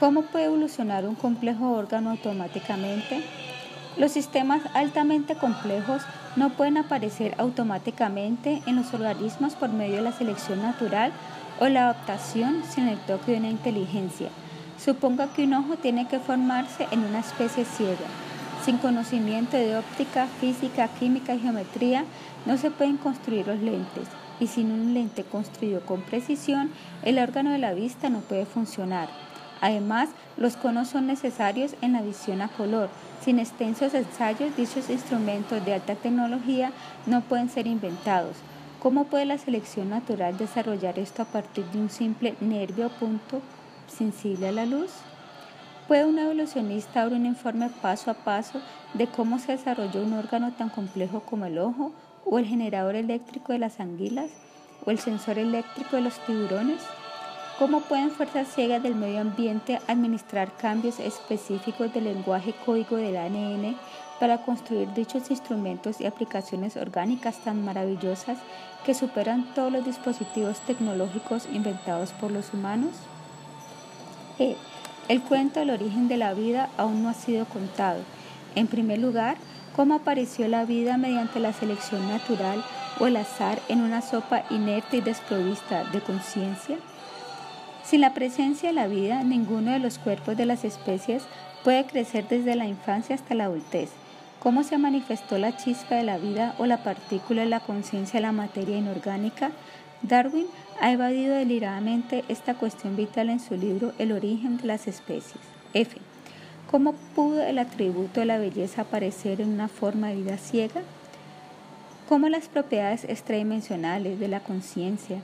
¿Cómo 0.00 0.22
puede 0.22 0.46
evolucionar 0.46 1.06
un 1.06 1.14
complejo 1.14 1.70
órgano 1.72 2.10
automáticamente? 2.10 3.22
Los 3.98 4.12
sistemas 4.12 4.62
altamente 4.74 5.34
complejos 5.34 6.02
no 6.34 6.50
pueden 6.50 6.78
aparecer 6.78 7.34
automáticamente 7.36 8.62
en 8.66 8.76
los 8.76 8.94
organismos 8.94 9.54
por 9.54 9.68
medio 9.68 9.96
de 9.96 10.02
la 10.02 10.12
selección 10.12 10.62
natural 10.62 11.12
o 11.60 11.68
la 11.68 11.84
adaptación 11.84 12.62
sin 12.68 12.88
el 12.88 12.98
toque 13.00 13.32
de 13.32 13.38
una 13.38 13.50
inteligencia. 13.50 14.30
Suponga 14.82 15.28
que 15.28 15.44
un 15.44 15.54
ojo 15.54 15.76
tiene 15.76 16.08
que 16.08 16.18
formarse 16.18 16.88
en 16.90 17.04
una 17.04 17.20
especie 17.20 17.64
ciega. 17.64 18.08
Sin 18.64 18.78
conocimiento 18.78 19.56
de 19.56 19.76
óptica, 19.76 20.28
física, 20.40 20.86
química 20.86 21.34
y 21.34 21.40
geometría 21.40 22.04
no 22.46 22.56
se 22.56 22.70
pueden 22.70 22.96
construir 22.96 23.48
los 23.48 23.58
lentes 23.58 24.06
y 24.38 24.46
sin 24.46 24.70
un 24.70 24.94
lente 24.94 25.24
construido 25.24 25.80
con 25.80 26.02
precisión, 26.02 26.70
el 27.02 27.18
órgano 27.18 27.50
de 27.50 27.58
la 27.58 27.74
vista 27.74 28.08
no 28.08 28.20
puede 28.20 28.46
funcionar. 28.46 29.08
Además, 29.60 30.10
los 30.36 30.56
conos 30.56 30.88
son 30.88 31.08
necesarios 31.08 31.74
en 31.82 31.92
la 31.92 32.02
visión 32.02 32.40
a 32.40 32.48
color. 32.48 32.88
Sin 33.24 33.40
extensos 33.40 33.94
ensayos, 33.94 34.56
dichos 34.56 34.90
instrumentos 34.90 35.64
de 35.64 35.74
alta 35.74 35.96
tecnología 35.96 36.70
no 37.06 37.20
pueden 37.20 37.48
ser 37.48 37.66
inventados. 37.66 38.36
¿Cómo 38.80 39.04
puede 39.04 39.24
la 39.24 39.38
selección 39.38 39.90
natural 39.90 40.36
desarrollar 40.36 41.00
esto 41.00 41.22
a 41.22 41.26
partir 41.26 41.64
de 41.66 41.80
un 41.80 41.90
simple 41.90 42.36
nervio 42.40 42.90
punto 42.90 43.40
sensible 43.88 44.48
a 44.48 44.52
la 44.52 44.66
luz? 44.66 44.90
¿Puede 45.88 46.04
un 46.04 46.18
evolucionista 46.18 47.02
dar 47.02 47.12
un 47.12 47.26
informe 47.26 47.68
paso 47.68 48.10
a 48.10 48.14
paso 48.14 48.60
de 48.94 49.08
cómo 49.08 49.38
se 49.38 49.52
desarrolló 49.52 50.02
un 50.02 50.12
órgano 50.12 50.52
tan 50.52 50.68
complejo 50.68 51.20
como 51.20 51.46
el 51.46 51.58
ojo, 51.58 51.92
o 52.24 52.38
el 52.38 52.46
generador 52.46 52.94
eléctrico 52.94 53.52
de 53.52 53.58
las 53.58 53.80
anguilas, 53.80 54.30
o 54.86 54.90
el 54.90 54.98
sensor 54.98 55.38
eléctrico 55.38 55.96
de 55.96 56.02
los 56.02 56.24
tiburones? 56.24 56.82
¿Cómo 57.58 57.80
pueden 57.80 58.10
fuerzas 58.10 58.48
ciegas 58.48 58.82
del 58.82 58.94
medio 58.94 59.20
ambiente 59.20 59.80
administrar 59.86 60.56
cambios 60.56 60.98
específicos 61.00 61.92
del 61.92 62.04
lenguaje 62.04 62.54
código 62.64 62.96
del 62.96 63.16
ADN 63.16 63.76
para 64.18 64.38
construir 64.38 64.92
dichos 64.94 65.30
instrumentos 65.30 66.00
y 66.00 66.06
aplicaciones 66.06 66.76
orgánicas 66.76 67.38
tan 67.38 67.64
maravillosas 67.64 68.38
que 68.86 68.94
superan 68.94 69.52
todos 69.54 69.70
los 69.70 69.84
dispositivos 69.84 70.60
tecnológicos 70.60 71.46
inventados 71.52 72.12
por 72.12 72.30
los 72.30 72.54
humanos? 72.54 72.92
E. 74.38 74.56
El 75.08 75.20
cuento 75.20 75.60
del 75.60 75.70
origen 75.70 76.08
de 76.08 76.16
la 76.16 76.32
vida 76.32 76.70
aún 76.76 77.02
no 77.02 77.08
ha 77.08 77.14
sido 77.14 77.44
contado. 77.46 78.00
En 78.54 78.66
primer 78.66 78.98
lugar, 78.98 79.36
cómo 79.74 79.94
apareció 79.94 80.46
la 80.48 80.64
vida 80.64 80.96
mediante 80.96 81.40
la 81.40 81.52
selección 81.52 82.08
natural 82.08 82.64
o 83.00 83.06
el 83.06 83.16
azar 83.16 83.60
en 83.68 83.80
una 83.80 84.00
sopa 84.02 84.44
inerte 84.50 84.98
y 84.98 85.00
desprovista 85.00 85.84
de 85.84 86.00
conciencia. 86.00 86.76
Sin 87.84 88.00
la 88.00 88.14
presencia 88.14 88.68
de 88.68 88.74
la 88.74 88.86
vida, 88.86 89.22
ninguno 89.24 89.72
de 89.72 89.78
los 89.80 89.98
cuerpos 89.98 90.36
de 90.36 90.46
las 90.46 90.64
especies 90.64 91.24
puede 91.64 91.84
crecer 91.84 92.28
desde 92.28 92.54
la 92.54 92.66
infancia 92.66 93.14
hasta 93.14 93.34
la 93.34 93.44
adultez. 93.44 93.90
¿Cómo 94.38 94.62
se 94.62 94.78
manifestó 94.78 95.38
la 95.38 95.56
chispa 95.56 95.96
de 95.96 96.04
la 96.04 96.18
vida 96.18 96.54
o 96.58 96.66
la 96.66 96.82
partícula 96.82 97.42
de 97.42 97.48
la 97.48 97.60
conciencia 97.60 98.18
de 98.18 98.26
la 98.26 98.32
materia 98.32 98.78
inorgánica? 98.78 99.50
Darwin 100.02 100.46
ha 100.82 100.90
evadido 100.90 101.36
deliradamente 101.36 102.24
esta 102.28 102.54
cuestión 102.54 102.96
vital 102.96 103.30
en 103.30 103.38
su 103.38 103.56
libro 103.56 103.92
El 104.00 104.10
origen 104.10 104.56
de 104.56 104.66
las 104.66 104.88
especies. 104.88 105.40
F. 105.74 105.96
¿Cómo 106.72 106.94
pudo 107.14 107.40
el 107.40 107.60
atributo 107.60 108.18
de 108.18 108.26
la 108.26 108.38
belleza 108.38 108.82
aparecer 108.82 109.40
en 109.40 109.50
una 109.50 109.68
forma 109.68 110.08
de 110.08 110.16
vida 110.16 110.38
ciega? 110.38 110.82
¿Cómo 112.08 112.28
las 112.28 112.48
propiedades 112.48 113.04
extradimensionales 113.04 114.18
de 114.18 114.26
la 114.26 114.40
conciencia, 114.40 115.18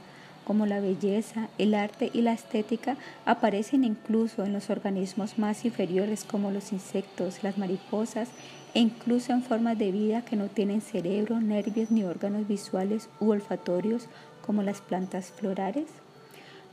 como 0.44 0.64
la 0.64 0.78
belleza, 0.78 1.48
el 1.58 1.74
arte 1.74 2.08
y 2.14 2.22
la 2.22 2.34
estética, 2.34 2.96
aparecen 3.26 3.82
incluso 3.82 4.44
en 4.44 4.52
los 4.52 4.70
organismos 4.70 5.38
más 5.38 5.64
inferiores 5.64 6.22
como 6.22 6.52
los 6.52 6.70
insectos, 6.72 7.42
las 7.42 7.58
mariposas 7.58 8.28
e 8.74 8.78
incluso 8.78 9.32
en 9.32 9.42
formas 9.42 9.76
de 9.76 9.90
vida 9.90 10.22
que 10.22 10.36
no 10.36 10.46
tienen 10.46 10.82
cerebro, 10.82 11.40
nervios 11.40 11.90
ni 11.90 12.04
órganos 12.04 12.46
visuales 12.46 13.08
u 13.18 13.30
olfatorios 13.30 14.08
como 14.48 14.62
las 14.62 14.80
plantas 14.80 15.30
florales? 15.30 15.84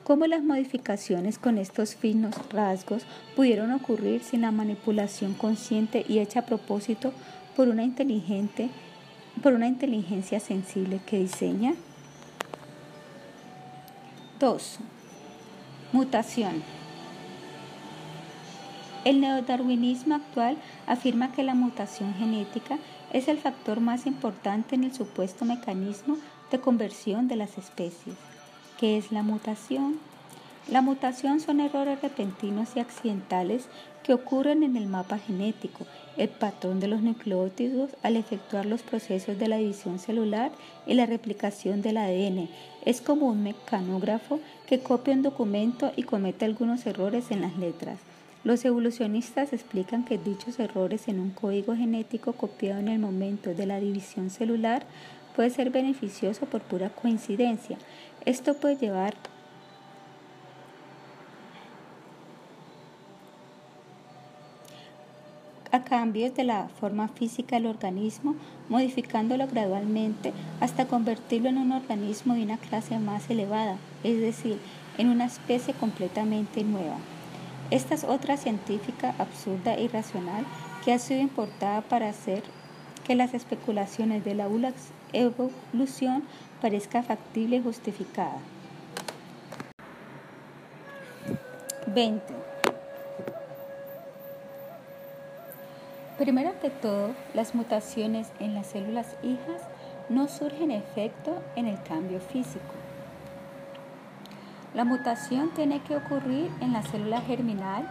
¿Cómo 0.06 0.28
las 0.28 0.42
modificaciones 0.42 1.38
con 1.38 1.58
estos 1.58 1.94
finos 1.94 2.34
rasgos 2.50 3.04
pudieron 3.36 3.74
ocurrir 3.74 4.24
sin 4.24 4.44
la 4.44 4.52
manipulación 4.52 5.34
consciente 5.34 6.06
y 6.08 6.20
hecha 6.20 6.40
a 6.40 6.46
propósito 6.46 7.12
por 7.54 7.68
una 7.68 7.84
inteligente 7.84 8.70
por 9.44 9.52
una 9.52 9.68
inteligencia 9.68 10.40
sensible 10.40 11.02
que 11.06 11.20
diseña? 11.20 11.74
2. 14.40 14.80
Mutación. 15.92 16.64
El 19.04 19.20
neodarwinismo 19.20 20.16
actual 20.16 20.56
afirma 20.88 21.34
que 21.34 21.44
la 21.44 21.56
mutación 21.56 22.14
genética 22.14 22.80
es 23.12 23.28
el 23.28 23.38
factor 23.38 23.82
más 23.82 24.06
importante 24.06 24.76
en 24.76 24.86
el 24.86 24.94
supuesto 24.94 25.44
mecanismo 25.44 26.18
de 26.56 26.62
conversión 26.62 27.28
de 27.28 27.36
las 27.36 27.58
especies. 27.58 28.16
¿Qué 28.80 28.98
es 28.98 29.12
la 29.12 29.24
mutación? 29.24 30.00
La 30.72 30.82
mutación 30.82 31.42
son 31.42 31.60
errores 31.60 32.02
repentinos 32.02 32.70
y 32.76 32.80
accidentales 32.80 33.66
que 34.04 34.14
ocurren 34.14 34.64
en 34.64 34.78
el 34.78 34.88
mapa 34.88 35.18
genético, 35.18 35.86
el 36.16 36.30
patrón 36.30 36.80
de 36.80 36.88
los 36.88 37.02
nucleótidos 37.02 37.90
al 38.04 38.16
efectuar 38.16 38.66
los 38.66 38.84
procesos 38.84 39.38
de 39.38 39.50
la 39.50 39.58
división 39.58 40.00
celular 40.00 40.50
y 40.88 40.94
la 40.94 41.06
replicación 41.06 41.82
del 41.82 41.98
ADN. 41.98 42.48
Es 42.86 43.02
como 43.02 43.28
un 43.28 43.44
mecanógrafo 43.44 44.40
que 44.66 44.80
copia 44.80 45.14
un 45.14 45.24
documento 45.24 45.92
y 45.98 46.04
comete 46.04 46.46
algunos 46.46 46.86
errores 46.86 47.32
en 47.32 47.42
las 47.42 47.58
letras. 47.58 48.00
Los 48.46 48.64
evolucionistas 48.64 49.52
explican 49.52 50.06
que 50.06 50.18
dichos 50.18 50.58
errores 50.60 51.10
en 51.10 51.20
un 51.20 51.32
código 51.32 51.76
genético 51.76 52.32
copiado 52.32 52.80
en 52.80 52.88
el 52.88 53.00
momento 53.00 53.54
de 53.54 53.66
la 53.66 53.82
división 53.82 54.30
celular 54.30 54.86
puede 55.36 55.50
ser 55.50 55.70
beneficioso 55.70 56.46
por 56.46 56.62
pura 56.62 56.90
coincidencia. 56.90 57.78
Esto 58.26 58.56
puede 58.56 58.78
llevar 58.78 59.16
a 65.72 65.84
cambios 65.84 66.34
de 66.36 66.46
la 66.46 66.70
forma 66.80 67.10
física 67.10 67.58
del 67.58 67.66
organismo, 67.66 68.36
modificándolo 68.70 69.46
gradualmente 69.48 70.32
hasta 70.62 70.88
convertirlo 70.88 71.50
en 71.50 71.58
un 71.58 71.74
organismo 71.74 72.34
de 72.34 72.44
una 72.44 72.58
clase 72.58 72.98
más 72.98 73.30
elevada, 73.30 73.78
es 74.04 74.22
decir, 74.22 74.58
en 74.98 75.10
una 75.10 75.26
especie 75.26 75.74
completamente 75.74 76.64
nueva. 76.64 76.96
Esta 77.72 77.94
es 77.96 78.06
otra 78.06 78.38
científica 78.38 79.16
absurda 79.18 79.74
e 79.74 79.84
irracional 79.84 80.46
que 80.86 80.94
ha 80.94 81.00
sido 81.00 81.20
importada 81.20 81.82
para 81.82 82.08
hacer 82.08 82.44
que 83.04 83.16
las 83.16 83.34
especulaciones 83.34 84.24
de 84.24 84.36
la 84.36 84.48
evolución 85.14 86.24
parezca 86.62 87.04
factible 87.04 87.58
y 87.58 87.64
justificada. 87.64 88.40
20. 91.88 92.34
Primero 96.18 96.60
que 96.62 96.70
todo, 96.70 97.12
las 97.34 97.56
mutaciones 97.56 98.32
en 98.40 98.54
las 98.56 98.68
células 98.68 99.16
hijas 99.22 99.62
no 100.10 100.28
surgen 100.28 100.72
efecto 100.72 101.42
en 101.56 101.68
el 101.68 101.82
cambio 101.84 102.20
físico. 102.20 102.74
La 104.74 104.84
mutación 104.84 105.52
tiene 105.54 105.82
que 105.82 105.96
ocurrir 105.96 106.52
en 106.62 106.74
la 106.74 106.84
célula 106.84 107.22
germinal 107.22 107.88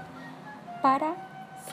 para 0.82 1.23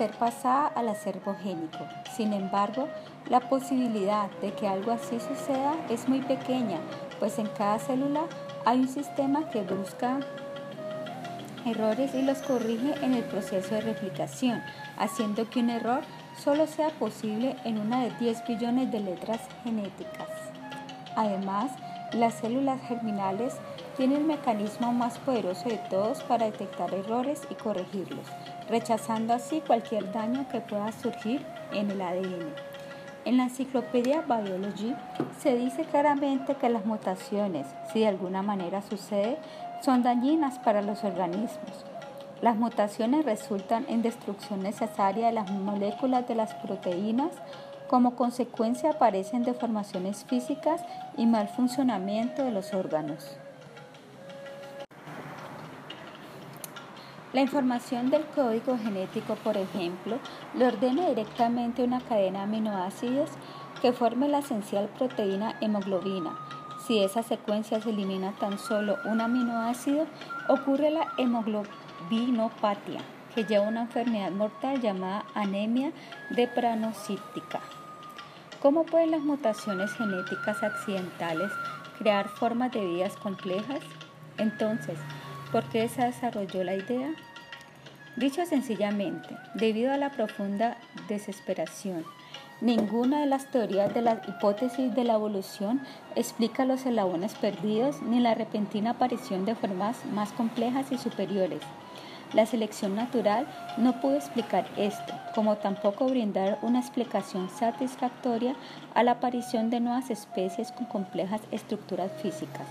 pasada 0.10 0.68
al 0.68 0.90
acervo 0.90 1.36
génico. 1.42 1.80
Sin 2.16 2.34
embargo, 2.34 2.88
la 3.30 3.40
posibilidad 3.42 4.30
de 4.42 4.54
que 4.54 4.68
algo 4.68 4.92
así 4.92 5.20
suceda 5.20 5.76
es 5.90 6.10
muy 6.10 6.22
pequeña, 6.22 6.80
pues 7.20 7.38
en 7.40 7.48
cada 7.48 7.80
célula 7.80 8.24
hay 8.66 8.80
un 8.80 8.88
sistema 8.88 9.50
que 9.50 9.62
busca 9.62 10.20
errores 11.66 12.16
y 12.16 12.24
los 12.24 12.40
corrige 12.40 12.94
en 13.06 13.14
el 13.14 13.24
proceso 13.24 13.76
de 13.76 13.82
replicación, 13.82 14.62
haciendo 14.98 15.50
que 15.50 15.60
un 15.60 15.70
error 15.70 16.02
solo 16.38 16.66
sea 16.66 16.90
posible 16.90 17.56
en 17.66 17.78
una 17.78 18.04
de 18.04 18.12
10 18.20 18.48
billones 18.48 18.92
de 18.92 19.00
letras 19.00 19.42
genéticas. 19.64 20.30
Además, 21.16 21.72
las 22.14 22.34
células 22.36 22.82
germinales 22.88 23.56
tienen 23.96 24.22
el 24.22 24.24
mecanismo 24.26 24.92
más 24.92 25.18
poderoso 25.20 25.70
de 25.70 25.78
todos 25.90 26.24
para 26.24 26.46
detectar 26.46 26.94
errores 26.94 27.42
y 27.50 27.56
corregirlos, 27.56 28.26
rechazando 28.72 29.34
así 29.34 29.62
cualquier 29.62 30.12
daño 30.14 30.48
que 30.50 30.62
pueda 30.62 30.92
surgir 30.94 31.46
en 31.74 31.92
el 31.92 32.02
ADN. 32.02 32.56
En 33.26 33.38
la 33.38 33.44
enciclopedia 33.44 34.22
Biology 34.22 34.96
se 35.38 35.56
dice 35.56 35.84
claramente 35.84 36.56
que 36.56 36.70
las 36.70 36.86
mutaciones, 36.86 37.68
si 37.92 38.00
de 38.00 38.08
alguna 38.08 38.42
manera 38.42 38.82
sucede, 38.82 39.38
son 39.82 40.02
dañinas 40.02 40.58
para 40.58 40.82
los 40.82 41.04
organismos. 41.04 41.86
Las 42.42 42.56
mutaciones 42.56 43.26
resultan 43.26 43.86
en 43.90 44.02
destrucción 44.02 44.64
necesaria 44.64 45.28
de 45.28 45.34
las 45.34 45.52
moléculas 45.52 46.28
de 46.28 46.36
las 46.36 46.56
proteínas, 46.56 47.32
como 47.88 48.16
consecuencia 48.16 48.92
aparecen 48.92 49.44
deformaciones 49.44 50.24
físicas 50.24 50.82
y 51.18 51.26
mal 51.26 51.50
funcionamiento 51.50 52.44
de 52.44 52.52
los 52.52 52.74
órganos. 52.74 53.38
La 57.34 57.42
información 57.42 58.10
del 58.10 58.26
código 58.26 58.78
genético, 58.78 59.36
por 59.36 59.58
ejemplo, 59.58 60.20
le 60.54 60.68
ordena 60.68 61.08
directamente 61.08 61.84
una 61.84 62.02
cadena 62.02 62.40
de 62.40 62.44
aminoácidos 62.44 63.30
que 63.82 63.94
forme 63.94 64.28
la 64.28 64.40
esencial 64.40 64.90
proteína 64.98 65.56
hemoglobina. 65.62 66.38
Si 66.86 67.04
esa 67.04 67.24
secuencia 67.24 67.82
se 67.82 67.90
elimina 67.92 68.34
tan 68.34 68.60
solo 68.60 68.98
un 69.06 69.22
aminoácido, 69.22 70.08
ocurre 70.50 70.92
la 70.92 71.08
hemoglobina 71.18 71.82
vinopatia, 72.10 73.02
que 73.34 73.46
lleva 73.46 73.68
una 73.68 73.82
enfermedad 73.82 74.32
mortal 74.32 74.82
llamada 74.82 75.26
anemia 75.34 75.92
depranocítica. 76.30 77.60
¿Cómo 78.62 78.86
pueden 78.86 79.12
las 79.12 79.22
mutaciones 79.22 79.92
genéticas 79.94 80.62
accidentales 80.64 81.52
crear 81.98 82.30
formas 82.30 82.72
de 82.72 82.86
vidas 82.86 83.16
complejas? 83.18 83.80
Entonces, 84.38 84.98
¿por 85.52 85.66
qué 85.66 85.88
se 85.90 86.06
desarrolló 86.06 86.64
la 86.64 86.76
idea? 86.76 87.14
Dicho 88.16 88.46
sencillamente, 88.46 89.38
debido 89.54 89.92
a 89.94 89.98
la 89.98 90.12
profunda 90.12 90.78
desesperación, 91.08 92.06
ninguna 92.62 93.22
de 93.22 93.26
las 93.26 93.52
teorías 93.52 93.94
de 93.94 94.02
la 94.02 94.22
hipótesis 94.28 94.94
de 94.96 95.04
la 95.04 95.14
evolución 95.14 95.82
explica 96.16 96.66
los 96.66 96.86
eslabones 96.86 97.36
perdidos 97.36 98.02
ni 98.02 98.20
la 98.20 98.34
repentina 98.34 98.92
aparición 98.92 99.46
de 99.46 99.56
formas 99.56 100.06
más 100.14 100.32
complejas 100.34 100.92
y 100.92 100.98
superiores. 100.98 101.62
La 102.34 102.46
selección 102.46 102.96
natural 102.96 103.46
no 103.78 104.00
pudo 104.00 104.16
explicar 104.16 104.66
esto, 104.78 105.14
como 105.36 105.58
tampoco 105.58 106.06
brindar 106.06 106.60
una 106.62 106.80
explicación 106.80 107.50
satisfactoria 107.50 108.56
a 108.94 109.04
la 109.04 109.12
aparición 109.12 109.70
de 109.70 109.82
nuevas 109.82 110.10
especies 110.10 110.72
con 110.72 110.86
complejas 110.86 111.42
estructuras 111.52 112.10
físicas. 112.22 112.68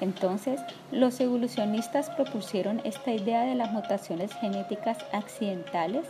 Entonces, 0.00 0.60
los 0.90 1.20
evolucionistas 1.20 2.10
propusieron 2.10 2.80
esta 2.84 3.12
idea 3.12 3.42
de 3.42 3.54
las 3.54 3.70
mutaciones 3.72 4.32
genéticas 4.34 4.98
accidentales 5.12 6.06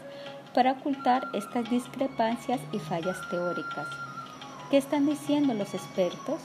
para 0.54 0.72
ocultar 0.72 1.26
estas 1.34 1.68
discrepancias 1.70 2.60
y 2.72 2.78
fallas 2.78 3.18
teóricas. 3.30 3.86
¿Qué 4.70 4.76
están 4.76 5.06
diciendo 5.06 5.54
los 5.54 5.74
expertos? 5.74 6.40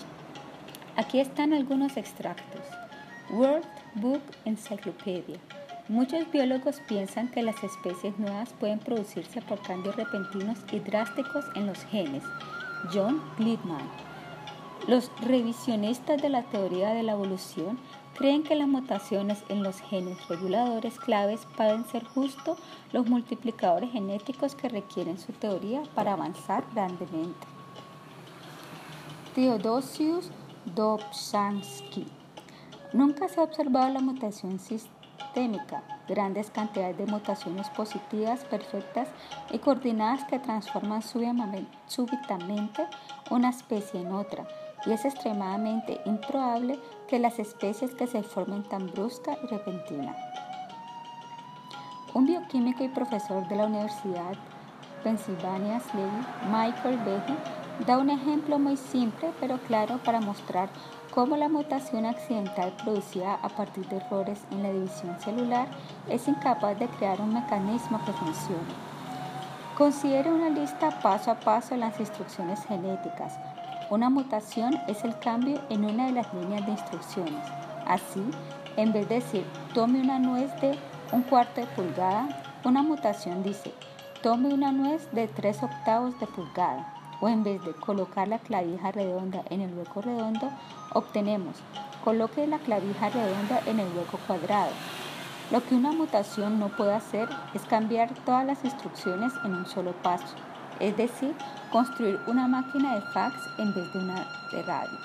Aquí 0.95 1.19
están 1.19 1.53
algunos 1.53 1.97
extractos. 1.97 2.61
World 3.29 3.65
Book 3.95 4.21
Encyclopedia. 4.45 5.37
Muchos 5.87 6.31
biólogos 6.31 6.81
piensan 6.87 7.29
que 7.29 7.43
las 7.43 7.63
especies 7.63 8.17
nuevas 8.17 8.53
pueden 8.59 8.79
producirse 8.79 9.41
por 9.41 9.61
cambios 9.61 9.95
repentinos 9.95 10.57
y 10.71 10.79
drásticos 10.79 11.45
en 11.55 11.67
los 11.67 11.83
genes. 11.85 12.23
John 12.91 13.21
Glickman. 13.37 14.14
Los 14.87 15.09
revisionistas 15.19 16.21
de 16.21 16.29
la 16.29 16.43
teoría 16.43 16.89
de 16.89 17.01
la 17.01 17.13
evolución 17.13 17.79
creen 18.15 18.43
que 18.43 18.55
las 18.55 18.67
mutaciones 18.67 19.43
en 19.49 19.63
los 19.63 19.81
genes 19.81 20.27
reguladores 20.27 20.99
claves 20.99 21.47
pueden 21.57 21.85
ser 21.85 22.05
justo 22.05 22.55
los 22.93 23.07
multiplicadores 23.07 23.91
genéticos 23.91 24.53
que 24.53 24.69
requieren 24.69 25.17
su 25.17 25.33
teoría 25.33 25.81
para 25.95 26.13
avanzar 26.13 26.63
grandemente. 26.75 27.47
Theodosius 29.33 30.29
Dobzhansky. 30.75 32.05
Nunca 32.93 33.27
se 33.27 33.39
ha 33.39 33.43
observado 33.43 33.91
la 33.91 34.01
mutación 34.01 34.59
sistémica, 34.59 35.83
grandes 36.07 36.51
cantidades 36.51 36.97
de 36.99 37.07
mutaciones 37.07 37.69
positivas, 37.71 38.45
perfectas 38.45 39.09
y 39.51 39.57
coordinadas 39.57 40.25
que 40.25 40.37
transforman 40.37 41.01
súbitamente 41.01 42.87
una 43.31 43.49
especie 43.49 43.99
en 43.99 44.13
otra, 44.13 44.47
y 44.85 44.91
es 44.91 45.05
extremadamente 45.05 46.01
improbable 46.05 46.79
que 47.07 47.19
las 47.19 47.39
especies 47.39 47.93
que 47.95 48.07
se 48.07 48.23
formen 48.23 48.63
tan 48.63 48.91
brusca 48.91 49.37
y 49.43 49.47
repentina. 49.47 50.15
Un 52.13 52.25
bioquímico 52.25 52.83
y 52.83 52.89
profesor 52.89 53.47
de 53.47 53.55
la 53.55 53.65
Universidad 53.65 54.35
Pennsylvania 55.05 55.79
Michael 56.51 56.97
Behe, 57.05 57.85
da 57.85 57.99
un 57.99 58.09
ejemplo 58.09 58.57
muy 58.57 58.75
simple 58.75 59.31
pero 59.39 59.59
claro 59.59 59.99
para 60.03 60.19
mostrar 60.19 60.67
cómo 61.13 61.37
la 61.37 61.47
mutación 61.47 62.07
accidental 62.07 62.73
producida 62.83 63.35
a 63.35 63.49
partir 63.49 63.87
de 63.87 63.97
errores 63.97 64.41
en 64.49 64.63
la 64.63 64.71
división 64.71 65.15
celular 65.19 65.67
es 66.09 66.27
incapaz 66.27 66.79
de 66.79 66.87
crear 66.87 67.21
un 67.21 67.35
mecanismo 67.35 68.03
que 68.03 68.13
funcione. 68.13 68.73
Considere 69.77 70.31
una 70.31 70.49
lista 70.49 70.89
paso 71.01 71.29
a 71.29 71.39
paso 71.39 71.75
de 71.75 71.81
las 71.81 71.99
instrucciones 71.99 72.65
genéticas. 72.65 73.37
Una 73.89 74.09
mutación 74.09 74.79
es 74.87 75.03
el 75.03 75.17
cambio 75.19 75.61
en 75.69 75.85
una 75.85 76.07
de 76.07 76.13
las 76.13 76.33
líneas 76.33 76.65
de 76.65 76.71
instrucciones. 76.71 77.45
Así, 77.85 78.23
en 78.77 78.91
vez 78.91 79.07
de 79.07 79.15
decir 79.15 79.45
tome 79.73 80.01
una 80.01 80.17
nuez 80.17 80.49
de 80.59 80.77
un 81.11 81.21
cuarto 81.21 81.61
de 81.61 81.67
pulgada, 81.67 82.27
una 82.63 82.81
mutación 82.81 83.43
dice 83.43 83.71
tome 84.23 84.51
una 84.51 84.71
nuez 84.71 85.07
de 85.11 85.27
tres 85.27 85.61
octavos 85.61 86.19
de 86.19 86.25
pulgada 86.25 86.93
o 87.21 87.29
en 87.29 87.43
vez 87.43 87.63
de 87.63 87.73
colocar 87.73 88.27
la 88.27 88.39
clavija 88.39 88.91
redonda 88.91 89.43
en 89.51 89.61
el 89.61 89.73
hueco 89.77 90.01
redondo, 90.01 90.49
obtenemos 90.93 91.57
coloque 92.03 92.45
la 92.45 92.59
clavija 92.59 93.09
redonda 93.09 93.61
en 93.65 93.79
el 93.79 93.87
hueco 93.97 94.19
cuadrado. 94.27 94.71
Lo 95.51 95.63
que 95.63 95.75
una 95.75 95.91
mutación 95.91 96.59
no 96.59 96.69
puede 96.69 96.93
hacer 96.93 97.27
es 97.53 97.63
cambiar 97.63 98.13
todas 98.25 98.45
las 98.45 98.63
instrucciones 98.63 99.33
en 99.43 99.53
un 99.53 99.65
solo 99.65 99.91
paso, 100.03 100.35
es 100.79 100.95
decir, 100.97 101.35
construir 101.71 102.19
una 102.27 102.47
máquina 102.47 102.95
de 102.95 103.01
fax 103.01 103.35
en 103.57 103.73
vez 103.73 103.91
de 103.93 103.99
una 103.99 104.27
de 104.51 104.63
radio. 104.63 104.97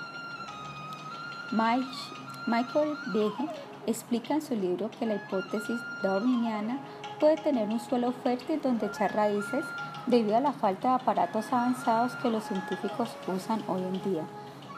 Michael 1.53 2.97
Behe 3.13 3.49
explica 3.87 4.35
en 4.35 4.43
su 4.43 4.55
libro 4.55 4.91
que 4.99 5.07
la 5.07 5.17
hipótesis 5.17 5.81
darwiniana 6.03 6.79
puede 7.19 7.37
tener 7.37 7.69
un 7.69 7.81
suelo 7.81 8.13
fértil 8.13 8.61
donde 8.63 8.87
echar 8.87 9.15
raíces 9.15 9.65
debido 10.07 10.37
a 10.37 10.41
la 10.41 10.53
falta 10.53 10.89
de 10.89 10.95
aparatos 10.95 11.53
avanzados 11.53 12.15
que 12.17 12.31
los 12.31 12.45
científicos 12.45 13.11
usan 13.29 13.63
hoy 13.69 13.83
en 13.83 14.03
día. 14.03 14.25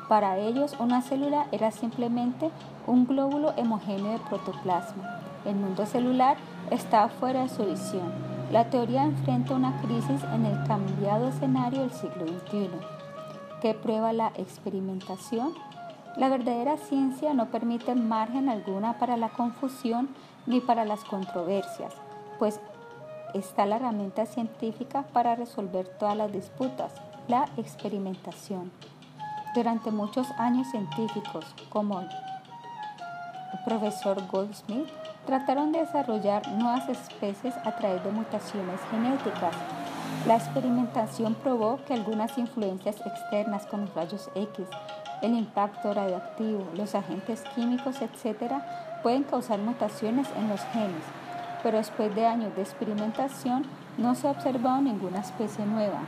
Para 0.09 0.39
ellos, 0.39 0.75
una 0.79 1.01
célula 1.01 1.47
era 1.53 1.71
simplemente 1.71 2.51
un 2.87 3.07
glóbulo 3.07 3.55
homogéneo 3.57 4.13
de 4.13 4.19
protoplasma. 4.19 5.21
El 5.45 5.55
mundo 5.57 5.87
celular 5.87 6.37
estaba 6.71 7.09
fuera 7.09 7.43
de 7.43 7.49
su 7.49 7.65
visión. 7.65 8.32
La 8.53 8.69
teoría 8.69 9.05
enfrenta 9.05 9.55
una 9.55 9.81
crisis 9.81 10.23
en 10.35 10.45
el 10.45 10.63
cambiado 10.65 11.29
escenario 11.29 11.81
del 11.81 11.91
siglo 11.91 12.27
XXI. 12.27 12.69
¿Qué 13.63 13.73
prueba 13.73 14.13
la 14.13 14.31
experimentación? 14.37 15.55
La 16.19 16.29
verdadera 16.29 16.77
ciencia 16.77 17.33
no 17.33 17.47
permite 17.47 17.95
margen 17.95 18.51
alguna 18.51 18.99
para 18.99 19.17
la 19.17 19.31
confusión 19.31 20.11
ni 20.45 20.61
para 20.61 20.85
las 20.85 21.03
controversias, 21.03 21.95
pues 22.39 22.61
está 23.33 23.65
la 23.65 23.77
herramienta 23.77 24.27
científica 24.27 25.07
para 25.15 25.35
resolver 25.35 25.89
todas 25.89 26.19
las 26.19 26.31
disputas, 26.31 26.93
la 27.29 27.47
experimentación. 27.57 28.71
Durante 29.55 29.91
muchos 29.91 30.31
años 30.33 30.67
científicos, 30.71 31.47
como 31.71 32.01
el 32.01 32.09
profesor 33.65 34.23
Goldsmith, 34.31 34.89
trataron 35.27 35.73
de 35.73 35.81
desarrollar 35.81 36.47
nuevas 36.49 36.89
especies 36.89 37.55
a 37.65 37.77
través 37.77 38.03
de 38.05 38.11
mutaciones 38.11 38.81
genéticas. 38.91 39.55
La 40.27 40.37
experimentación 40.37 41.35
probó 41.35 41.79
que 41.87 41.95
algunas 41.95 42.37
influencias 42.39 42.97
externas 43.05 43.67
como 43.67 43.87
los 43.87 43.95
rayos 43.95 44.31
X, 44.35 44.67
el 45.23 45.35
impacto 45.35 45.95
radioactivo, 45.95 46.67
los 46.75 46.95
agentes 46.95 47.43
químicos, 47.55 47.97
etc., 48.03 48.55
pueden 49.03 49.25
causar 49.25 49.59
mutaciones 49.59 50.29
en 50.37 50.49
los 50.49 50.61
genes 50.67 51.05
pero 51.63 51.79
después 51.79 52.15
de 52.15 52.27
años 52.27 52.55
de 52.57 52.63
experimentación 52.63 53.65
no 53.99 54.15
se 54.15 54.27
ha 54.27 54.33
observado 54.33 54.83
ninguna 54.83 55.21
especie 55.21 55.65
nueva. 55.65 56.01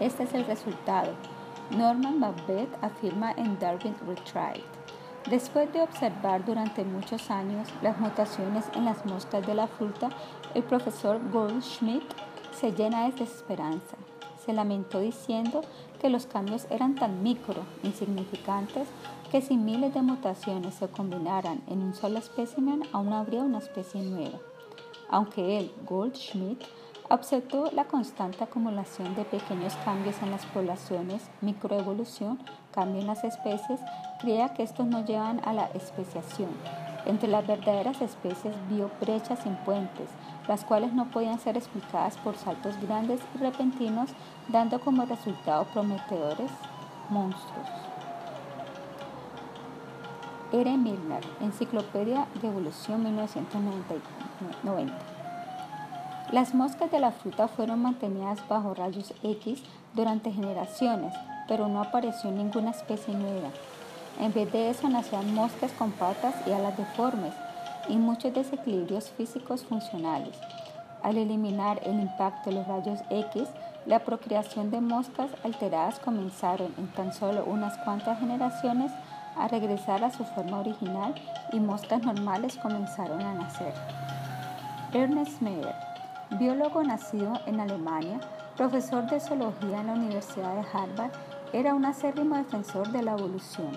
Este 0.00 0.22
es 0.24 0.34
el 0.34 0.46
resultado. 0.46 1.12
Norman 1.70 2.20
Babbitt 2.20 2.68
afirma 2.82 3.32
en 3.32 3.58
Darwin 3.58 3.94
Retrieved. 4.06 4.71
Después 5.30 5.72
de 5.72 5.80
observar 5.80 6.44
durante 6.44 6.84
muchos 6.84 7.30
años 7.30 7.68
las 7.80 7.98
mutaciones 7.98 8.64
en 8.74 8.84
las 8.84 9.06
moscas 9.06 9.46
de 9.46 9.54
la 9.54 9.68
fruta, 9.68 10.10
el 10.54 10.64
profesor 10.64 11.20
Goldschmidt 11.30 12.02
se 12.52 12.72
llena 12.72 13.04
de 13.04 13.12
desesperanza. 13.12 13.96
Se 14.44 14.52
lamentó 14.52 14.98
diciendo 14.98 15.62
que 16.00 16.10
los 16.10 16.26
cambios 16.26 16.66
eran 16.70 16.96
tan 16.96 17.22
micro, 17.22 17.62
insignificantes, 17.84 18.88
que 19.30 19.40
si 19.40 19.56
miles 19.56 19.94
de 19.94 20.02
mutaciones 20.02 20.74
se 20.74 20.88
combinaran 20.88 21.62
en 21.68 21.80
un 21.80 21.94
solo 21.94 22.18
espécimen, 22.18 22.82
aún 22.92 23.12
habría 23.12 23.42
una 23.42 23.58
especie 23.58 24.02
nueva. 24.02 24.38
Aunque 25.08 25.58
él, 25.58 25.72
Goldschmidt, 25.86 26.64
aceptó 27.08 27.70
la 27.72 27.84
constante 27.84 28.42
acumulación 28.42 29.14
de 29.14 29.24
pequeños 29.24 29.76
cambios 29.84 30.20
en 30.22 30.30
las 30.30 30.44
poblaciones, 30.46 31.22
microevolución, 31.40 32.40
cambio 32.72 33.00
en 33.00 33.06
las 33.06 33.22
especies, 33.22 33.80
creía 34.22 34.54
que 34.54 34.62
estos 34.62 34.86
no 34.86 35.04
llevan 35.04 35.42
a 35.44 35.52
la 35.52 35.66
especiación. 35.74 36.50
Entre 37.04 37.28
las 37.28 37.44
verdaderas 37.44 38.00
especies 38.00 38.54
vio 38.70 38.88
brechas 39.00 39.40
sin 39.40 39.56
puentes, 39.56 40.08
las 40.46 40.64
cuales 40.64 40.92
no 40.92 41.10
podían 41.10 41.40
ser 41.40 41.56
explicadas 41.56 42.16
por 42.18 42.36
saltos 42.36 42.80
grandes 42.80 43.20
y 43.34 43.38
repentinos, 43.38 44.10
dando 44.48 44.80
como 44.80 45.04
resultado 45.04 45.64
prometedores 45.72 46.50
monstruos. 47.10 47.68
R. 50.52 50.76
Milner, 50.76 51.24
Enciclopedia 51.40 52.26
de 52.40 52.48
Evolución 52.48 53.02
1990. 53.02 54.94
Las 56.30 56.54
moscas 56.54 56.90
de 56.90 57.00
la 57.00 57.10
fruta 57.10 57.48
fueron 57.48 57.82
mantenidas 57.82 58.46
bajo 58.48 58.74
rayos 58.74 59.12
X 59.22 59.62
durante 59.94 60.30
generaciones, 60.30 61.12
pero 61.48 61.68
no 61.68 61.82
apareció 61.82 62.30
ninguna 62.30 62.70
especie 62.70 63.14
nueva. 63.14 63.48
En 64.20 64.32
vez 64.32 64.52
de 64.52 64.70
eso 64.70 64.88
nacían 64.88 65.34
moscas 65.34 65.72
con 65.72 65.90
patas 65.92 66.34
y 66.46 66.52
alas 66.52 66.76
deformes 66.76 67.34
y 67.88 67.96
muchos 67.96 68.32
desequilibrios 68.34 69.10
físicos 69.10 69.64
funcionales. 69.64 70.36
Al 71.02 71.18
eliminar 71.18 71.80
el 71.84 71.98
impacto 72.00 72.50
de 72.50 72.56
los 72.56 72.66
rayos 72.68 73.00
X, 73.10 73.48
la 73.86 74.00
procreación 74.00 74.70
de 74.70 74.80
moscas 74.80 75.30
alteradas 75.42 75.98
comenzaron 75.98 76.72
en 76.78 76.86
tan 76.92 77.12
solo 77.12 77.44
unas 77.44 77.76
cuantas 77.78 78.20
generaciones 78.20 78.92
a 79.36 79.48
regresar 79.48 80.04
a 80.04 80.10
su 80.10 80.24
forma 80.24 80.60
original 80.60 81.14
y 81.52 81.58
moscas 81.58 82.02
normales 82.02 82.56
comenzaron 82.58 83.20
a 83.20 83.34
nacer. 83.34 83.74
Ernest 84.92 85.40
Meyer, 85.40 85.74
biólogo 86.38 86.82
nacido 86.84 87.32
en 87.46 87.58
Alemania, 87.60 88.20
profesor 88.56 89.06
de 89.08 89.18
zoología 89.18 89.80
en 89.80 89.86
la 89.86 89.94
Universidad 89.94 90.54
de 90.54 90.66
Harvard, 90.72 91.12
era 91.52 91.74
un 91.74 91.84
acérrimo 91.84 92.36
defensor 92.36 92.88
de 92.92 93.02
la 93.02 93.12
evolución. 93.12 93.72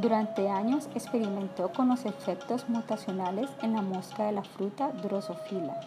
Durante 0.00 0.48
años 0.48 0.88
experimentó 0.94 1.70
con 1.72 1.88
los 1.88 2.06
efectos 2.06 2.66
mutacionales 2.70 3.50
en 3.60 3.74
la 3.74 3.82
mosca 3.82 4.24
de 4.24 4.32
la 4.32 4.42
fruta 4.42 4.92
Drosophila. 4.92 5.78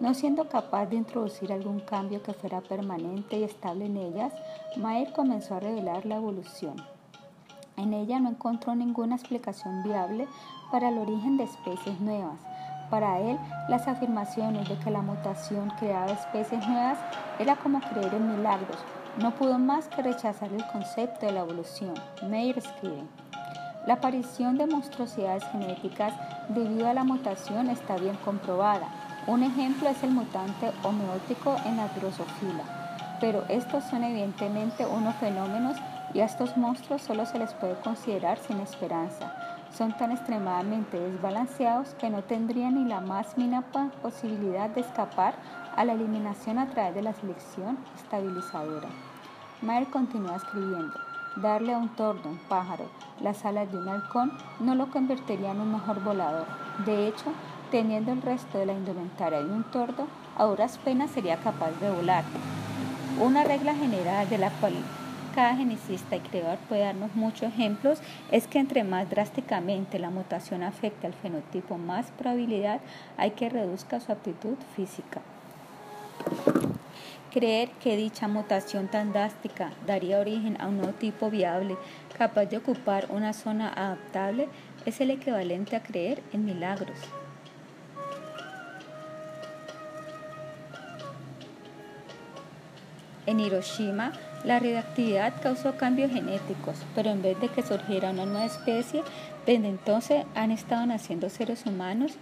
No 0.00 0.14
siendo 0.14 0.48
capaz 0.48 0.86
de 0.86 0.96
introducir 0.96 1.52
algún 1.52 1.80
cambio 1.80 2.22
que 2.22 2.32
fuera 2.32 2.62
permanente 2.62 3.36
y 3.36 3.44
estable 3.44 3.84
en 3.84 3.98
ellas, 3.98 4.32
Mayer 4.78 5.12
comenzó 5.12 5.56
a 5.56 5.60
revelar 5.60 6.06
la 6.06 6.16
evolución. 6.16 6.76
En 7.76 7.92
ella 7.92 8.18
no 8.20 8.30
encontró 8.30 8.74
ninguna 8.74 9.16
explicación 9.16 9.82
viable 9.82 10.26
para 10.72 10.88
el 10.88 10.96
origen 10.96 11.36
de 11.36 11.44
especies 11.44 12.00
nuevas. 12.00 12.40
Para 12.88 13.20
él, 13.20 13.38
las 13.68 13.86
afirmaciones 13.86 14.66
de 14.66 14.78
que 14.78 14.90
la 14.90 15.02
mutación 15.02 15.68
creaba 15.78 16.06
especies 16.12 16.66
nuevas 16.66 16.98
era 17.38 17.56
como 17.56 17.80
creer 17.80 18.14
en 18.14 18.34
milagros. 18.34 18.78
No 19.18 19.34
pudo 19.34 19.58
más 19.58 19.88
que 19.88 20.00
rechazar 20.00 20.50
el 20.54 20.66
concepto 20.68 21.26
de 21.26 21.32
la 21.32 21.40
evolución. 21.40 21.92
Mayer 22.22 22.56
escribe. 22.56 23.04
La 23.88 23.94
aparición 23.94 24.58
de 24.58 24.66
monstruosidades 24.66 25.42
genéticas 25.50 26.12
debido 26.50 26.88
a 26.88 26.92
la 26.92 27.04
mutación 27.04 27.70
está 27.70 27.96
bien 27.96 28.18
comprobada. 28.22 28.86
Un 29.26 29.42
ejemplo 29.42 29.88
es 29.88 30.02
el 30.02 30.10
mutante 30.10 30.72
homeótico 30.82 31.56
en 31.64 31.78
la 31.78 31.88
drosofila, 31.88 32.64
pero 33.18 33.46
estos 33.48 33.84
son 33.84 34.04
evidentemente 34.04 34.84
unos 34.84 35.14
fenómenos 35.14 35.78
y 36.12 36.20
a 36.20 36.26
estos 36.26 36.54
monstruos 36.58 37.00
solo 37.00 37.24
se 37.24 37.38
les 37.38 37.54
puede 37.54 37.80
considerar 37.80 38.36
sin 38.36 38.60
esperanza. 38.60 39.32
Son 39.72 39.96
tan 39.96 40.12
extremadamente 40.12 41.00
desbalanceados 41.00 41.94
que 41.94 42.10
no 42.10 42.22
tendrían 42.22 42.74
ni 42.74 42.86
la 42.86 43.00
más 43.00 43.38
mínima 43.38 43.64
posibilidad 44.02 44.68
de 44.68 44.82
escapar 44.82 45.32
a 45.74 45.86
la 45.86 45.94
eliminación 45.94 46.58
a 46.58 46.68
través 46.68 46.94
de 46.94 47.00
la 47.00 47.14
selección 47.14 47.78
estabilizadora. 47.96 48.90
Mayer 49.62 49.88
continúa 49.88 50.36
escribiendo. 50.36 51.07
Darle 51.42 51.72
a 51.72 51.78
un 51.78 51.90
tordo, 51.90 52.28
un 52.28 52.38
pájaro, 52.38 52.86
las 53.20 53.44
alas 53.44 53.70
de 53.70 53.78
un 53.78 53.88
halcón 53.88 54.32
no 54.58 54.74
lo 54.74 54.90
convertiría 54.90 55.52
en 55.52 55.60
un 55.60 55.70
mejor 55.70 56.02
volador. 56.02 56.46
De 56.84 57.06
hecho, 57.06 57.26
teniendo 57.70 58.10
el 58.10 58.22
resto 58.22 58.58
de 58.58 58.66
la 58.66 58.72
indumentaria 58.72 59.38
de 59.38 59.52
un 59.52 59.62
tordo, 59.62 60.08
a 60.36 60.44
duras 60.46 60.78
penas 60.78 61.12
sería 61.12 61.36
capaz 61.36 61.70
de 61.80 61.92
volar. 61.92 62.24
Una 63.20 63.44
regla 63.44 63.72
general 63.76 64.28
de 64.28 64.38
la 64.38 64.50
cual 64.50 64.72
cada 65.32 65.54
genicista 65.54 66.16
y 66.16 66.20
creador 66.20 66.58
puede 66.68 66.82
darnos 66.82 67.14
muchos 67.14 67.52
ejemplos 67.52 68.00
es 68.32 68.48
que 68.48 68.58
entre 68.58 68.82
más 68.82 69.08
drásticamente 69.08 70.00
la 70.00 70.10
mutación 70.10 70.64
afecta 70.64 71.06
al 71.06 71.14
fenotipo, 71.14 71.78
más 71.78 72.06
probabilidad 72.18 72.80
hay 73.16 73.30
que 73.30 73.48
reduzca 73.48 74.00
su 74.00 74.10
aptitud 74.10 74.56
física. 74.74 75.20
Creer 77.30 77.70
que 77.82 77.96
dicha 77.96 78.26
mutación 78.26 78.88
tan 78.88 79.12
drástica 79.12 79.72
daría 79.86 80.18
origen 80.18 80.58
a 80.60 80.66
un 80.66 80.78
nuevo 80.78 80.94
tipo 80.94 81.30
viable 81.30 81.76
capaz 82.16 82.46
de 82.46 82.56
ocupar 82.56 83.06
una 83.10 83.34
zona 83.34 83.68
adaptable 83.68 84.48
es 84.86 85.00
el 85.00 85.10
equivalente 85.10 85.76
a 85.76 85.82
creer 85.82 86.22
en 86.32 86.46
milagros. 86.46 86.98
En 93.26 93.40
Hiroshima, 93.40 94.12
la 94.42 94.58
radioactividad 94.58 95.34
causó 95.42 95.76
cambios 95.76 96.10
genéticos, 96.10 96.78
pero 96.94 97.10
en 97.10 97.20
vez 97.20 97.38
de 97.40 97.48
que 97.48 97.62
surgiera 97.62 98.10
una 98.10 98.24
nueva 98.24 98.46
especie, 98.46 99.02
desde 99.44 99.68
entonces 99.68 100.24
han 100.34 100.50
estado 100.50 100.86
naciendo 100.86 101.28
seres 101.28 101.66
humanos 101.66 102.12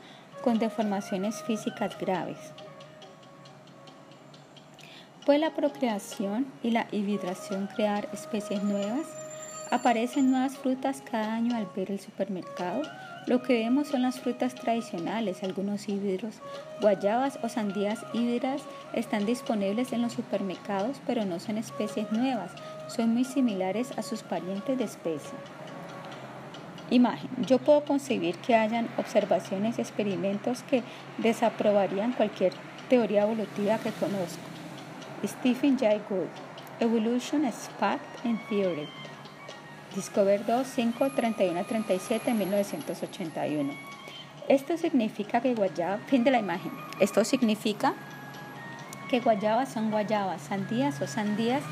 con 0.43 0.59
deformaciones 0.59 1.41
físicas 1.45 1.97
graves. 1.97 2.39
¿Puede 5.27 5.41
la 5.41 5.51
procreación 5.51 6.47
y 6.63 6.71
la 6.71 6.87
hibridación 6.93 7.67
crear 7.67 8.09
especies 8.13 8.63
nuevas? 8.63 9.09
Aparecen 9.73 10.31
nuevas 10.31 10.57
frutas 10.57 11.03
cada 11.11 11.35
año 11.35 11.57
al 11.57 11.67
ver 11.75 11.91
el 11.91 11.99
supermercado. 11.99 12.83
Lo 13.27 13.43
que 13.43 13.55
vemos 13.55 13.89
son 13.89 14.03
las 14.03 14.21
frutas 14.21 14.55
tradicionales, 14.55 15.43
algunos 15.43 15.89
híbridos. 15.89 16.37
Guayabas 16.81 17.41
o 17.43 17.49
sandías 17.49 18.07
híbridas 18.13 18.63
están 18.93 19.27
disponibles 19.27 19.93
en 19.93 20.03
los 20.03 20.13
supermercados, 20.13 20.99
pero 21.09 21.25
no 21.25 21.41
son 21.41 21.59
especies 21.59 22.13
nuevas, 22.13 22.53
son 22.87 23.13
muy 23.13 23.25
similares 23.25 23.99
a 23.99 24.03
sus 24.03 24.23
parientes 24.23 24.79
de 24.79 24.85
especie. 24.85 25.37
Imagen. 26.89 27.31
Yo 27.45 27.59
puedo 27.59 27.85
concebir 27.85 28.37
que 28.37 28.55
hayan 28.55 28.89
observaciones 28.97 29.79
y 29.79 29.81
experimentos 29.81 30.63
que 30.63 30.85
desaprobarían 31.19 32.13
cualquier 32.13 32.53
teoría 32.89 33.25
evolutiva 33.25 33.79
que 33.79 33.91
conozco. 33.91 34.56
Stephen 35.25 35.79
Jay 35.79 36.01
Gould, 36.09 36.29
Evolution 36.81 37.45
as 37.45 37.69
Fact 37.81 38.05
and 38.25 38.39
Theory. 38.49 38.89
Discover 39.95 40.45
2, 40.45 40.67
5, 40.67 41.11
31 41.11 41.65
37, 41.65 42.35
1981. 42.35 43.73
Esto 44.49 44.77
significa 44.77 45.41
que 45.41 45.55
guayaba, 45.55 45.99
fin 46.07 46.23
de 46.23 46.31
la 46.31 46.39
imagen. 46.39 46.71
Esto 47.01 47.25
significa 47.25 47.95
que 49.09 49.21
guayabas 49.21 49.73
son 49.73 49.91
guayabas, 49.91 50.43
sandías 50.43 51.01
o 51.01 51.07
sandías 51.07 51.63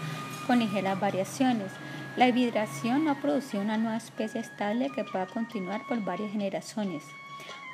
con 0.46 0.58
ligeras 0.58 0.98
variaciones. 0.98 1.70
La 2.16 2.28
hibridación 2.28 3.04
no 3.04 3.10
ha 3.10 3.20
producido 3.20 3.62
una 3.62 3.76
nueva 3.76 3.98
especie 3.98 4.40
estable 4.40 4.90
que 4.94 5.04
pueda 5.04 5.26
continuar 5.26 5.82
por 5.86 6.02
varias 6.02 6.32
generaciones. 6.32 7.04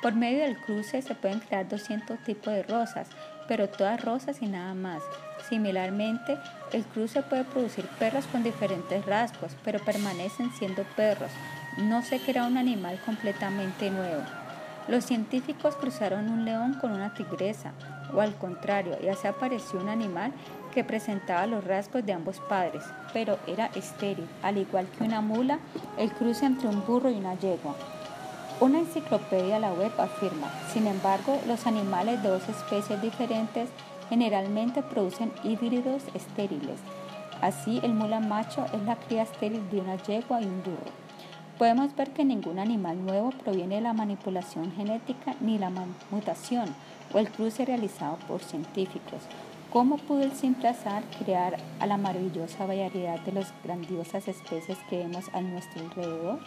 Por 0.01 0.15
medio 0.15 0.43
del 0.43 0.57
cruce 0.57 1.01
se 1.01 1.15
pueden 1.15 1.39
crear 1.39 1.69
200 1.69 2.19
tipos 2.23 2.53
de 2.53 2.63
rosas, 2.63 3.07
pero 3.47 3.69
todas 3.69 4.03
rosas 4.03 4.41
y 4.41 4.47
nada 4.47 4.73
más. 4.73 5.03
Similarmente, 5.51 6.37
el 6.71 6.85
cruce 6.85 7.23
puede 7.23 7.43
producir 7.43 7.85
perros 7.99 8.25
con 8.27 8.41
diferentes 8.41 9.05
rasgos, 9.05 9.51
pero 9.65 9.83
permanecen 9.83 10.49
siendo 10.53 10.83
perros. 10.95 11.29
No 11.77 12.01
se 12.03 12.21
crea 12.21 12.45
un 12.45 12.55
animal 12.55 12.97
completamente 13.05 13.91
nuevo. 13.91 14.21
Los 14.87 15.03
científicos 15.03 15.75
cruzaron 15.75 16.29
un 16.29 16.45
león 16.45 16.75
con 16.79 16.93
una 16.93 17.13
tigresa, 17.13 17.73
o 18.15 18.21
al 18.21 18.33
contrario, 18.35 18.97
ya 19.01 19.13
se 19.13 19.27
apareció 19.27 19.81
un 19.81 19.89
animal 19.89 20.31
que 20.73 20.85
presentaba 20.85 21.45
los 21.47 21.65
rasgos 21.65 22.05
de 22.05 22.13
ambos 22.13 22.39
padres, 22.47 22.85
pero 23.11 23.37
era 23.45 23.65
estéril, 23.75 24.29
al 24.43 24.57
igual 24.57 24.87
que 24.97 25.03
una 25.03 25.19
mula, 25.19 25.59
el 25.97 26.13
cruce 26.13 26.45
entre 26.45 26.69
un 26.69 26.85
burro 26.85 27.09
y 27.09 27.15
una 27.15 27.37
yegua. 27.37 27.75
Una 28.61 28.79
enciclopedia 28.79 29.57
a 29.57 29.59
la 29.59 29.73
web 29.73 29.91
afirma, 29.99 30.47
sin 30.71 30.87
embargo, 30.87 31.41
los 31.45 31.67
animales 31.67 32.23
de 32.23 32.29
dos 32.29 32.47
especies 32.47 33.01
diferentes 33.01 33.67
generalmente 34.11 34.83
producen 34.83 35.31
híbridos 35.41 36.03
estériles. 36.13 36.81
Así, 37.39 37.79
el 37.81 37.93
mula 37.93 38.19
macho 38.19 38.65
es 38.73 38.83
la 38.83 38.97
cría 38.97 39.23
estéril 39.23 39.69
de 39.71 39.79
una 39.79 39.95
yegua 39.95 40.41
y 40.41 40.45
un 40.45 40.61
burro. 40.61 40.91
Podemos 41.57 41.95
ver 41.95 42.11
que 42.11 42.25
ningún 42.25 42.59
animal 42.59 43.05
nuevo 43.05 43.29
proviene 43.29 43.75
de 43.75 43.81
la 43.81 43.93
manipulación 43.93 44.73
genética 44.73 45.35
ni 45.39 45.57
la 45.57 45.71
mutación 46.09 46.75
o 47.13 47.19
el 47.19 47.31
cruce 47.31 47.63
realizado 47.63 48.17
por 48.27 48.41
científicos. 48.41 49.21
¿Cómo 49.71 49.95
pudo 49.95 50.23
el 50.23 50.33
simple 50.33 50.67
azar 50.67 51.03
crear 51.23 51.55
a 51.79 51.85
la 51.85 51.95
maravillosa 51.95 52.65
variedad 52.65 53.21
de 53.21 53.31
las 53.31 53.53
grandiosas 53.63 54.27
especies 54.27 54.77
que 54.89 54.97
vemos 54.97 55.29
a 55.31 55.39
nuestro 55.39 55.85
alrededor? 55.85 56.39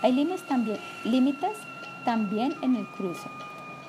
Hay 0.00 0.12
límites 0.12 0.46
también, 0.46 0.78
límites 1.04 1.58
también 2.06 2.54
en 2.62 2.76
el 2.76 2.86
cruce. 2.92 3.28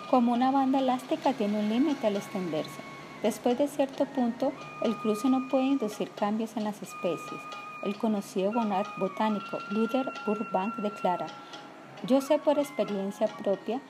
Como 0.09 0.31
una 0.31 0.51
banda 0.51 0.79
elástica 0.79 1.33
tiene 1.33 1.59
un 1.59 1.67
límite 1.67 2.07
al 2.07 2.15
extenderse. 2.15 2.79
Después 3.23 3.57
de 3.57 3.67
cierto 3.67 4.05
punto, 4.05 4.53
el 4.81 4.95
cruce 4.95 5.27
no 5.27 5.49
puede 5.49 5.65
inducir 5.65 6.11
cambios 6.11 6.55
en 6.55 6.63
las 6.63 6.81
especies. 6.81 7.41
El 7.83 7.97
conocido 7.97 8.53
botánico 8.97 9.57
Luther 9.69 10.13
Burbank 10.25 10.75
declara, 10.77 11.27
yo 12.05 12.21
sé 12.21 12.39
por 12.39 12.57
experiencia 12.57 13.27
propia 13.27 13.81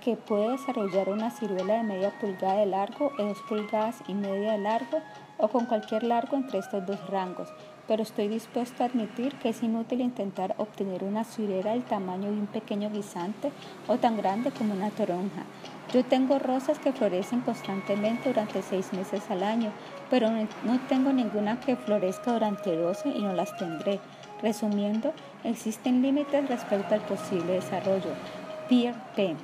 que 0.00 0.16
puede 0.16 0.50
desarrollar 0.50 1.08
una 1.08 1.30
ciruela 1.30 1.74
de 1.74 1.82
media 1.82 2.12
pulgada 2.20 2.60
de 2.60 2.66
largo 2.66 3.10
o 3.18 3.22
dos 3.24 3.38
pulgadas 3.48 3.96
y 4.06 4.14
media 4.14 4.52
de 4.52 4.58
largo 4.58 5.00
o 5.38 5.48
con 5.48 5.66
cualquier 5.66 6.04
largo 6.04 6.36
entre 6.36 6.58
estos 6.60 6.86
dos 6.86 7.04
rangos, 7.08 7.48
pero 7.86 8.02
estoy 8.02 8.28
dispuesto 8.28 8.82
a 8.82 8.86
admitir 8.86 9.34
que 9.36 9.50
es 9.50 9.62
inútil 9.62 10.00
intentar 10.00 10.54
obtener 10.58 11.04
una 11.04 11.24
ciruela 11.24 11.72
del 11.72 11.84
tamaño 11.84 12.30
de 12.30 12.38
un 12.38 12.46
pequeño 12.46 12.90
guisante 12.90 13.52
o 13.88 13.98
tan 13.98 14.16
grande 14.16 14.50
como 14.50 14.74
una 14.74 14.90
toronja. 14.90 15.44
Yo 15.92 16.04
tengo 16.04 16.38
rosas 16.38 16.78
que 16.78 16.92
florecen 16.92 17.42
constantemente 17.42 18.30
durante 18.30 18.62
seis 18.62 18.92
meses 18.92 19.30
al 19.30 19.42
año, 19.42 19.70
pero 20.10 20.30
no 20.30 20.80
tengo 20.88 21.12
ninguna 21.12 21.60
que 21.60 21.76
florezca 21.76 22.32
durante 22.32 22.74
doce 22.76 23.10
y 23.10 23.22
no 23.22 23.32
las 23.32 23.56
tendré. 23.56 24.00
Resumiendo, 24.42 25.12
existen 25.44 26.02
límites 26.02 26.48
respecto 26.48 26.94
al 26.94 27.00
posible 27.02 27.52
desarrollo. 27.52 28.10
Pierre 28.68 28.98
P. 29.14 29.36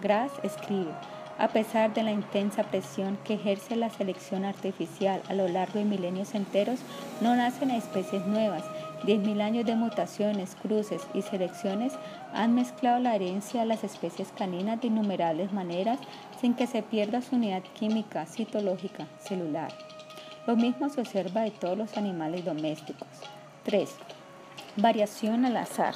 Grass 0.00 0.32
escribe. 0.42 0.92
A 1.38 1.48
pesar 1.48 1.92
de 1.92 2.02
la 2.02 2.12
intensa 2.12 2.62
presión 2.64 3.18
que 3.24 3.34
ejerce 3.34 3.74
la 3.74 3.90
selección 3.90 4.44
artificial 4.44 5.22
a 5.28 5.34
lo 5.34 5.48
largo 5.48 5.78
de 5.78 5.84
milenios 5.84 6.34
enteros, 6.34 6.80
no 7.20 7.34
nacen 7.34 7.70
especies 7.70 8.26
nuevas. 8.26 8.64
Diez 9.04 9.18
mil 9.18 9.40
años 9.40 9.66
de 9.66 9.74
mutaciones, 9.74 10.54
cruces 10.54 11.02
y 11.12 11.22
selecciones 11.22 11.94
han 12.32 12.54
mezclado 12.54 13.00
la 13.00 13.16
herencia 13.16 13.60
de 13.60 13.66
las 13.66 13.82
especies 13.82 14.28
caninas 14.36 14.80
de 14.80 14.86
innumerables 14.86 15.52
maneras 15.52 15.98
sin 16.40 16.54
que 16.54 16.68
se 16.68 16.82
pierda 16.82 17.22
su 17.22 17.34
unidad 17.34 17.62
química, 17.78 18.26
citológica, 18.26 19.08
celular. 19.18 19.72
Lo 20.46 20.56
mismo 20.56 20.88
se 20.88 21.00
observa 21.00 21.42
de 21.42 21.50
todos 21.50 21.76
los 21.76 21.96
animales 21.96 22.44
domésticos. 22.44 23.08
3. 23.64 23.90
Variación 24.76 25.44
al 25.44 25.56
azar. 25.56 25.94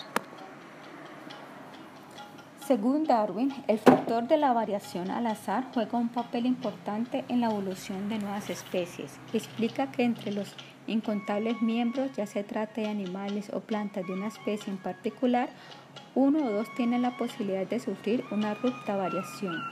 Según 2.66 3.04
Darwin, 3.04 3.54
el 3.68 3.78
factor 3.78 4.26
de 4.26 4.38
la 4.38 4.52
variación 4.52 5.12
al 5.12 5.28
azar 5.28 5.68
juega 5.72 5.98
un 5.98 6.08
papel 6.08 6.46
importante 6.46 7.24
en 7.28 7.40
la 7.40 7.46
evolución 7.46 8.08
de 8.08 8.18
nuevas 8.18 8.50
especies. 8.50 9.20
Explica 9.32 9.92
que 9.92 10.02
entre 10.02 10.32
los 10.32 10.52
incontables 10.88 11.62
miembros, 11.62 12.10
ya 12.16 12.26
se 12.26 12.42
trate 12.42 12.80
de 12.80 12.88
animales 12.88 13.52
o 13.52 13.60
plantas 13.60 14.04
de 14.04 14.14
una 14.14 14.26
especie 14.26 14.72
en 14.72 14.78
particular, 14.78 15.48
uno 16.16 16.44
o 16.44 16.50
dos 16.50 16.66
tienen 16.74 17.02
la 17.02 17.16
posibilidad 17.16 17.68
de 17.68 17.78
sufrir 17.78 18.24
una 18.32 18.50
abrupta 18.50 18.96
variación. 18.96 19.62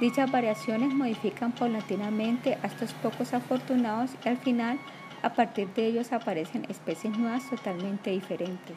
Dichas 0.00 0.28
variaciones 0.32 0.92
modifican 0.92 1.52
paulatinamente 1.52 2.58
a 2.64 2.66
estos 2.66 2.92
pocos 2.94 3.32
afortunados 3.32 4.10
y 4.24 4.28
al 4.28 4.38
final 4.38 4.80
a 5.22 5.34
partir 5.34 5.68
de 5.74 5.86
ellos 5.86 6.10
aparecen 6.10 6.66
especies 6.68 7.16
nuevas 7.16 7.48
totalmente 7.48 8.10
diferentes. 8.10 8.76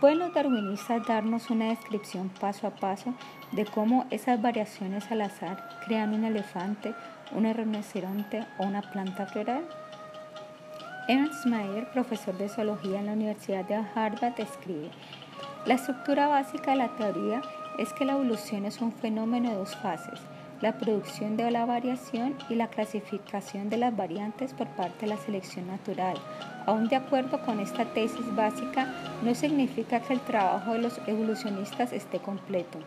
¿Pueden 0.00 0.18
los 0.18 0.34
darwinistas 0.34 1.06
darnos 1.06 1.48
una 1.48 1.68
descripción 1.68 2.28
paso 2.28 2.66
a 2.66 2.70
paso 2.70 3.14
de 3.52 3.64
cómo 3.64 4.04
esas 4.10 4.42
variaciones 4.42 5.10
al 5.10 5.22
azar 5.22 5.80
crean 5.86 6.12
un 6.12 6.24
elefante, 6.24 6.94
un 7.32 7.44
rinoceronte 7.44 8.44
o 8.58 8.66
una 8.66 8.82
planta 8.82 9.26
floral? 9.26 9.66
Ernst 11.08 11.46
Mayr, 11.46 11.88
profesor 11.92 12.36
de 12.36 12.50
zoología 12.50 13.00
en 13.00 13.06
la 13.06 13.12
Universidad 13.12 13.64
de 13.64 13.76
Harvard, 13.76 14.38
escribe, 14.38 14.90
la 15.64 15.74
estructura 15.74 16.28
básica 16.28 16.72
de 16.72 16.76
la 16.76 16.88
teoría 16.96 17.40
es 17.78 17.92
que 17.94 18.04
la 18.04 18.12
evolución 18.12 18.66
es 18.66 18.82
un 18.82 18.92
fenómeno 18.92 19.48
de 19.48 19.56
dos 19.56 19.76
fases 19.76 20.20
la 20.60 20.78
producción 20.78 21.36
de 21.36 21.50
la 21.50 21.66
variación 21.66 22.34
y 22.48 22.54
la 22.54 22.68
clasificación 22.68 23.68
de 23.68 23.76
las 23.76 23.94
variantes 23.94 24.54
por 24.54 24.68
parte 24.68 25.06
de 25.06 25.14
la 25.14 25.18
selección 25.18 25.66
natural. 25.66 26.16
Aún 26.64 26.88
de 26.88 26.96
acuerdo 26.96 27.42
con 27.42 27.60
esta 27.60 27.84
tesis 27.84 28.34
básica, 28.34 28.92
no 29.22 29.34
significa 29.34 30.00
que 30.00 30.14
el 30.14 30.20
trabajo 30.20 30.72
de 30.72 30.78
los 30.78 30.98
evolucionistas 31.06 31.92
esté 31.92 32.18
completo. 32.18 32.78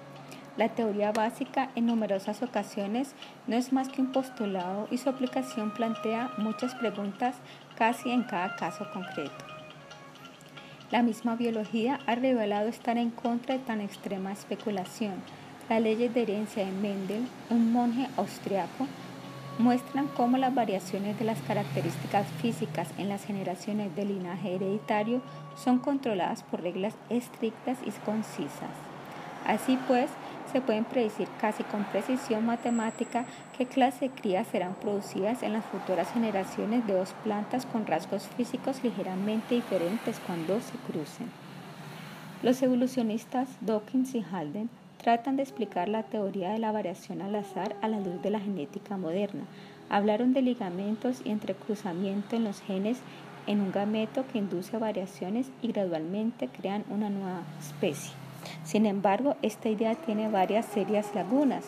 La 0.57 0.69
teoría 0.69 1.11
básica 1.11 1.69
en 1.75 1.85
numerosas 1.85 2.41
ocasiones 2.41 3.13
no 3.47 3.55
es 3.55 3.71
más 3.71 3.87
que 3.87 4.01
un 4.01 4.11
postulado 4.11 4.87
y 4.91 4.97
su 4.97 5.07
aplicación 5.09 5.71
plantea 5.71 6.31
muchas 6.37 6.75
preguntas 6.75 7.35
casi 7.77 8.11
en 8.11 8.23
cada 8.23 8.55
caso 8.55 8.85
concreto. 8.91 9.45
La 10.91 11.03
misma 11.03 11.35
biología 11.35 11.99
ha 12.07 12.15
revelado 12.15 12.67
estar 12.67 12.97
en 12.97 13.11
contra 13.11 13.57
de 13.57 13.63
tan 13.63 13.79
extrema 13.79 14.33
especulación 14.33 15.13
las 15.69 15.81
leyes 15.81 16.13
de 16.13 16.23
herencia 16.23 16.65
de 16.65 16.71
Mendel, 16.71 17.27
un 17.51 17.71
monje 17.71 18.07
austriaco, 18.17 18.87
muestran 19.59 20.07
cómo 20.07 20.37
las 20.37 20.55
variaciones 20.55 21.19
de 21.19 21.25
las 21.25 21.39
características 21.41 22.25
físicas 22.41 22.89
en 22.97 23.07
las 23.07 23.23
generaciones 23.23 23.95
del 23.95 24.07
linaje 24.07 24.55
hereditario 24.55 25.21
son 25.55 25.77
controladas 25.79 26.43
por 26.43 26.63
reglas 26.63 26.95
estrictas 27.09 27.77
y 27.85 27.91
concisas. 28.03 28.71
Así 29.45 29.77
pues, 29.87 30.09
se 30.51 30.61
pueden 30.61 30.85
predecir 30.85 31.27
casi 31.39 31.63
con 31.63 31.83
precisión 31.83 32.45
matemática 32.45 33.25
qué 33.57 33.67
clase 33.67 34.09
de 34.09 34.15
crías 34.15 34.47
serán 34.47 34.73
producidas 34.73 35.43
en 35.43 35.53
las 35.53 35.65
futuras 35.65 36.11
generaciones 36.11 36.87
de 36.87 36.93
dos 36.93 37.13
plantas 37.23 37.65
con 37.67 37.85
rasgos 37.85 38.27
físicos 38.35 38.83
ligeramente 38.83 39.55
diferentes 39.55 40.19
cuando 40.25 40.59
se 40.61 40.77
crucen. 40.91 41.29
Los 42.41 42.61
evolucionistas 42.63 43.49
Dawkins 43.61 44.15
y 44.15 44.23
Halden 44.23 44.69
tratan 45.01 45.37
de 45.37 45.43
explicar 45.43 45.89
la 45.89 46.03
teoría 46.03 46.51
de 46.51 46.59
la 46.59 46.71
variación 46.71 47.21
al 47.21 47.35
azar 47.35 47.75
a 47.81 47.87
la 47.87 47.99
luz 47.99 48.21
de 48.21 48.29
la 48.29 48.39
genética 48.39 48.97
moderna. 48.97 49.43
Hablaron 49.89 50.33
de 50.33 50.41
ligamentos 50.41 51.21
y 51.23 51.31
entrecruzamiento 51.31 52.35
en 52.35 52.43
los 52.43 52.61
genes 52.61 52.99
en 53.47 53.61
un 53.61 53.71
gameto 53.71 54.25
que 54.31 54.37
induce 54.37 54.77
variaciones 54.77 55.49
y 55.61 55.71
gradualmente 55.71 56.47
crean 56.47 56.83
una 56.89 57.09
nueva 57.09 57.41
especie. 57.59 58.11
Sin 58.63 58.85
embargo, 58.85 59.35
esta 59.41 59.69
idea 59.69 59.95
tiene 59.95 60.29
varias 60.29 60.65
serias 60.65 61.15
lagunas. 61.15 61.65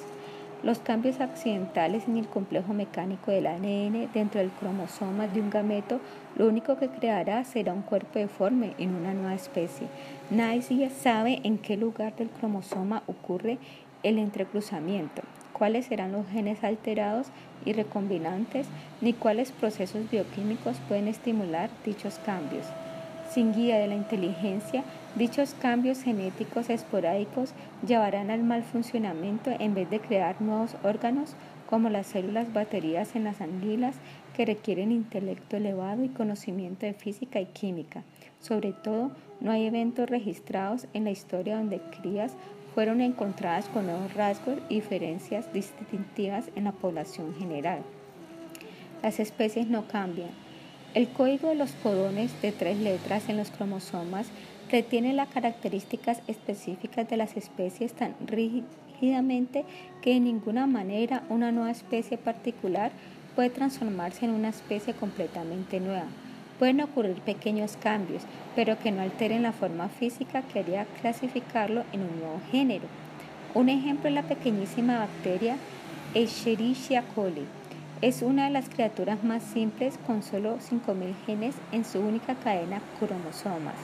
Los 0.62 0.78
cambios 0.78 1.20
accidentales 1.20 2.08
en 2.08 2.18
el 2.18 2.28
complejo 2.28 2.74
mecánico 2.74 3.32
del 3.32 3.48
ADN 3.48 4.12
dentro 4.14 4.40
del 4.40 4.52
cromosoma 4.52 5.28
de 5.28 5.42
un 5.42 5.50
gameto 5.50 6.00
lo 6.38 6.48
único 6.48 6.78
que 6.78 6.88
creará 6.88 7.44
será 7.44 7.74
un 7.74 7.82
cuerpo 7.82 8.20
deforme 8.20 8.76
en 8.78 8.94
una 8.94 9.14
nueva 9.14 9.34
especie. 9.34 9.88
Nadie 10.32 10.90
sabe 10.90 11.42
en 11.44 11.58
qué 11.58 11.78
lugar 11.78 12.16
del 12.16 12.30
cromosoma 12.30 13.04
ocurre 13.06 13.58
el 14.02 14.18
entrecruzamiento, 14.18 15.22
cuáles 15.52 15.86
serán 15.86 16.14
los 16.14 16.26
genes 16.28 16.64
alterados 16.64 17.28
y 17.66 17.74
recombinantes, 17.74 18.66
ni 19.02 19.14
cuáles 19.14 19.52
procesos 19.52 20.10
bioquímicos 20.10 20.78
pueden 20.88 21.08
estimular 21.08 21.70
dichos 21.86 22.18
cambios. 22.26 22.66
Sin 23.30 23.54
guía 23.54 23.78
de 23.78 23.88
la 23.88 23.96
inteligencia, 23.96 24.84
Dichos 25.16 25.56
cambios 25.62 26.04
genéticos 26.04 26.70
esporádicos 26.70 27.54
llevarán 27.86 28.32
al 28.32 28.44
mal 28.44 28.64
funcionamiento 28.64 29.52
en 29.60 29.74
vez 29.74 29.90
de 29.90 30.00
crear 30.00 30.42
nuevos 30.42 30.78
órganos 30.84 31.36
como 31.70 31.90
las 31.90 32.08
células 32.08 32.54
baterías 32.54 33.14
en 33.18 33.26
las 33.26 33.42
anguilas 33.42 33.98
que 34.38 34.46
requieren 34.46 34.94
intelecto 34.94 35.58
elevado 35.58 36.06
y 36.06 36.10
conocimiento 36.10 36.86
de 36.86 36.94
física 36.94 37.42
y 37.42 37.48
química. 37.48 38.04
Sobre 38.42 38.74
todo, 38.74 39.12
no 39.40 39.52
hay 39.52 39.66
eventos 39.66 40.10
registrados 40.10 40.88
en 40.94 41.04
la 41.04 41.12
historia 41.12 41.58
donde 41.58 41.80
crías 42.02 42.34
fueron 42.74 43.02
encontradas 43.02 43.68
con 43.68 43.86
nuevos 43.86 44.14
rasgos 44.14 44.58
y 44.68 44.76
diferencias 44.76 45.52
distintivas 45.54 46.50
en 46.56 46.64
la 46.64 46.72
población 46.72 47.36
general. 47.36 47.84
Las 49.04 49.20
especies 49.20 49.68
no 49.68 49.88
cambian. 49.88 50.30
El 50.94 51.08
código 51.10 51.50
de 51.50 51.56
los 51.56 51.72
codones 51.74 52.40
de 52.42 52.52
tres 52.52 52.78
letras 52.78 53.30
en 53.30 53.38
los 53.38 53.52
cromosomas 53.52 54.28
retiene 54.72 55.14
las 55.14 55.30
características 55.30 56.22
específicas 56.28 57.10
de 57.10 57.18
las 57.18 57.38
especies 57.38 57.94
tan 57.94 58.16
rígidamente 58.26 59.66
que 60.02 60.14
de 60.14 60.20
ninguna 60.20 60.68
manera 60.68 61.24
una 61.30 61.52
nueva 61.52 61.72
especie 61.72 62.18
particular 62.18 62.92
puede 63.36 63.50
transformarse 63.50 64.26
en 64.26 64.32
una 64.32 64.50
especie 64.50 64.94
completamente 64.94 65.80
nueva. 65.80 66.08
Pueden 66.62 66.82
ocurrir 66.82 67.20
pequeños 67.22 67.76
cambios, 67.76 68.22
pero 68.56 68.78
que 68.78 68.92
no 68.92 69.02
alteren 69.02 69.42
la 69.42 69.52
forma 69.52 69.90
física 69.90 70.44
que 70.44 70.60
haría 70.60 70.86
clasificarlo 71.02 71.84
en 71.92 72.02
un 72.02 72.20
nuevo 72.20 72.40
género. 72.52 72.84
Un 73.56 73.68
ejemplo 73.68 74.10
es 74.10 74.14
la 74.14 74.22
pequeñísima 74.22 75.00
bacteria 75.00 75.56
Escherichia 76.14 77.02
coli. 77.16 77.48
Es 78.04 78.22
una 78.22 78.46
de 78.46 78.52
las 78.52 78.70
criaturas 78.70 79.24
más 79.24 79.42
simples 79.42 79.98
con 80.06 80.22
solo 80.22 80.60
5.000 80.60 81.16
genes 81.26 81.56
en 81.72 81.84
su 81.84 82.00
única 82.00 82.36
cadena 82.36 82.80
cromosomas. 83.00 83.80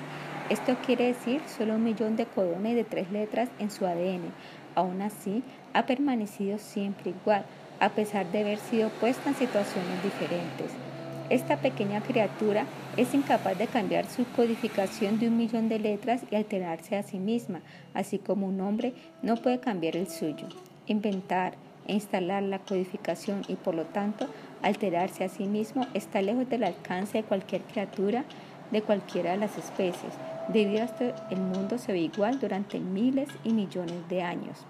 Esto 0.51 0.75
quiere 0.85 1.07
decir 1.07 1.41
solo 1.47 1.73
un 1.73 1.83
millón 1.83 2.15
de 2.15 2.27
codones 2.27 2.75
de 2.75 2.83
tres 2.83 3.11
letras 3.11 3.49
en 3.57 3.71
su 3.71 3.87
ADN. 3.87 4.31
Aún 4.75 5.01
así, 5.01 5.41
ha 5.73 5.87
permanecido 5.87 6.59
siempre 6.59 7.09
igual, 7.09 7.43
a 7.79 7.89
pesar 7.89 8.31
de 8.31 8.41
haber 8.41 8.59
sido 8.59 8.89
puesta 8.89 9.29
en 9.29 9.35
situaciones 9.35 10.03
diferentes. 10.03 10.86
Esta 11.29 11.57
pequeña 11.57 12.01
criatura 12.01 12.65
es 12.95 13.13
incapaz 13.13 13.57
de 13.57 13.67
cambiar 13.67 14.05
su 14.05 14.25
codificación 14.35 15.19
de 15.19 15.27
un 15.27 15.35
millón 15.35 15.67
de 15.67 15.77
letras 15.77 16.23
y 16.31 16.35
alterarse 16.35 16.95
a 16.95 17.03
sí 17.03 17.19
misma, 17.19 17.61
así 17.93 18.17
como 18.17 18.47
un 18.47 18.61
hombre 18.61 18.93
no 19.21 19.35
puede 19.35 19.59
cambiar 19.59 19.97
el 19.97 20.07
suyo. 20.07 20.47
Inventar 20.85 21.55
e 21.85 21.93
instalar 21.93 22.43
la 22.43 22.59
codificación 22.59 23.41
y 23.49 23.55
por 23.55 23.75
lo 23.75 23.85
tanto 23.85 24.27
alterarse 24.61 25.25
a 25.25 25.29
sí 25.29 25.47
mismo 25.47 25.85
está 25.93 26.21
lejos 26.21 26.49
del 26.49 26.63
alcance 26.63 27.17
de 27.17 27.23
cualquier 27.25 27.61
criatura 27.63 28.23
de 28.71 28.81
cualquiera 28.81 29.31
de 29.31 29.37
las 29.37 29.57
especies, 29.57 30.13
debido 30.49 30.83
a 30.83 30.87
que 30.87 31.13
el 31.29 31.39
mundo 31.39 31.77
se 31.77 31.91
ve 31.91 31.99
igual 31.99 32.39
durante 32.39 32.79
miles 32.79 33.29
y 33.43 33.53
millones 33.53 34.07
de 34.09 34.21
años. 34.21 34.65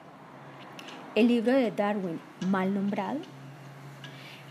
El 1.16 1.28
libro 1.28 1.52
de 1.52 1.72
Darwin, 1.72 2.20
mal 2.48 2.74
nombrado. 2.74 3.20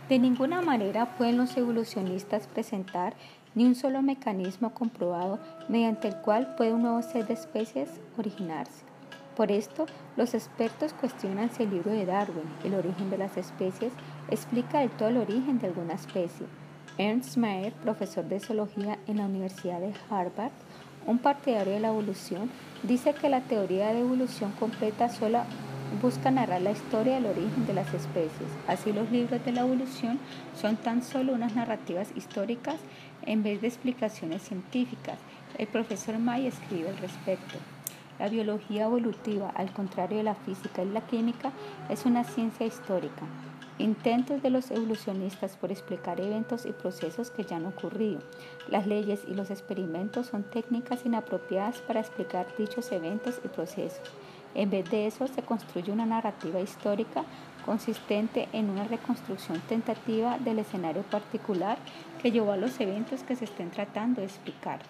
De 0.09 0.21
ninguna 0.21 0.63
manera 0.63 1.17
pueden 1.17 1.37
los 1.37 1.57
evolucionistas 1.57 2.47
presentar 2.47 3.15
ni 3.57 3.65
un 3.65 3.75
solo 3.75 4.03
mecanismo 4.03 4.73
comprobado 4.73 5.41
mediante 5.69 6.07
el 6.07 6.17
cual 6.17 6.55
puede 6.57 6.73
un 6.73 6.83
nuevo 6.83 7.03
set 7.03 7.27
de 7.27 7.35
especies 7.35 7.91
originarse. 8.17 8.85
Por 9.37 9.51
esto, 9.51 9.87
los 10.17 10.33
expertos 10.33 10.93
cuestionan 10.93 11.51
si 11.51 11.65
el 11.65 11.71
libro 11.71 11.91
de 11.91 12.07
Darwin, 12.07 12.49
El 12.65 12.75
origen 12.75 13.11
de 13.11 13.19
las 13.19 13.37
especies, 13.37 13.93
explica 14.31 14.79
del 14.79 14.91
todo 14.91 15.09
el 15.09 15.17
origen 15.17 15.59
de 15.59 15.67
alguna 15.67 15.95
especie. 15.95 16.47
Ernst 16.99 17.37
Mayr, 17.37 17.73
profesor 17.73 18.25
de 18.25 18.39
zoología 18.41 18.99
en 19.09 19.17
la 19.17 19.27
Universidad 19.27 19.81
de 19.81 19.93
Harvard, 20.09 20.53
un 21.07 21.19
partidario 21.19 21.75
de 21.75 21.81
la 21.81 21.89
evolución, 21.89 22.49
dice 22.85 23.13
que 23.13 23.29
la 23.29 23.41
teoría 23.41 23.89
de 23.89 24.01
evolución 24.01 24.53
completa 24.53 25.09
solo 25.09 25.41
busca 26.01 26.31
narrar 26.31 26.63
la 26.63 26.73
historia 26.73 27.15
del 27.15 27.27
origen 27.27 27.67
de 27.67 27.75
las 27.75 27.93
especies. 27.95 28.51
Así 28.67 28.93
los 28.93 29.11
libros 29.11 29.45
de 29.45 29.53
la 29.53 29.63
evolución 29.63 30.19
son 30.61 30.77
tan 30.77 31.03
solo 31.03 31.33
unas 31.33 31.55
narrativas 31.55 32.09
históricas 32.17 32.77
en 33.23 33.43
vez 33.43 33.61
de 33.61 33.69
explicaciones 33.69 34.43
científicas. 34.43 35.19
El 35.59 35.69
profesor 35.69 36.19
May 36.19 36.47
escribe 36.47 36.89
al 36.89 36.99
respecto. 36.99 37.59
La 38.19 38.29
biología 38.29 38.85
evolutiva, 38.85 39.51
al 39.51 39.73
contrario 39.73 40.19
de 40.19 40.25
la 40.25 40.35
física 40.35 40.83
y 40.83 40.89
la 40.89 41.03
química, 41.03 41.53
es 41.91 42.07
una 42.07 42.25
ciencia 42.25 42.67
histórica. 42.67 43.27
Intentos 43.79 44.43
de 44.43 44.49
los 44.49 44.71
evolucionistas 44.71 45.59
por 45.59 45.71
explicar 45.71 46.19
eventos 46.19 46.65
y 46.65 46.73
procesos 46.73 47.31
que 47.31 47.45
ya 47.45 47.57
han 47.57 47.67
ocurrido. 47.67 48.21
Las 48.71 48.87
leyes 48.87 49.21
y 49.29 49.35
los 49.35 49.51
experimentos 49.51 50.29
son 50.29 50.45
técnicas 50.45 51.05
inapropiadas 51.05 51.83
para 51.83 52.01
explicar 52.01 52.47
dichos 52.57 52.91
eventos 52.91 53.39
y 53.45 53.49
procesos. 53.49 54.11
En 54.55 54.71
vez 54.71 54.91
de 54.91 55.07
eso, 55.07 55.27
se 55.27 55.43
construye 55.43 55.93
una 55.93 56.07
narrativa 56.07 56.61
histórica 56.61 57.25
consistente 57.65 58.49
en 58.53 58.71
una 58.71 58.85
reconstrucción 58.85 59.61
tentativa 59.69 60.39
del 60.39 60.61
escenario 60.61 61.03
particular 61.03 61.79
que 62.23 62.31
llevó 62.31 62.53
a 62.53 62.57
los 62.57 62.79
eventos 62.81 63.23
que 63.23 63.37
se 63.37 63.45
estén 63.45 63.71
tratando 63.71 64.21
de 64.21 64.29
explicar. 64.29 64.81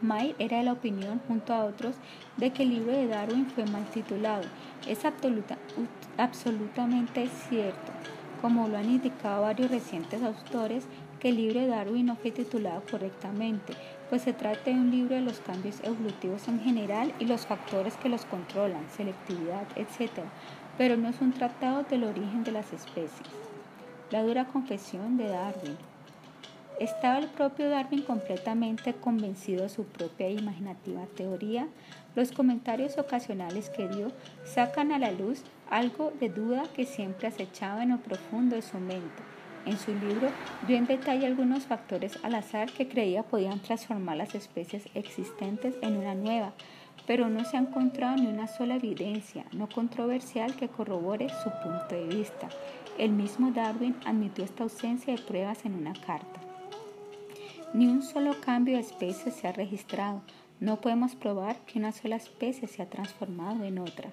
May 0.00 0.34
era 0.38 0.58
de 0.58 0.64
la 0.64 0.72
opinión, 0.72 1.20
junto 1.26 1.54
a 1.54 1.64
otros, 1.64 1.96
de 2.36 2.52
que 2.52 2.64
el 2.64 2.70
libro 2.70 2.92
de 2.92 3.06
Darwin 3.06 3.46
fue 3.46 3.64
mal 3.64 3.86
titulado. 3.86 4.42
Es 4.86 5.00
absolutamente 6.18 7.28
cierto, 7.48 7.92
como 8.42 8.68
lo 8.68 8.76
han 8.76 8.90
indicado 8.90 9.42
varios 9.42 9.70
recientes 9.70 10.22
autores, 10.22 10.84
que 11.20 11.30
el 11.30 11.36
libro 11.36 11.60
de 11.60 11.68
Darwin 11.68 12.04
no 12.04 12.16
fue 12.16 12.32
titulado 12.32 12.82
correctamente, 12.90 13.72
pues 14.10 14.22
se 14.22 14.32
trata 14.32 14.70
de 14.70 14.72
un 14.72 14.90
libro 14.90 15.14
de 15.14 15.20
los 15.20 15.40
cambios 15.40 15.80
evolutivos 15.82 16.48
en 16.48 16.60
general 16.60 17.12
y 17.18 17.26
los 17.26 17.46
factores 17.46 17.96
que 17.96 18.08
los 18.08 18.24
controlan, 18.24 18.88
selectividad, 18.90 19.66
etc., 19.76 20.10
pero 20.76 20.96
no 20.96 21.08
es 21.08 21.20
un 21.20 21.32
tratado 21.32 21.84
del 21.84 22.04
origen 22.04 22.44
de 22.44 22.52
las 22.52 22.72
especies. 22.72 23.28
La 24.10 24.22
dura 24.22 24.46
confesión 24.46 25.16
de 25.16 25.28
Darwin. 25.28 25.76
¿Estaba 26.80 27.18
el 27.18 27.28
propio 27.28 27.70
Darwin 27.70 28.02
completamente 28.02 28.94
convencido 28.94 29.62
de 29.62 29.68
su 29.68 29.84
propia 29.84 30.28
imaginativa 30.28 31.06
teoría? 31.16 31.68
Los 32.16 32.32
comentarios 32.32 32.98
ocasionales 32.98 33.70
que 33.70 33.88
dio 33.88 34.10
sacan 34.44 34.90
a 34.90 34.98
la 34.98 35.12
luz 35.12 35.44
algo 35.70 36.12
de 36.18 36.28
duda 36.28 36.64
que 36.74 36.84
siempre 36.84 37.28
acechaba 37.28 37.84
en 37.84 37.90
lo 37.90 37.98
profundo 37.98 38.56
de 38.56 38.62
su 38.62 38.78
mente. 38.78 39.33
En 39.66 39.78
su 39.78 39.94
libro 39.94 40.28
dio 40.66 40.76
en 40.76 40.86
detalle 40.86 41.26
algunos 41.26 41.64
factores 41.64 42.18
al 42.22 42.34
azar 42.34 42.70
que 42.70 42.86
creía 42.86 43.22
podían 43.22 43.60
transformar 43.60 44.16
las 44.18 44.34
especies 44.34 44.88
existentes 44.94 45.74
en 45.80 45.96
una 45.96 46.14
nueva, 46.14 46.52
pero 47.06 47.28
no 47.28 47.44
se 47.44 47.56
ha 47.56 47.60
encontrado 47.60 48.16
ni 48.16 48.26
una 48.26 48.46
sola 48.46 48.76
evidencia 48.76 49.44
no 49.52 49.68
controversial 49.68 50.54
que 50.56 50.68
corrobore 50.68 51.28
su 51.28 51.50
punto 51.62 51.94
de 51.94 52.06
vista. 52.06 52.48
El 52.98 53.12
mismo 53.12 53.50
Darwin 53.50 53.96
admitió 54.04 54.44
esta 54.44 54.62
ausencia 54.62 55.14
de 55.14 55.22
pruebas 55.22 55.64
en 55.64 55.74
una 55.74 55.94
carta. 55.94 56.40
Ni 57.72 57.86
un 57.86 58.02
solo 58.02 58.36
cambio 58.40 58.76
de 58.76 58.82
especie 58.82 59.32
se 59.32 59.48
ha 59.48 59.52
registrado. 59.52 60.22
No 60.60 60.80
podemos 60.80 61.16
probar 61.16 61.56
que 61.66 61.78
una 61.78 61.90
sola 61.90 62.16
especie 62.16 62.68
se 62.68 62.82
ha 62.82 62.88
transformado 62.88 63.64
en 63.64 63.78
otra. 63.78 64.10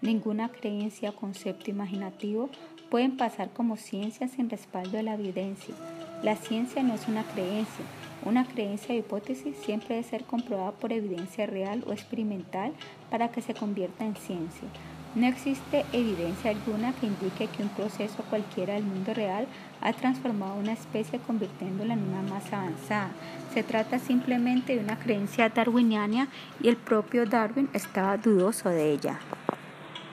Ninguna 0.00 0.48
creencia 0.48 1.10
o 1.10 1.16
concepto 1.16 1.70
imaginativo 1.70 2.50
pueden 2.88 3.16
pasar 3.16 3.50
como 3.50 3.76
ciencia 3.76 4.28
sin 4.28 4.48
respaldo 4.48 4.96
de 4.96 5.02
la 5.02 5.14
evidencia. 5.14 5.74
La 6.22 6.36
ciencia 6.36 6.84
no 6.84 6.94
es 6.94 7.08
una 7.08 7.24
creencia. 7.24 7.84
Una 8.24 8.44
creencia 8.44 8.94
o 8.94 8.98
hipótesis 8.98 9.56
siempre 9.56 9.96
debe 9.96 10.08
ser 10.08 10.22
comprobada 10.22 10.70
por 10.70 10.92
evidencia 10.92 11.46
real 11.46 11.82
o 11.86 11.92
experimental 11.92 12.72
para 13.10 13.32
que 13.32 13.42
se 13.42 13.54
convierta 13.54 14.04
en 14.04 14.14
ciencia. 14.14 14.68
No 15.16 15.26
existe 15.26 15.84
evidencia 15.92 16.50
alguna 16.52 16.92
que 16.92 17.06
indique 17.06 17.48
que 17.48 17.62
un 17.64 17.68
proceso 17.70 18.22
cualquiera 18.30 18.74
del 18.74 18.84
mundo 18.84 19.14
real 19.14 19.48
ha 19.80 19.92
transformado 19.92 20.54
una 20.60 20.74
especie 20.74 21.18
convirtiéndola 21.18 21.94
en 21.94 22.04
una 22.04 22.22
más 22.22 22.52
avanzada. 22.52 23.10
Se 23.52 23.64
trata 23.64 23.98
simplemente 23.98 24.76
de 24.76 24.84
una 24.84 24.98
creencia 24.98 25.48
darwiniana 25.48 26.28
y 26.62 26.68
el 26.68 26.76
propio 26.76 27.26
Darwin 27.26 27.68
estaba 27.72 28.16
dudoso 28.16 28.68
de 28.68 28.92
ella. 28.92 29.18